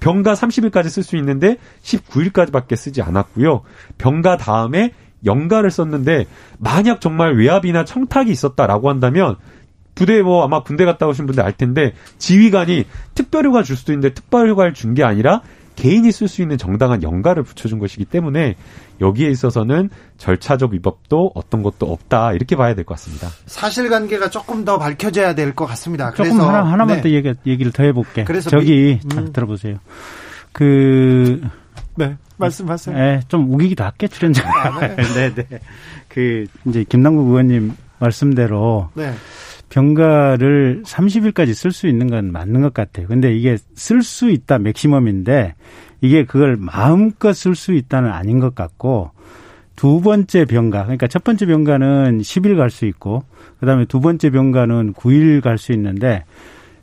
병가 0.00 0.34
30일까지 0.34 0.90
쓸 0.90 1.02
수 1.02 1.16
있는데 1.16 1.56
19일까지밖에 1.82 2.76
쓰지 2.76 3.00
않았고요. 3.00 3.62
병가 3.96 4.36
다음에 4.36 4.92
연가를 5.24 5.70
썼는데 5.70 6.26
만약 6.58 7.00
정말 7.00 7.34
외압이나 7.34 7.86
청탁이 7.86 8.30
있었다라고 8.30 8.90
한다면 8.90 9.36
부대에 9.94 10.20
뭐 10.20 10.44
아마 10.44 10.62
군대 10.62 10.84
갔다 10.84 11.06
오신 11.06 11.24
분들 11.24 11.42
알 11.42 11.52
텐데 11.52 11.94
지휘관이 12.18 12.84
특별휴가 13.14 13.62
줄 13.62 13.74
수도 13.74 13.92
있는데 13.94 14.12
특별휴가를 14.12 14.74
준 14.74 14.92
게 14.92 15.02
아니라 15.02 15.40
개인이 15.76 16.10
쓸 16.10 16.26
수 16.28 16.42
있는 16.42 16.58
정당한 16.58 17.02
연가를 17.02 17.42
붙여준 17.42 17.78
것이기 17.78 18.06
때문에 18.06 18.56
여기에 19.00 19.28
있어서는 19.30 19.90
절차적 20.16 20.72
위법도 20.72 21.32
어떤 21.34 21.62
것도 21.62 21.86
없다 21.92 22.32
이렇게 22.32 22.56
봐야 22.56 22.74
될 22.74 22.84
것 22.84 22.94
같습니다. 22.94 23.28
사실관계가 23.46 24.30
조금 24.30 24.64
더 24.64 24.78
밝혀져야 24.78 25.34
될 25.34 25.54
것 25.54 25.66
같습니다. 25.66 26.10
조금 26.12 26.30
그래서 26.32 26.48
하나, 26.48 26.64
하나만 26.70 26.96
네. 26.96 27.02
더 27.02 27.08
얘기, 27.10 27.32
얘기를 27.46 27.70
더 27.72 27.82
해볼게. 27.84 28.24
그래서 28.24 28.50
저기 28.50 28.98
미, 29.04 29.16
음. 29.18 29.32
들어보세요. 29.32 29.76
그 30.52 31.40
네. 31.96 32.16
말씀하세요. 32.38 32.96
네, 32.96 33.20
좀 33.28 33.52
우기기도 33.52 33.84
할게 33.84 34.08
출연자. 34.08 34.42
아, 34.48 34.80
네. 34.80 34.96
네, 35.14 35.34
네. 35.34 35.58
그 36.08 36.46
이제 36.66 36.84
김남국 36.88 37.28
의원님 37.28 37.72
말씀대로 37.98 38.88
네. 38.94 39.12
병가를 39.68 40.82
30일까지 40.84 41.54
쓸 41.54 41.72
수 41.72 41.86
있는 41.88 42.08
건 42.08 42.32
맞는 42.32 42.62
것 42.62 42.72
같아요. 42.72 43.06
근데 43.08 43.34
이게 43.34 43.56
쓸 43.74 44.02
수 44.02 44.30
있다 44.30 44.58
맥시멈인데 44.58 45.54
이게 46.00 46.24
그걸 46.24 46.56
마음껏 46.56 47.32
쓸 47.32 47.54
수 47.54 47.72
있다는 47.72 48.10
아닌 48.10 48.38
것 48.38 48.54
같고 48.54 49.10
두 49.74 50.00
번째 50.00 50.44
병가 50.46 50.84
그러니까 50.84 51.06
첫 51.06 51.24
번째 51.24 51.46
병가는 51.46 52.20
10일 52.20 52.56
갈 52.56 52.70
수 52.70 52.86
있고 52.86 53.24
그다음에 53.60 53.84
두 53.84 54.00
번째 54.00 54.30
병가는 54.30 54.94
9일 54.94 55.42
갈 55.42 55.58
수 55.58 55.72
있는데 55.72 56.24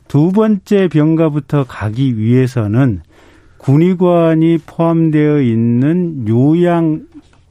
두 0.06 0.30
번째 0.30 0.88
병가부터 0.88 1.64
가기 1.64 2.18
위해서는 2.18 3.00
군의관이 3.58 4.58
포함되어 4.66 5.40
있는 5.40 6.28
요양 6.28 7.00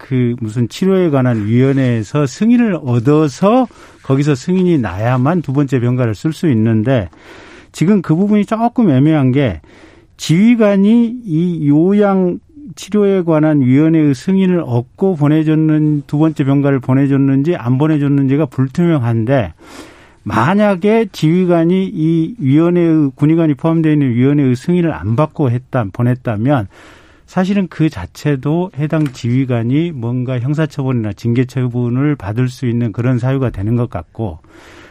그 0.04 0.36
무슨 0.41 0.68
치료에 0.68 1.10
관한 1.10 1.45
위원회에서 1.45 2.26
승인을 2.26 2.78
얻어서 2.84 3.68
거기서 4.04 4.36
승인이 4.36 4.78
나야만 4.80 5.41
두 5.41 5.54
번째 5.54 5.80
병가를 5.80 6.14
쓸 6.14 6.34
수 6.34 6.49
있는데 6.49 7.08
지금 7.72 8.01
그 8.01 8.14
부분이 8.14 8.45
조금 8.45 8.89
애매한 8.89 9.32
게 9.32 9.62
지휘관이 10.18 11.22
이 11.24 11.70
요양 11.70 12.39
치료에 12.76 13.24
관한 13.24 13.62
위원회의 13.62 14.14
승인을 14.14 14.64
얻고 14.66 15.16
보내줬는 15.16 16.04
두 16.06 16.18
번째 16.18 16.43
병가를 16.43 16.82
보내줬는지 16.82 17.56
안 17.56 17.78
보내줬는지가 17.78 18.47
불투명한데 18.47 19.54
만약에 20.24 21.08
지휘관이 21.14 21.91
이 21.93 22.36
위원회의 22.39 23.12
군의관이 23.16 23.54
포함되어 23.54 23.93
있는 23.93 24.12
위원회의 24.12 24.58
승인을 24.58 24.91
안 24.93 25.16
받고 25.16 25.49
했다 25.49 25.86
보냈다면 25.93 26.68
사실은 27.26 27.68
그 27.68 27.90
자체도 27.90 28.72
해당 28.78 29.12
지휘관이 29.12 29.92
뭔가 29.92 30.40
형사처분이나 30.40 31.14
징계처분을 31.14 32.16
받을 32.16 32.50
수 32.50 32.68
있는 32.68 32.92
그런 32.92 33.20
사유가 33.20 33.50
되는 33.50 33.76
것 33.76 33.90
같고 33.90 34.40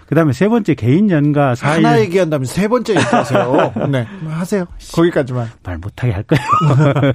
그다음에 0.07 0.33
세 0.33 0.49
번째 0.49 0.75
개인 0.75 1.09
연가 1.11 1.55
사유 1.55 1.87
하나 1.87 1.99
얘기한다면 2.01 2.45
세 2.45 2.69
번째 2.69 2.97
얘기하세요. 2.97 3.73
네, 3.91 4.07
하세요. 4.29 4.67
거기까지만 4.95 5.49
말 5.63 5.79
못하게 5.79 6.13
할 6.13 6.23
거예요. 6.25 6.43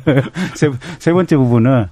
세, 0.56 0.72
세 0.98 1.14
번째 1.14 1.38
부분은 1.38 1.88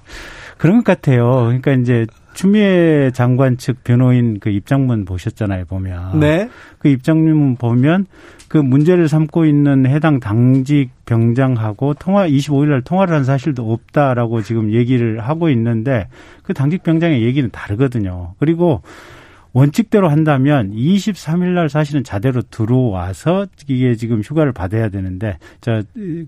그런 0.58 0.78
것 0.78 0.84
같아요. 0.84 1.44
그러니까 1.44 1.72
이제 1.72 2.06
추미애 2.36 3.10
장관 3.12 3.56
측 3.56 3.82
변호인 3.82 4.38
그 4.40 4.50
입장문 4.50 5.06
보셨잖아요, 5.06 5.64
보면. 5.64 6.20
네. 6.20 6.50
그 6.78 6.88
입장문 6.88 7.56
보면 7.56 8.04
그 8.46 8.58
문제를 8.58 9.08
삼고 9.08 9.46
있는 9.46 9.86
해당 9.86 10.20
당직 10.20 10.90
병장하고 11.06 11.94
통화 11.94 12.28
25일 12.28 12.68
날 12.68 12.82
통화를 12.82 13.14
한 13.14 13.24
사실도 13.24 13.72
없다라고 13.72 14.42
지금 14.42 14.72
얘기를 14.74 15.18
하고 15.20 15.48
있는데 15.48 16.08
그 16.42 16.52
당직 16.52 16.82
병장의 16.82 17.22
얘기는 17.22 17.50
다르거든요. 17.50 18.34
그리고 18.38 18.82
원칙대로 19.54 20.10
한다면 20.10 20.70
23일 20.72 21.54
날 21.54 21.70
사실은 21.70 22.04
자대로 22.04 22.42
들어와서 22.42 23.46
이게 23.66 23.94
지금 23.94 24.20
휴가를 24.20 24.52
받아야 24.52 24.90
되는데 24.90 25.38
저 25.62 25.82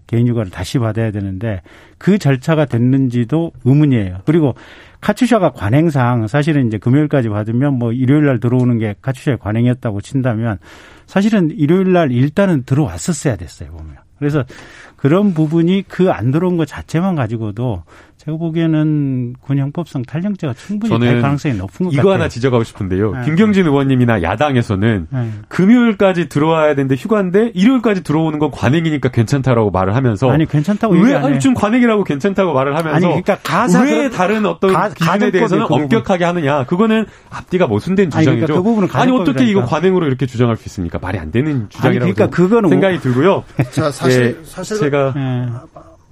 개인 0.07 0.27
휴가를 0.27 0.51
다시 0.51 0.79
받아야 0.79 1.11
되는데 1.11 1.61
그 1.99 2.17
절차가 2.17 2.65
됐는지도 2.65 3.53
의문이에요. 3.67 4.23
그리고 4.25 4.55
카츄샤가 5.01 5.53
관행상 5.53 6.27
사실은 6.27 6.67
이제 6.67 6.79
금요일까지 6.79 7.29
받으면 7.29 7.75
뭐 7.79 7.93
일요일 7.93 8.27
날 8.27 8.41
들어오는 8.41 8.79
게 8.79 8.95
카츄샤의 9.01 9.39
관행이었다고 9.39 10.01
친다면 10.01 10.59
사실은 11.07 11.51
일요일 11.51 11.93
날 11.93 12.11
일단은 12.11 12.65
들어왔었어야 12.65 13.37
됐어요, 13.37 13.71
보면. 13.71 13.97
그래서 14.19 14.45
그런 14.97 15.33
부분이 15.33 15.85
그 15.87 16.11
안 16.11 16.33
들어온 16.33 16.57
것 16.57 16.67
자체만 16.67 17.15
가지고도 17.15 17.85
제가 18.29 18.37
보기에는 18.37 19.37
군형법상 19.41 20.03
탈령죄가 20.03 20.53
충분히 20.53 20.99
될 20.99 21.23
가능성이 21.23 21.55
높은 21.55 21.87
것 21.87 21.93
이거 21.93 22.03
같아요. 22.03 22.15
하나 22.15 22.29
지적하고 22.29 22.63
싶은데요. 22.63 23.13
네. 23.13 23.25
김경진 23.25 23.65
의원님이나 23.65 24.23
야당에서는 24.23 25.07
네. 25.11 25.31
금요일까지 25.49 26.29
들어와야 26.29 26.75
되는데 26.75 26.95
휴가인데 26.95 27.53
일요일까지 27.55 28.03
들어오는 28.03 28.39
건 28.39 28.51
관행이니까 28.51 29.09
괜찮다라고 29.09 29.71
말을 29.71 29.97
하면서 29.97 30.31
아니 30.31 30.45
괜찮다고 30.45 30.95
왜 30.95 31.15
아니 31.15 31.41
좀 31.41 31.55
관행이라고 31.55 32.05
괜찮다고 32.05 32.53
말을 32.53 32.77
하면서 32.77 32.97
아니 32.97 33.07
그러니까 33.07 33.39
가사 33.43 33.83
왜 33.83 34.11
다른 34.11 34.45
어떤 34.45 34.75
가, 34.75 34.91
기준에 34.91 35.31
대해서는 35.31 35.67
그 35.67 35.75
엄격하게 35.75 36.25
하느냐 36.27 36.65
그거는 36.65 37.07
앞뒤가 37.31 37.67
모순된 37.67 38.11
주장이죠. 38.11 38.31
아니, 38.31 38.41
그러니까 38.41 38.57
그 38.59 38.63
부분은 38.63 38.89
아니 38.93 39.13
어떻게 39.13 39.47
이거 39.47 39.65
관행으로 39.65 40.07
이렇게 40.07 40.27
주장할 40.27 40.57
수 40.59 40.65
있습니까? 40.67 40.99
말이 40.99 41.19
안 41.19 41.31
되는 41.31 41.71
주장이라고 41.71 42.13
그러니까 42.13 42.37
그거는 42.37 42.69
생각이 42.69 43.01
들고요. 43.01 43.45
자 43.71 43.91
사실 43.91 44.37
네, 44.37 44.45
사실 44.45 44.77
제가 44.77 45.15
네. 45.15 45.47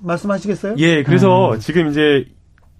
말씀하시겠어요? 0.07 0.75
예, 0.79 1.03
그래서 1.03 1.53
음. 1.55 1.59
지금 1.61 1.89
이제 1.89 2.27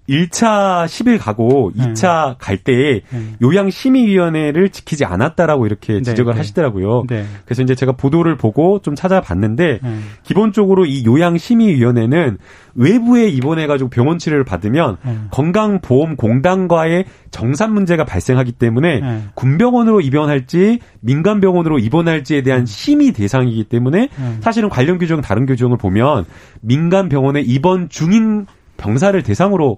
1차 0.09 0.85
10일 0.85 1.19
가고 1.19 1.71
2차 1.75 2.29
네. 2.29 2.35
갈 2.39 2.57
때에 2.57 3.01
네. 3.09 3.35
요양심의위원회를 3.41 4.69
지키지 4.69 5.05
않았다라고 5.05 5.65
이렇게 5.65 5.93
네, 5.93 6.01
지적을 6.01 6.33
네. 6.33 6.37
하시더라고요. 6.37 7.03
네. 7.07 7.25
그래서 7.45 7.61
이제 7.61 7.75
제가 7.75 7.91
보도를 7.91 8.37
보고 8.37 8.81
좀 8.81 8.95
찾아봤는데 8.95 9.79
네. 9.83 9.99
기본적으로 10.23 10.85
이 10.85 11.03
요양심의위원회는 11.05 12.37
외부에 12.75 13.27
입원해가지고 13.27 13.89
병원 13.89 14.19
치료를 14.19 14.43
받으면 14.45 14.97
건강보험공단과의 15.31 17.05
정산 17.31 17.73
문제가 17.73 18.05
발생하기 18.05 18.51
때문에 18.53 19.01
군병원으로 19.33 19.99
입원할지 19.99 20.79
민간병원으로 20.99 21.79
입원할지에 21.79 22.43
대한 22.43 22.67
심의 22.67 23.13
대상이기 23.13 23.63
때문에 23.63 24.09
사실은 24.41 24.69
관련 24.69 24.99
규정 24.99 25.21
다른 25.21 25.47
규정을 25.47 25.77
보면 25.77 26.25
민간병원에 26.61 27.41
입원 27.41 27.89
중인 27.89 28.45
병사를 28.77 29.21
대상으로 29.23 29.77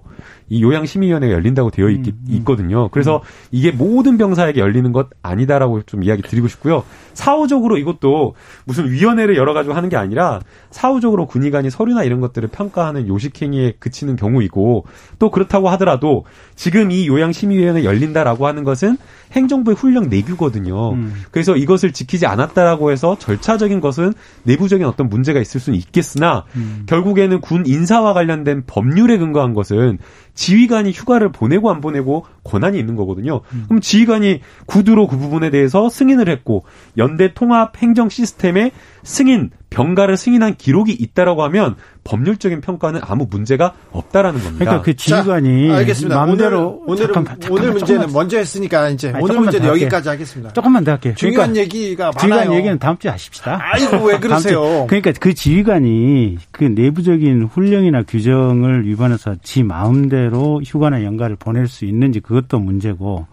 이 0.50 0.64
요양심의위원회가 0.64 1.32
열린다고 1.32 1.70
되어 1.70 1.88
있, 1.88 1.98
음, 1.98 2.04
음. 2.06 2.34
있거든요. 2.38 2.88
그래서 2.88 3.16
음. 3.16 3.20
이게 3.52 3.70
모든 3.70 4.18
병사에게 4.18 4.60
열리는 4.60 4.92
것 4.92 5.08
아니다라고 5.22 5.82
좀 5.82 6.02
이야기 6.02 6.22
드리고 6.22 6.48
싶고요. 6.48 6.82
사후적으로 7.14 7.78
이것도 7.78 8.34
무슨 8.64 8.90
위원회를 8.90 9.36
열어가지고 9.36 9.74
하는 9.74 9.88
게 9.88 9.96
아니라 9.96 10.40
사후적으로 10.70 11.26
군의관이 11.26 11.70
서류나 11.70 12.02
이런 12.02 12.20
것들을 12.20 12.48
평가하는 12.48 13.06
요식행위에 13.06 13.74
그치는 13.78 14.16
경우이고 14.16 14.86
또 15.20 15.30
그렇다고 15.30 15.68
하더라도 15.70 16.24
지금 16.56 16.90
이 16.90 17.06
요양심의위원회 17.06 17.84
열린다라고 17.84 18.46
하는 18.46 18.64
것은 18.64 18.96
행정부의 19.32 19.76
훈령 19.76 20.08
내규거든요. 20.08 20.94
음. 20.94 21.14
그래서 21.30 21.54
이것을 21.54 21.92
지키지 21.92 22.26
않았다라고 22.26 22.90
해서 22.90 23.16
절차적인 23.18 23.80
것은 23.80 24.12
내부적인 24.42 24.84
어떤 24.84 25.08
문제가 25.08 25.40
있을 25.40 25.60
수는 25.60 25.78
있겠으나 25.78 26.44
음. 26.56 26.82
결국에는 26.86 27.40
군 27.40 27.64
인사와 27.66 28.12
관련된 28.14 28.64
법률에 28.66 29.18
근거한 29.18 29.54
것은 29.54 29.98
지휘관이 30.34 30.92
휴가를 30.92 31.32
보내고 31.32 31.70
안 31.70 31.80
보내고 31.80 32.26
권한이 32.44 32.78
있는 32.78 32.96
거거든요. 32.96 33.40
음. 33.52 33.64
그럼 33.68 33.80
지휘관이 33.80 34.40
구두로 34.66 35.06
그 35.06 35.16
부분에 35.16 35.50
대해서 35.50 35.88
승인을 35.88 36.28
했고 36.28 36.64
연대 36.96 37.34
통합 37.34 37.76
행정 37.78 38.08
시스템에 38.08 38.72
승인 39.02 39.50
병가를 39.70 40.16
승인한 40.16 40.56
기록이 40.56 40.92
있다라고 40.92 41.44
하면 41.44 41.76
법률적인 42.02 42.60
평가는 42.60 43.00
아무 43.04 43.26
문제가 43.30 43.74
없다라는 43.92 44.40
겁니다. 44.42 44.64
그러니까 44.64 44.82
그 44.82 44.96
지휘관이 44.96 45.68
자, 45.68 45.76
알겠습니다. 45.76 46.16
마음대로 46.16 46.82
오늘 46.86 47.04
잠깐만, 47.04 47.40
잠깐만, 47.40 47.52
오늘 47.52 47.72
문제는 47.72 48.00
조금만, 48.02 48.12
먼저 48.12 48.38
했으니까 48.38 48.88
이제 48.88 49.10
아니, 49.10 49.22
오늘 49.22 49.40
문제는 49.40 49.68
여기까지 49.68 50.08
하겠습니다. 50.08 50.52
조금만 50.52 50.84
더 50.84 50.90
할게요. 50.92 51.14
중요한 51.16 51.52
그러니까 51.52 51.60
얘기가 51.60 52.04
많아요. 52.06 52.18
지휘관 52.18 52.52
얘기는 52.58 52.78
다음 52.78 52.98
주에 52.98 53.10
하십시다. 53.10 53.60
아이고 53.62 54.06
왜 54.06 54.18
그러세요? 54.18 54.86
그러니까 54.88 55.12
그 55.20 55.34
지휘관이 55.34 56.38
그 56.50 56.64
내부적인 56.64 57.44
훈령이나 57.44 58.02
규정을 58.02 58.86
위반해서 58.86 59.36
지 59.42 59.62
마음대로 59.62 60.60
휴가나 60.64 61.04
연가를 61.04 61.36
보낼 61.36 61.68
수 61.68 61.84
있는지 61.84 62.20
그것도 62.20 62.58
문제고 62.58 63.26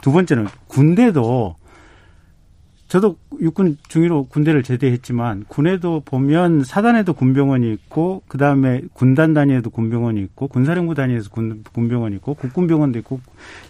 두 0.00 0.12
번째는 0.12 0.48
군대도 0.68 1.56
저도 2.94 3.16
육군 3.40 3.76
중위로 3.88 4.26
군대를 4.26 4.62
제대했지만 4.62 5.46
군에도 5.48 6.00
보면 6.04 6.62
사단에도 6.62 7.12
군병원이 7.12 7.72
있고 7.72 8.22
그 8.28 8.38
다음에 8.38 8.82
군단 8.92 9.34
단위에도 9.34 9.70
군병원이 9.70 10.20
있고 10.20 10.46
군사령부 10.46 10.94
단위에서 10.94 11.28
군, 11.28 11.64
군병원이 11.72 12.14
있고 12.14 12.34
국군병원도 12.34 13.00
있고 13.00 13.18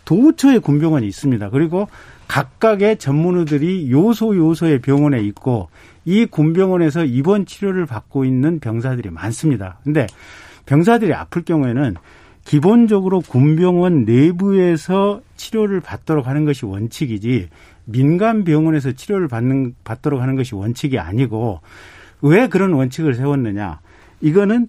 도처에 0.05 0.59
군병원이 0.59 1.07
있습니다. 1.07 1.49
그리고 1.49 1.89
각각의 2.29 2.99
전문의들이 2.99 3.91
요소 3.91 4.37
요소의 4.37 4.83
병원에 4.83 5.23
있고 5.23 5.71
이 6.05 6.27
군병원에서 6.27 7.07
입원 7.07 7.47
치료를 7.47 7.87
받고 7.87 8.27
있는 8.27 8.61
병사들이 8.61 9.09
많습니다. 9.09 9.79
근데 9.85 10.07
병사들이 10.67 11.15
아플 11.15 11.47
경우에는 11.47 11.95
기본적으로 12.45 13.21
군병원 13.21 14.05
내부에서 14.05 15.23
치료를 15.37 15.81
받도록 15.81 16.27
하는 16.27 16.45
것이 16.45 16.67
원칙이지 16.67 17.49
민간 17.85 18.45
병원에서 18.45 18.93
치료를 18.93 19.29
받는 19.29 19.75
받도록 19.85 20.21
하는 20.21 20.37
것이 20.37 20.55
원칙이 20.55 20.99
아니고 20.99 21.61
왜 22.23 22.49
그런 22.49 22.73
원칙을 22.73 23.15
세웠느냐? 23.15 23.81
이거는 24.21 24.69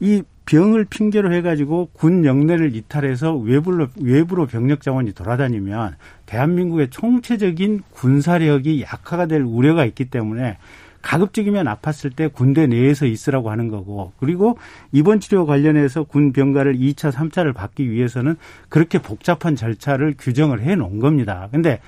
이 0.00 0.22
병을 0.46 0.86
핑계로 0.86 1.32
해가지고 1.34 1.90
군 1.92 2.24
영내를 2.24 2.74
이탈해서 2.74 3.36
외부로 3.36 3.88
외부로 4.00 4.46
병력 4.46 4.80
자원이 4.80 5.12
돌아다니면 5.12 5.96
대한민국의 6.24 6.88
총체적인 6.88 7.82
군사력이 7.90 8.82
약화가 8.82 9.26
될 9.26 9.42
우려가 9.42 9.84
있기 9.84 10.06
때문에 10.06 10.56
가급적이면 11.02 11.66
아팠을 11.66 12.16
때 12.16 12.28
군대 12.28 12.66
내에서 12.66 13.06
있으라고 13.06 13.50
하는 13.50 13.68
거고 13.68 14.12
그리고 14.18 14.58
입원 14.90 15.20
치료 15.20 15.46
관련해서 15.46 16.04
군 16.04 16.32
병가를 16.32 16.76
2차, 16.76 17.12
3차를 17.12 17.54
받기 17.54 17.90
위해서는 17.90 18.36
그렇게 18.68 18.98
복잡한 18.98 19.54
절차를 19.54 20.14
규정을 20.18 20.60
해 20.60 20.74
놓은 20.76 20.98
겁니다. 20.98 21.48
근데 21.52 21.80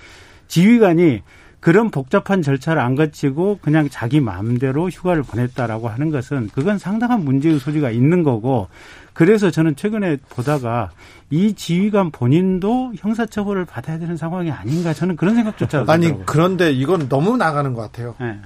지휘관이 0.51 1.22
그런 1.61 1.90
복잡한 1.90 2.42
절차를 2.42 2.80
안 2.80 2.94
거치고 2.94 3.59
그냥 3.62 3.88
자기 3.90 4.20
마음대로 4.20 4.88
휴가를 4.88 5.22
보냈다라고 5.22 5.88
하는 5.88 6.11
것은 6.11 6.48
그건 6.55 6.78
상당한 6.78 7.24
문제의 7.24 7.59
소지가 7.59 7.90
있는 7.90 8.22
거고 8.22 8.68
그래서 9.12 9.51
저는 9.51 9.76
최근에 9.76 10.16
보다가 10.30 10.90
이 11.28 11.55
지휘관 11.55 12.11
본인도 12.11 12.94
형사처벌을 12.96 13.66
받아야 13.66 13.98
되는 13.98 14.16
상황이 14.16 14.51
아닌가 14.51 14.92
저는 14.94 15.16
그런 15.16 15.34
생각조차 15.34 15.84
아니 15.86 16.24
그런데 16.26 16.72
이건 16.72 17.09
너무 17.09 17.36
나가는 17.36 17.72
것 17.74 17.82
같아요. 17.82 18.14
네. 18.18 18.38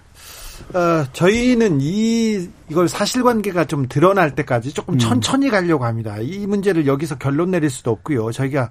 어, 0.76 1.04
저희는 1.12 1.80
이 1.80 2.48
이걸 2.68 2.88
사실관계가 2.88 3.64
좀 3.66 3.86
드러날 3.88 4.34
때까지 4.34 4.72
조금 4.72 4.94
음. 4.94 4.98
천천히 4.98 5.50
가려고 5.50 5.84
합니다. 5.84 6.16
이 6.20 6.46
문제를 6.46 6.86
여기서 6.86 7.16
결론 7.18 7.50
내릴 7.50 7.70
수도 7.70 7.90
없고요. 7.90 8.32
저희가 8.32 8.70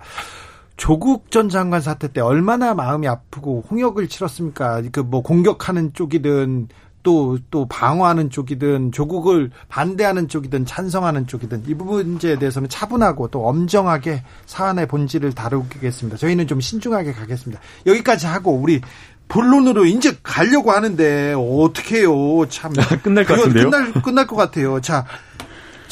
조국 0.78 1.30
전 1.32 1.49
장관 1.49 1.82
사태 1.82 2.11
때 2.11 2.19
얼마나 2.21 2.74
마음이 2.74 3.07
아프고 3.07 3.63
홍역을 3.69 4.07
치렀습니까? 4.07 4.82
그 4.91 5.01
뭐 5.03 5.21
공격하는 5.21 5.93
쪽이든 5.93 6.69
또, 7.03 7.38
또 7.51 7.67
방어하는 7.67 8.30
쪽이든 8.30 8.93
조국을 8.93 9.51
반대하는 9.67 10.30
쪽이든 10.30 10.65
찬성하는 10.65 11.28
쪽이든 11.28 11.63
이 11.67 11.74
문제에 11.74 12.39
대해서는 12.39 12.69
차분하고 12.69 13.28
또 13.28 13.45
엄정하게 13.45 14.24
사안의 14.45 14.88
본질을 14.88 15.34
다루겠습니다. 15.34 16.17
저희는 16.17 16.47
좀 16.47 16.61
신중하게 16.61 17.11
가겠습니다. 17.11 17.61
여기까지 17.86 18.26
하고 18.26 18.53
우리 18.53 18.80
본론으로 19.28 19.86
이제 19.86 20.17
가려고 20.24 20.71
하는데 20.71 21.34
어떻게 21.38 21.99
해요? 21.99 22.45
참 22.49 22.71
끝날 23.03 23.26
것 23.26 23.36
같은데요. 23.36 23.69
끝날 23.69 23.93
끝날 24.01 24.28
것 24.28 24.36
같아요. 24.38 24.80
자, 24.80 25.05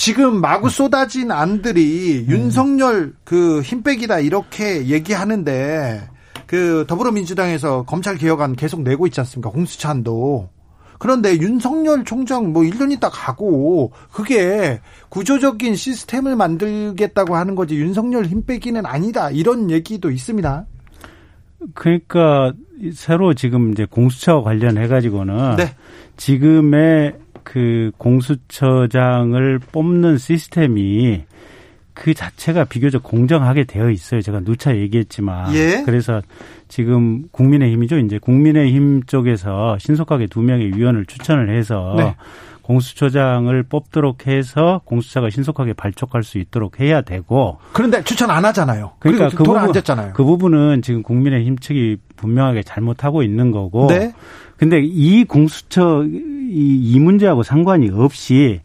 지금 0.04 0.41
마구 0.41 0.68
쏟아진 0.68 1.30
안들이 1.30 2.26
음. 2.28 2.32
윤석열 2.32 3.14
그 3.24 3.62
힘빼기다 3.62 4.18
이렇게 4.22 4.88
얘기하는데 4.88 6.02
그 6.47 6.86
더불어민주당에서 6.88 7.84
검찰 7.84 8.18
개혁안 8.18 8.56
계속 8.56 8.82
내고 8.82 9.06
있지 9.06 9.20
않습니까? 9.20 9.52
공수처안도. 9.52 10.49
그런데 10.97 11.38
윤석열 11.38 12.04
총장 12.04 12.52
뭐 12.52 12.64
1년 12.64 12.91
있다 12.93 13.10
가고 13.10 13.91
그게 14.12 14.82
구조적인 15.10 15.76
시스템을 15.76 16.36
만들겠다고 16.36 17.36
하는 17.36 17.54
거지 17.54 17.76
윤석열 17.76 18.26
힘 18.26 18.43
빼기는 18.43 18.84
아니다. 18.88 19.30
이런 19.30 19.70
얘기도 19.70 20.10
있습니다. 20.10 20.66
그러니까 21.76 22.54
새로 22.95 23.36
지금 23.36 23.72
이제 23.72 23.86
공수처 23.86 24.41
관련해 24.41 24.88
가지고는 24.88 25.58
네. 25.58 25.76
지금의 26.18 27.14
그 27.43 27.91
공수처장을 27.97 29.59
뽑는 29.71 30.17
시스템이 30.17 31.23
그 31.93 32.13
자체가 32.13 32.65
비교적 32.65 33.03
공정하게 33.03 33.65
되어 33.65 33.89
있어요. 33.89 34.21
제가 34.21 34.39
누차 34.41 34.75
얘기했지만. 34.75 35.53
예? 35.53 35.83
그래서 35.85 36.21
지금 36.67 37.27
국민의힘이죠. 37.31 37.99
이제 37.99 38.17
국민의힘 38.17 39.03
쪽에서 39.03 39.77
신속하게 39.77 40.27
두 40.27 40.41
명의 40.41 40.75
위원을 40.75 41.05
추천을 41.05 41.55
해서 41.55 41.95
네. 41.97 42.15
공수처장을 42.72 43.63
뽑도록 43.63 44.28
해서 44.28 44.82
공수처가 44.86 45.30
신속하게 45.30 45.74
발족할 45.74 46.24
수 46.24 46.38
있도록 46.38 46.80
해야 46.80 47.01
되고 47.01 47.57
그런데 47.74 48.01
추천 48.03 48.32
안 48.32 48.45
하잖아요. 48.45 48.93
그러니까 48.99 49.28
그 49.30 49.43
부분. 49.43 49.72
그 50.13 50.24
부분은 50.24 50.82
지금 50.82 51.03
국민의힘 51.03 51.57
측이 51.57 51.97
분명하게 52.15 52.63
잘못하고 52.63 53.24
있는 53.24 53.51
거고. 53.51 53.88
네. 53.88 54.13
근데 54.55 54.80
이 54.82 55.26
공수처 55.26 56.05
이, 56.05 56.93
이 56.93 56.99
문제하고 56.99 57.43
상관이 57.43 57.89
없이 57.89 58.61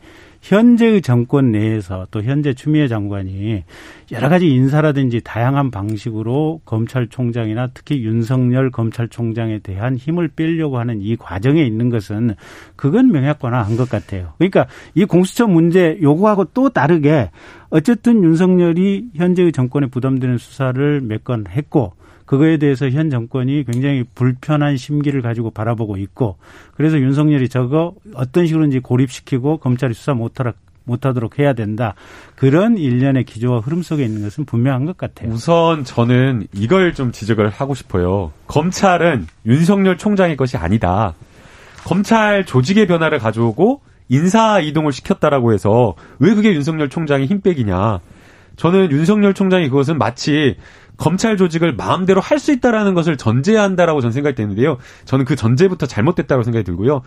현재의 0.49 1.03
정권 1.03 1.51
내에서 1.51 2.07
또 2.13 2.23
현재 2.23 2.55
추미애 2.55 2.87
장관이 2.87 3.65
여러 4.13 4.29
가지 4.29 4.47
인사라든지 4.47 5.21
다양한 5.25 5.73
방식으로 5.73 6.61
검찰총장이나 6.65 7.71
특히 7.75 8.05
윤석열 8.05 8.71
검찰총장에 8.71 9.59
대한 9.59 9.97
힘을 9.97 10.29
빼려고 10.29 10.79
하는 10.79 11.03
이 11.03 11.17
과정에 11.17 11.65
있는 11.65 11.91
것은 11.91 12.37
그건 12.77 13.11
명약관화한 13.11 13.77
것 13.77 13.91
같아요. 13.91 14.35
그러니까 14.39 14.67
이 14.95 15.05
공수처 15.05 15.49
문제 15.49 15.99
요구하고 16.01 16.45
또 16.55 16.69
다르게 16.69 17.31
어쨌든 17.71 18.23
윤석열이 18.23 19.11
현재의 19.17 19.51
정권에 19.51 19.89
부담되는 19.89 20.39
수사를 20.39 21.01
몇 21.01 21.25
건 21.27 21.47
했고 21.49 21.95
그거에 22.27 22.59
대해서 22.59 22.91
현 22.91 23.09
정권이 23.09 23.65
굉장히 23.65 24.05
불편한 24.15 24.77
심기를 24.77 25.23
가지고 25.23 25.51
바라보고 25.51 25.97
있고 25.97 26.37
그래서 26.77 26.99
윤석열이 26.99 27.49
저거 27.49 27.95
어떤 28.15 28.47
식으로인지 28.47 28.81
고립시키고 28.81 29.59
검찰이 29.59 29.95
수사 29.95 30.13
못하도록 30.13 30.57
못하도록 30.87 31.39
해야 31.41 31.53
된다. 31.53 31.95
그런 32.37 32.79
일련의 32.79 33.25
기조와 33.25 33.59
흐름 33.59 33.83
속에 33.83 34.05
있는 34.05 34.23
것은 34.23 34.45
분명한 34.45 34.87
것 34.87 34.97
같아요. 34.97 35.31
우선 35.31 35.83
저는 35.83 36.47
이걸 36.53 36.95
좀 36.95 37.11
지적을 37.11 37.49
하고 37.49 37.75
싶어요. 37.75 38.33
검찰은 38.47 39.27
윤석열 39.47 39.99
총장의 39.99 40.37
것이 40.37 40.57
아니다. 40.57 41.15
검찰 41.85 42.45
조직의 42.45 42.87
변화를 42.87 43.19
가져오고 43.19 43.81
인사 44.09 44.61
이동을 44.61 44.93
시켰다라고 44.93 45.53
해서 45.53 45.95
왜 46.21 46.35
그게 46.35 46.55
윤석열 46.55 46.89
총장의 46.89 47.27
힘빼기냐. 47.27 48.01
저는 48.57 48.91
윤석열 48.91 49.35
총장이 49.35 49.69
그것은 49.69 49.99
마치 49.99 50.57
검찰 50.97 51.37
조직을 51.37 51.75
마음대로 51.75 52.21
할 52.21 52.37
수 52.39 52.53
있다라는 52.53 52.95
것을 52.95 53.17
전제한다라고 53.17 54.01
저는 54.01 54.13
생각이 54.13 54.37
되는데요. 54.37 54.77
저는 55.07 55.25
그 55.25 55.37
전제부터 55.37 55.87
잘못됐다고 55.87 56.43
생각이 56.43 56.65
들고요. 56.65 57.03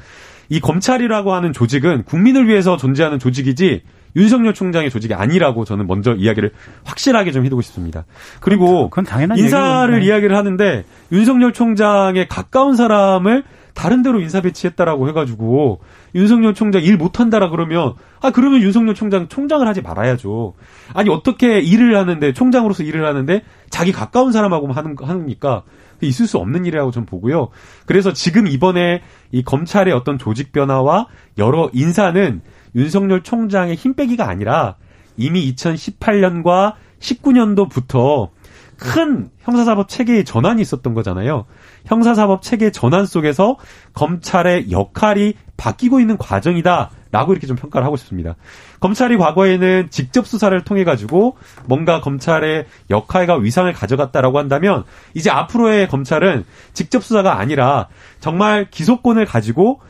이 0.49 0.59
검찰이라고 0.59 1.33
하는 1.33 1.53
조직은 1.53 2.03
국민을 2.03 2.47
위해서 2.47 2.77
존재하는 2.77 3.19
조직이지 3.19 3.83
윤석열 4.15 4.55
총장의 4.55 4.89
조직이 4.89 5.13
아니라고 5.13 5.65
저는 5.65 5.85
먼저 5.85 6.13
이야기를 6.13 6.51
확실하게 6.83 7.31
좀 7.31 7.45
해두고 7.45 7.61
싶습니다. 7.61 8.05
그리고 8.39 8.89
그건 8.89 9.05
당연한 9.05 9.37
인사를 9.37 9.93
얘기군요. 9.93 10.11
이야기를 10.11 10.35
하는데 10.35 10.83
윤석열 11.11 11.53
총장에 11.53 12.25
가까운 12.27 12.75
사람을 12.75 13.43
다른 13.73 14.01
데로 14.01 14.19
인사 14.19 14.41
배치했다라고 14.41 15.07
해가지고 15.09 15.81
윤석열 16.15 16.53
총장 16.53 16.83
일 16.83 16.97
못한다라 16.97 17.49
그러면 17.49 17.93
아 18.21 18.31
그러면 18.31 18.61
윤석열 18.61 18.95
총장 18.95 19.27
총장을 19.27 19.65
하지 19.67 19.81
말아야죠. 19.81 20.53
아니 20.93 21.09
어떻게 21.09 21.59
일을 21.59 21.95
하는데 21.97 22.33
총장으로서 22.33 22.83
일을 22.83 23.05
하는데 23.05 23.41
자기 23.69 23.91
가까운 23.91 24.31
사람하고만 24.31 24.75
하는 24.75 24.95
하니까 24.99 25.63
있을 26.01 26.27
수 26.27 26.37
없는 26.37 26.65
일이라고 26.65 26.91
좀 26.91 27.05
보고요. 27.05 27.49
그래서 27.85 28.13
지금 28.13 28.47
이번에 28.47 29.01
이 29.31 29.43
검찰의 29.43 29.93
어떤 29.93 30.17
조직 30.17 30.51
변화와 30.51 31.07
여러 31.37 31.69
인사는 31.73 32.41
윤석열 32.75 33.23
총장의 33.23 33.75
힘 33.75 33.93
빼기가 33.95 34.27
아니라 34.27 34.75
이미 35.17 35.53
2018년과 35.53 36.75
19년도부터 36.99 38.29
큰 38.77 39.29
형사사법 39.41 39.89
체계의 39.89 40.23
전환이 40.23 40.61
있었던 40.61 40.93
거잖아요. 40.93 41.45
형사사법 41.85 42.41
체계 42.41 42.71
전환 42.71 43.05
속에서 43.05 43.57
검찰의 43.93 44.71
역할이 44.71 45.33
바뀌고 45.57 45.99
있는 45.99 46.17
과정이다. 46.17 46.91
라고 47.11 47.31
이렇게 47.31 47.47
좀 47.47 47.55
평가를 47.55 47.85
하고 47.85 47.97
싶습니다. 47.97 48.35
검찰이 48.81 49.17
과거에는 49.17 49.87
직접 49.89 50.27
수사를 50.27 50.63
통해 50.63 50.83
가지고 50.83 51.37
뭔가 51.65 52.01
검찰의 52.01 52.67
역할과 52.91 53.37
위상을 53.37 53.71
가져갔다라고 53.73 54.37
한다면 54.37 54.83
이제 55.15 55.31
앞으로의 55.31 55.87
검찰은 55.87 56.45
직접 56.73 57.03
수사가 57.03 57.39
아니라 57.39 57.87
정말 58.19 58.69
기소권을 58.69 59.25
가지고 59.25 59.81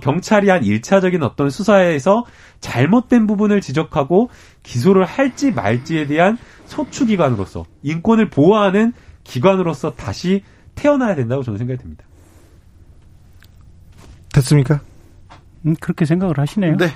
경찰이 0.00 0.48
한 0.48 0.62
1차적인 0.62 1.22
어떤 1.22 1.50
수사에서 1.50 2.24
잘못된 2.60 3.26
부분을 3.26 3.60
지적하고 3.60 4.30
기소를 4.62 5.04
할지 5.04 5.52
말지에 5.52 6.06
대한 6.06 6.38
소추기관으로서 6.64 7.66
인권을 7.82 8.30
보호하는 8.30 8.94
기관으로서 9.24 9.94
다시 9.94 10.42
태어나야 10.76 11.16
된다고 11.16 11.42
저는 11.42 11.58
생각이 11.58 11.82
듭니다. 11.82 12.04
됐습니까? 14.32 14.80
음, 15.66 15.74
그렇게 15.80 16.04
생각을 16.04 16.38
하시네요. 16.38 16.76
네. 16.76 16.88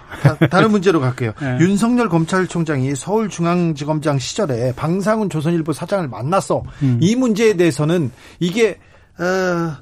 다, 0.49 0.61
른 0.61 0.71
문제로 0.71 1.01
갈게요. 1.01 1.33
네. 1.41 1.59
윤석열 1.61 2.09
검찰총장이 2.09 2.95
서울중앙지검장 2.95 4.19
시절에 4.19 4.73
방상훈 4.77 5.29
조선일보 5.29 5.73
사장을 5.73 6.07
만났어. 6.07 6.63
음. 6.83 6.99
이 7.01 7.17
문제에 7.17 7.55
대해서는 7.55 8.13
이게 8.39 8.79
어, 9.19 9.77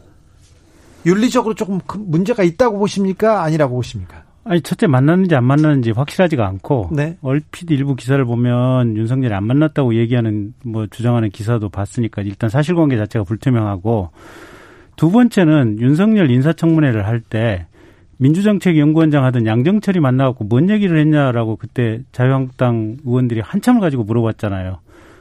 윤리적으로 1.04 1.54
조금 1.54 1.80
문제가 1.98 2.42
있다고 2.42 2.78
보십니까? 2.78 3.42
아니라고 3.42 3.76
보십니까? 3.76 4.24
아니 4.48 4.62
첫째 4.62 4.86
만났는지 4.86 5.34
안 5.34 5.44
만났는지 5.44 5.90
확실하지가 5.90 6.46
않고 6.46 6.88
네. 6.92 7.16
얼핏 7.20 7.70
일부 7.70 7.94
기사를 7.94 8.22
보면 8.24 8.96
윤석열이 8.96 9.34
안 9.34 9.44
만났다고 9.44 9.94
얘기하는 9.94 10.54
뭐 10.64 10.86
주장하는 10.86 11.28
기사도 11.30 11.68
봤으니까 11.68 12.22
일단 12.22 12.48
사실관계 12.48 12.96
자체가 12.96 13.24
불투명하고 13.24 14.10
두 14.96 15.10
번째는 15.10 15.78
윤석열 15.80 16.30
인사청문회를 16.30 17.06
할 17.06 17.20
때 17.20 17.66
민주정책연구원장 18.18 19.24
하던 19.24 19.46
양정철이 19.46 20.00
만나갖고 20.00 20.44
뭔 20.44 20.70
얘기를 20.70 20.98
했냐라고 20.98 21.56
그때 21.56 22.00
자유한국당 22.12 22.96
의원들이 23.04 23.40
한참을 23.40 23.80
가지고 23.80 24.04
물어봤잖아요. 24.04 24.78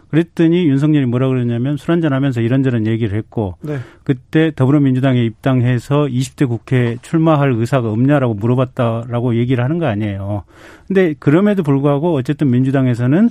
그랬더니 0.09 0.67
윤석열이 0.67 1.05
뭐라 1.05 1.27
그랬냐면 1.27 1.77
술 1.77 1.91
한잔 1.91 2.13
하면서 2.13 2.41
이런저런 2.41 2.87
얘기를 2.87 3.17
했고 3.17 3.55
네. 3.61 3.79
그때 4.03 4.51
더불어민주당에 4.55 5.23
입당해서 5.23 6.05
20대 6.05 6.47
국회 6.47 6.97
출마할 7.01 7.53
의사가 7.53 7.91
없냐라고 7.91 8.33
물어봤다라고 8.35 9.35
얘기를 9.35 9.63
하는 9.63 9.79
거 9.79 9.85
아니에요. 9.85 10.43
근데 10.87 11.13
그럼에도 11.19 11.63
불구하고 11.63 12.15
어쨌든 12.15 12.49
민주당에서는 12.51 13.29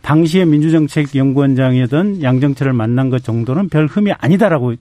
당시에 0.00 0.44
민주정책연구원장이던 0.44 2.22
양정철을 2.22 2.72
만난 2.72 3.10
것 3.10 3.24
정도는 3.24 3.68
별 3.68 3.86
흠이 3.86 4.12
아니다라고 4.12 4.74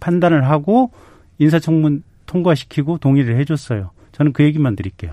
판단을 0.00 0.48
하고 0.48 0.90
인사청문 1.38 2.02
통과시키고 2.26 2.98
동의를 2.98 3.38
해줬어요. 3.40 3.90
저는 4.12 4.32
그 4.32 4.42
얘기만 4.44 4.74
드릴게요. 4.74 5.12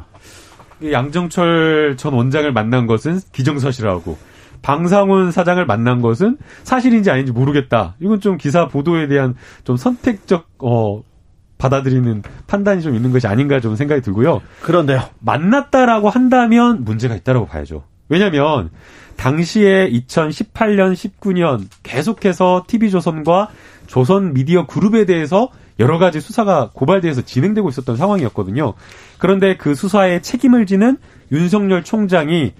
양정철 0.83 1.95
전 1.97 2.13
원장을 2.13 2.51
만난 2.53 2.87
것은 2.87 3.19
기정사실하고 3.33 4.17
방상훈 4.61 5.31
사장을 5.31 5.63
만난 5.65 6.01
것은 6.01 6.37
사실인지 6.63 7.11
아닌지 7.11 7.31
모르겠다. 7.31 7.95
이건 7.99 8.19
좀 8.19 8.37
기사 8.37 8.67
보도에 8.67 9.07
대한 9.07 9.35
좀 9.63 9.77
선택적 9.77 10.47
어 10.59 11.03
받아들이는 11.57 12.23
판단이 12.47 12.81
좀 12.81 12.95
있는 12.95 13.11
것이 13.11 13.27
아닌가 13.27 13.59
좀 13.59 13.75
생각이 13.75 14.01
들고요. 14.01 14.41
그런데요. 14.61 15.01
만났다라고 15.19 16.09
한다면 16.09 16.83
문제가 16.83 17.15
있다라고 17.15 17.45
봐야죠. 17.45 17.83
왜냐하면 18.07 18.71
당시에 19.17 19.89
2018년, 19.91 20.93
19년 20.93 21.65
계속해서 21.83 22.63
TV조선과 22.67 23.49
조선 23.85 24.33
미디어 24.33 24.65
그룹에 24.65 25.05
대해서 25.05 25.49
여러 25.79 25.97
가지 25.97 26.19
수사가 26.19 26.71
고발돼서 26.73 27.21
진행되고 27.21 27.69
있었던 27.69 27.95
상황이었거든요. 27.97 28.73
그런데 29.17 29.57
그 29.57 29.75
수사에 29.75 30.21
책임을 30.21 30.65
지는 30.65 30.97
윤석열 31.31 31.83
총장이 31.83 32.53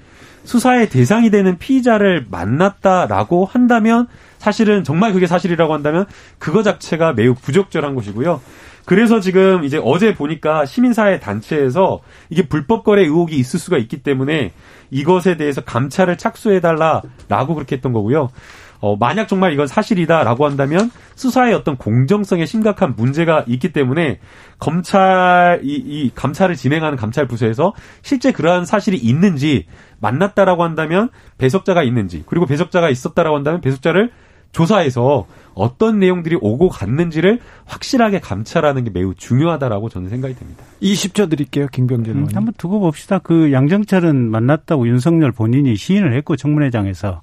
수사의 0.50 0.89
대상이 0.89 1.30
되는 1.30 1.60
피의자를 1.60 2.26
만났다라고 2.28 3.45
한다면 3.45 4.08
사실은 4.39 4.84
정말 4.84 5.14
그게 5.14 5.28
사실이라고 5.28 5.76
한다면 5.76 6.08
그거 6.39 6.64
자체가 6.64 7.14
매우 7.14 7.36
부적절한 7.36 7.93
것이고요. 7.93 8.41
그래서 8.86 9.20
지금 9.20 9.64
이제 9.64 9.80
어제 9.84 10.16
보니까 10.16 10.66
시민사회 10.66 11.20
단체에서 11.20 12.00
이게 12.32 12.47
불법 12.47 12.84
거래 12.84 13.04
의혹이 13.04 13.36
있을 13.38 13.60
수가 13.60 13.78
있기 13.78 14.02
때문에 14.02 14.54
이것에 14.89 15.38
대해서 15.38 15.62
감찰을 15.62 16.18
착수해달라라고 16.18 17.54
그렇게 17.54 17.76
했던 17.76 17.93
거고요. 17.93 18.32
어, 18.80 18.96
만약 18.96 19.28
정말 19.28 19.54
이건 19.54 19.68
사실이다라고 19.68 20.46
한다면 20.46 20.90
수사의 21.16 21.54
어떤 21.54 21.76
공정성에 21.76 22.46
심각한 22.46 22.96
문제가 22.96 23.44
있기 23.48 23.74
때문에 23.74 24.20
검찰 24.58 25.60
이, 25.64 25.76
이 25.76 26.12
감찰을 26.16 26.56
진행하는 26.56 26.98
감찰 26.98 27.28
부서에서 27.28 27.74
실제 28.02 28.32
그러한 28.32 28.66
사실이 28.66 28.98
있는지 28.98 29.66
만났다라고 30.00 30.64
한다면 30.64 31.10
배석자가 31.38 31.84
있는지 31.84 32.24
그리고 32.26 32.46
배석자가 32.46 32.90
있었다라고 32.90 33.36
한다면 33.36 33.62
배석자를 33.62 34.12
조사해서 34.52 35.28
어떤 35.54 36.00
내용들이 36.00 36.38
오고 36.42 36.70
갔는지를 36.70 37.40
확실하게 37.66 38.20
감찰하는 38.20 38.84
게 38.86 38.90
매우 38.90 39.14
중요하다라고 39.14 39.90
저는 39.90 40.10
생각이 40.10 40.36
듭니다. 40.36 40.64
20초 40.82 41.30
드릴게요, 41.30 41.68
김병재 41.72 42.12
의원님. 42.12 42.32
음, 42.32 42.36
한번 42.36 42.54
두고 42.58 42.80
봅시다. 42.80 43.20
그 43.20 43.52
양정철은 43.52 44.32
만났다고 44.32 44.88
윤석열 44.88 45.32
본인이 45.32 45.76
시인을 45.76 46.16
했고 46.16 46.36
청문회장에서 46.36 47.22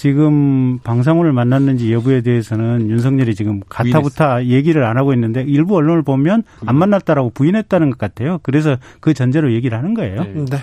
지금 0.00 0.78
방상훈을 0.78 1.30
만났는지 1.34 1.92
여부에 1.92 2.22
대해서는 2.22 2.88
윤석열이 2.88 3.34
지금 3.34 3.60
가타부타 3.68 4.46
얘기를 4.46 4.82
안 4.86 4.96
하고 4.96 5.12
있는데 5.12 5.42
일부 5.42 5.76
언론을 5.76 6.00
보면 6.00 6.42
안 6.64 6.76
만났다라고 6.76 7.32
부인했다는 7.34 7.90
것 7.90 7.98
같아요. 7.98 8.38
그래서 8.42 8.78
그 9.00 9.12
전제로 9.12 9.52
얘기를 9.52 9.76
하는 9.76 9.92
거예요. 9.92 10.22
네. 10.22 10.44
네. 10.52 10.58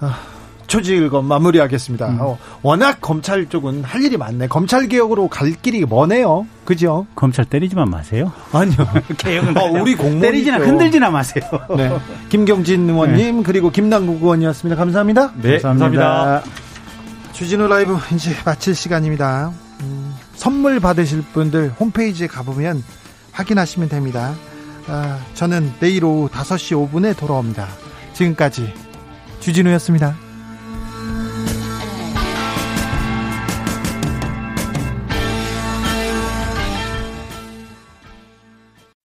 아, 0.00 0.18
초지일검 0.66 1.24
마무리하겠습니다. 1.24 2.08
음. 2.08 2.18
어, 2.20 2.38
워낙 2.62 3.00
검찰 3.00 3.48
쪽은 3.48 3.84
할 3.84 4.02
일이 4.02 4.16
많네. 4.16 4.48
검찰 4.48 4.88
개혁으로 4.88 5.28
갈 5.28 5.52
길이 5.52 5.86
머네요. 5.86 6.48
그죠? 6.64 7.06
검찰 7.14 7.44
때리지만 7.44 7.88
마세요. 7.90 8.32
아니요. 8.50 8.76
개혁은 9.18 9.56
어, 9.56 9.66
우리 9.80 9.94
공무원 9.94 10.20
때리지나 10.20 10.58
흔들지나 10.58 11.10
마세요. 11.10 11.44
네. 11.76 11.96
김경진 12.28 12.90
의원님 12.90 13.36
네. 13.36 13.42
그리고 13.44 13.70
김남국 13.70 14.20
의원이었습니다. 14.20 14.74
감사합니다. 14.74 15.32
네, 15.40 15.60
감사합니다. 15.60 16.02
감사합니다. 16.02 16.69
주진우 17.40 17.68
라이브 17.68 17.96
이제 18.14 18.36
마칠 18.44 18.74
시간입니다. 18.74 19.50
음, 19.80 20.14
선물 20.34 20.78
받으실 20.78 21.22
분들 21.22 21.70
홈페이지에 21.80 22.26
가보면 22.26 22.84
확인하시면 23.32 23.88
됩니다. 23.88 24.34
아, 24.86 25.18
저는 25.32 25.72
내일 25.80 26.04
오후 26.04 26.28
5시 26.28 26.90
5분에 26.92 27.16
돌아옵니다. 27.16 27.66
지금까지 28.12 28.74
주진우였습니다. 29.40 30.16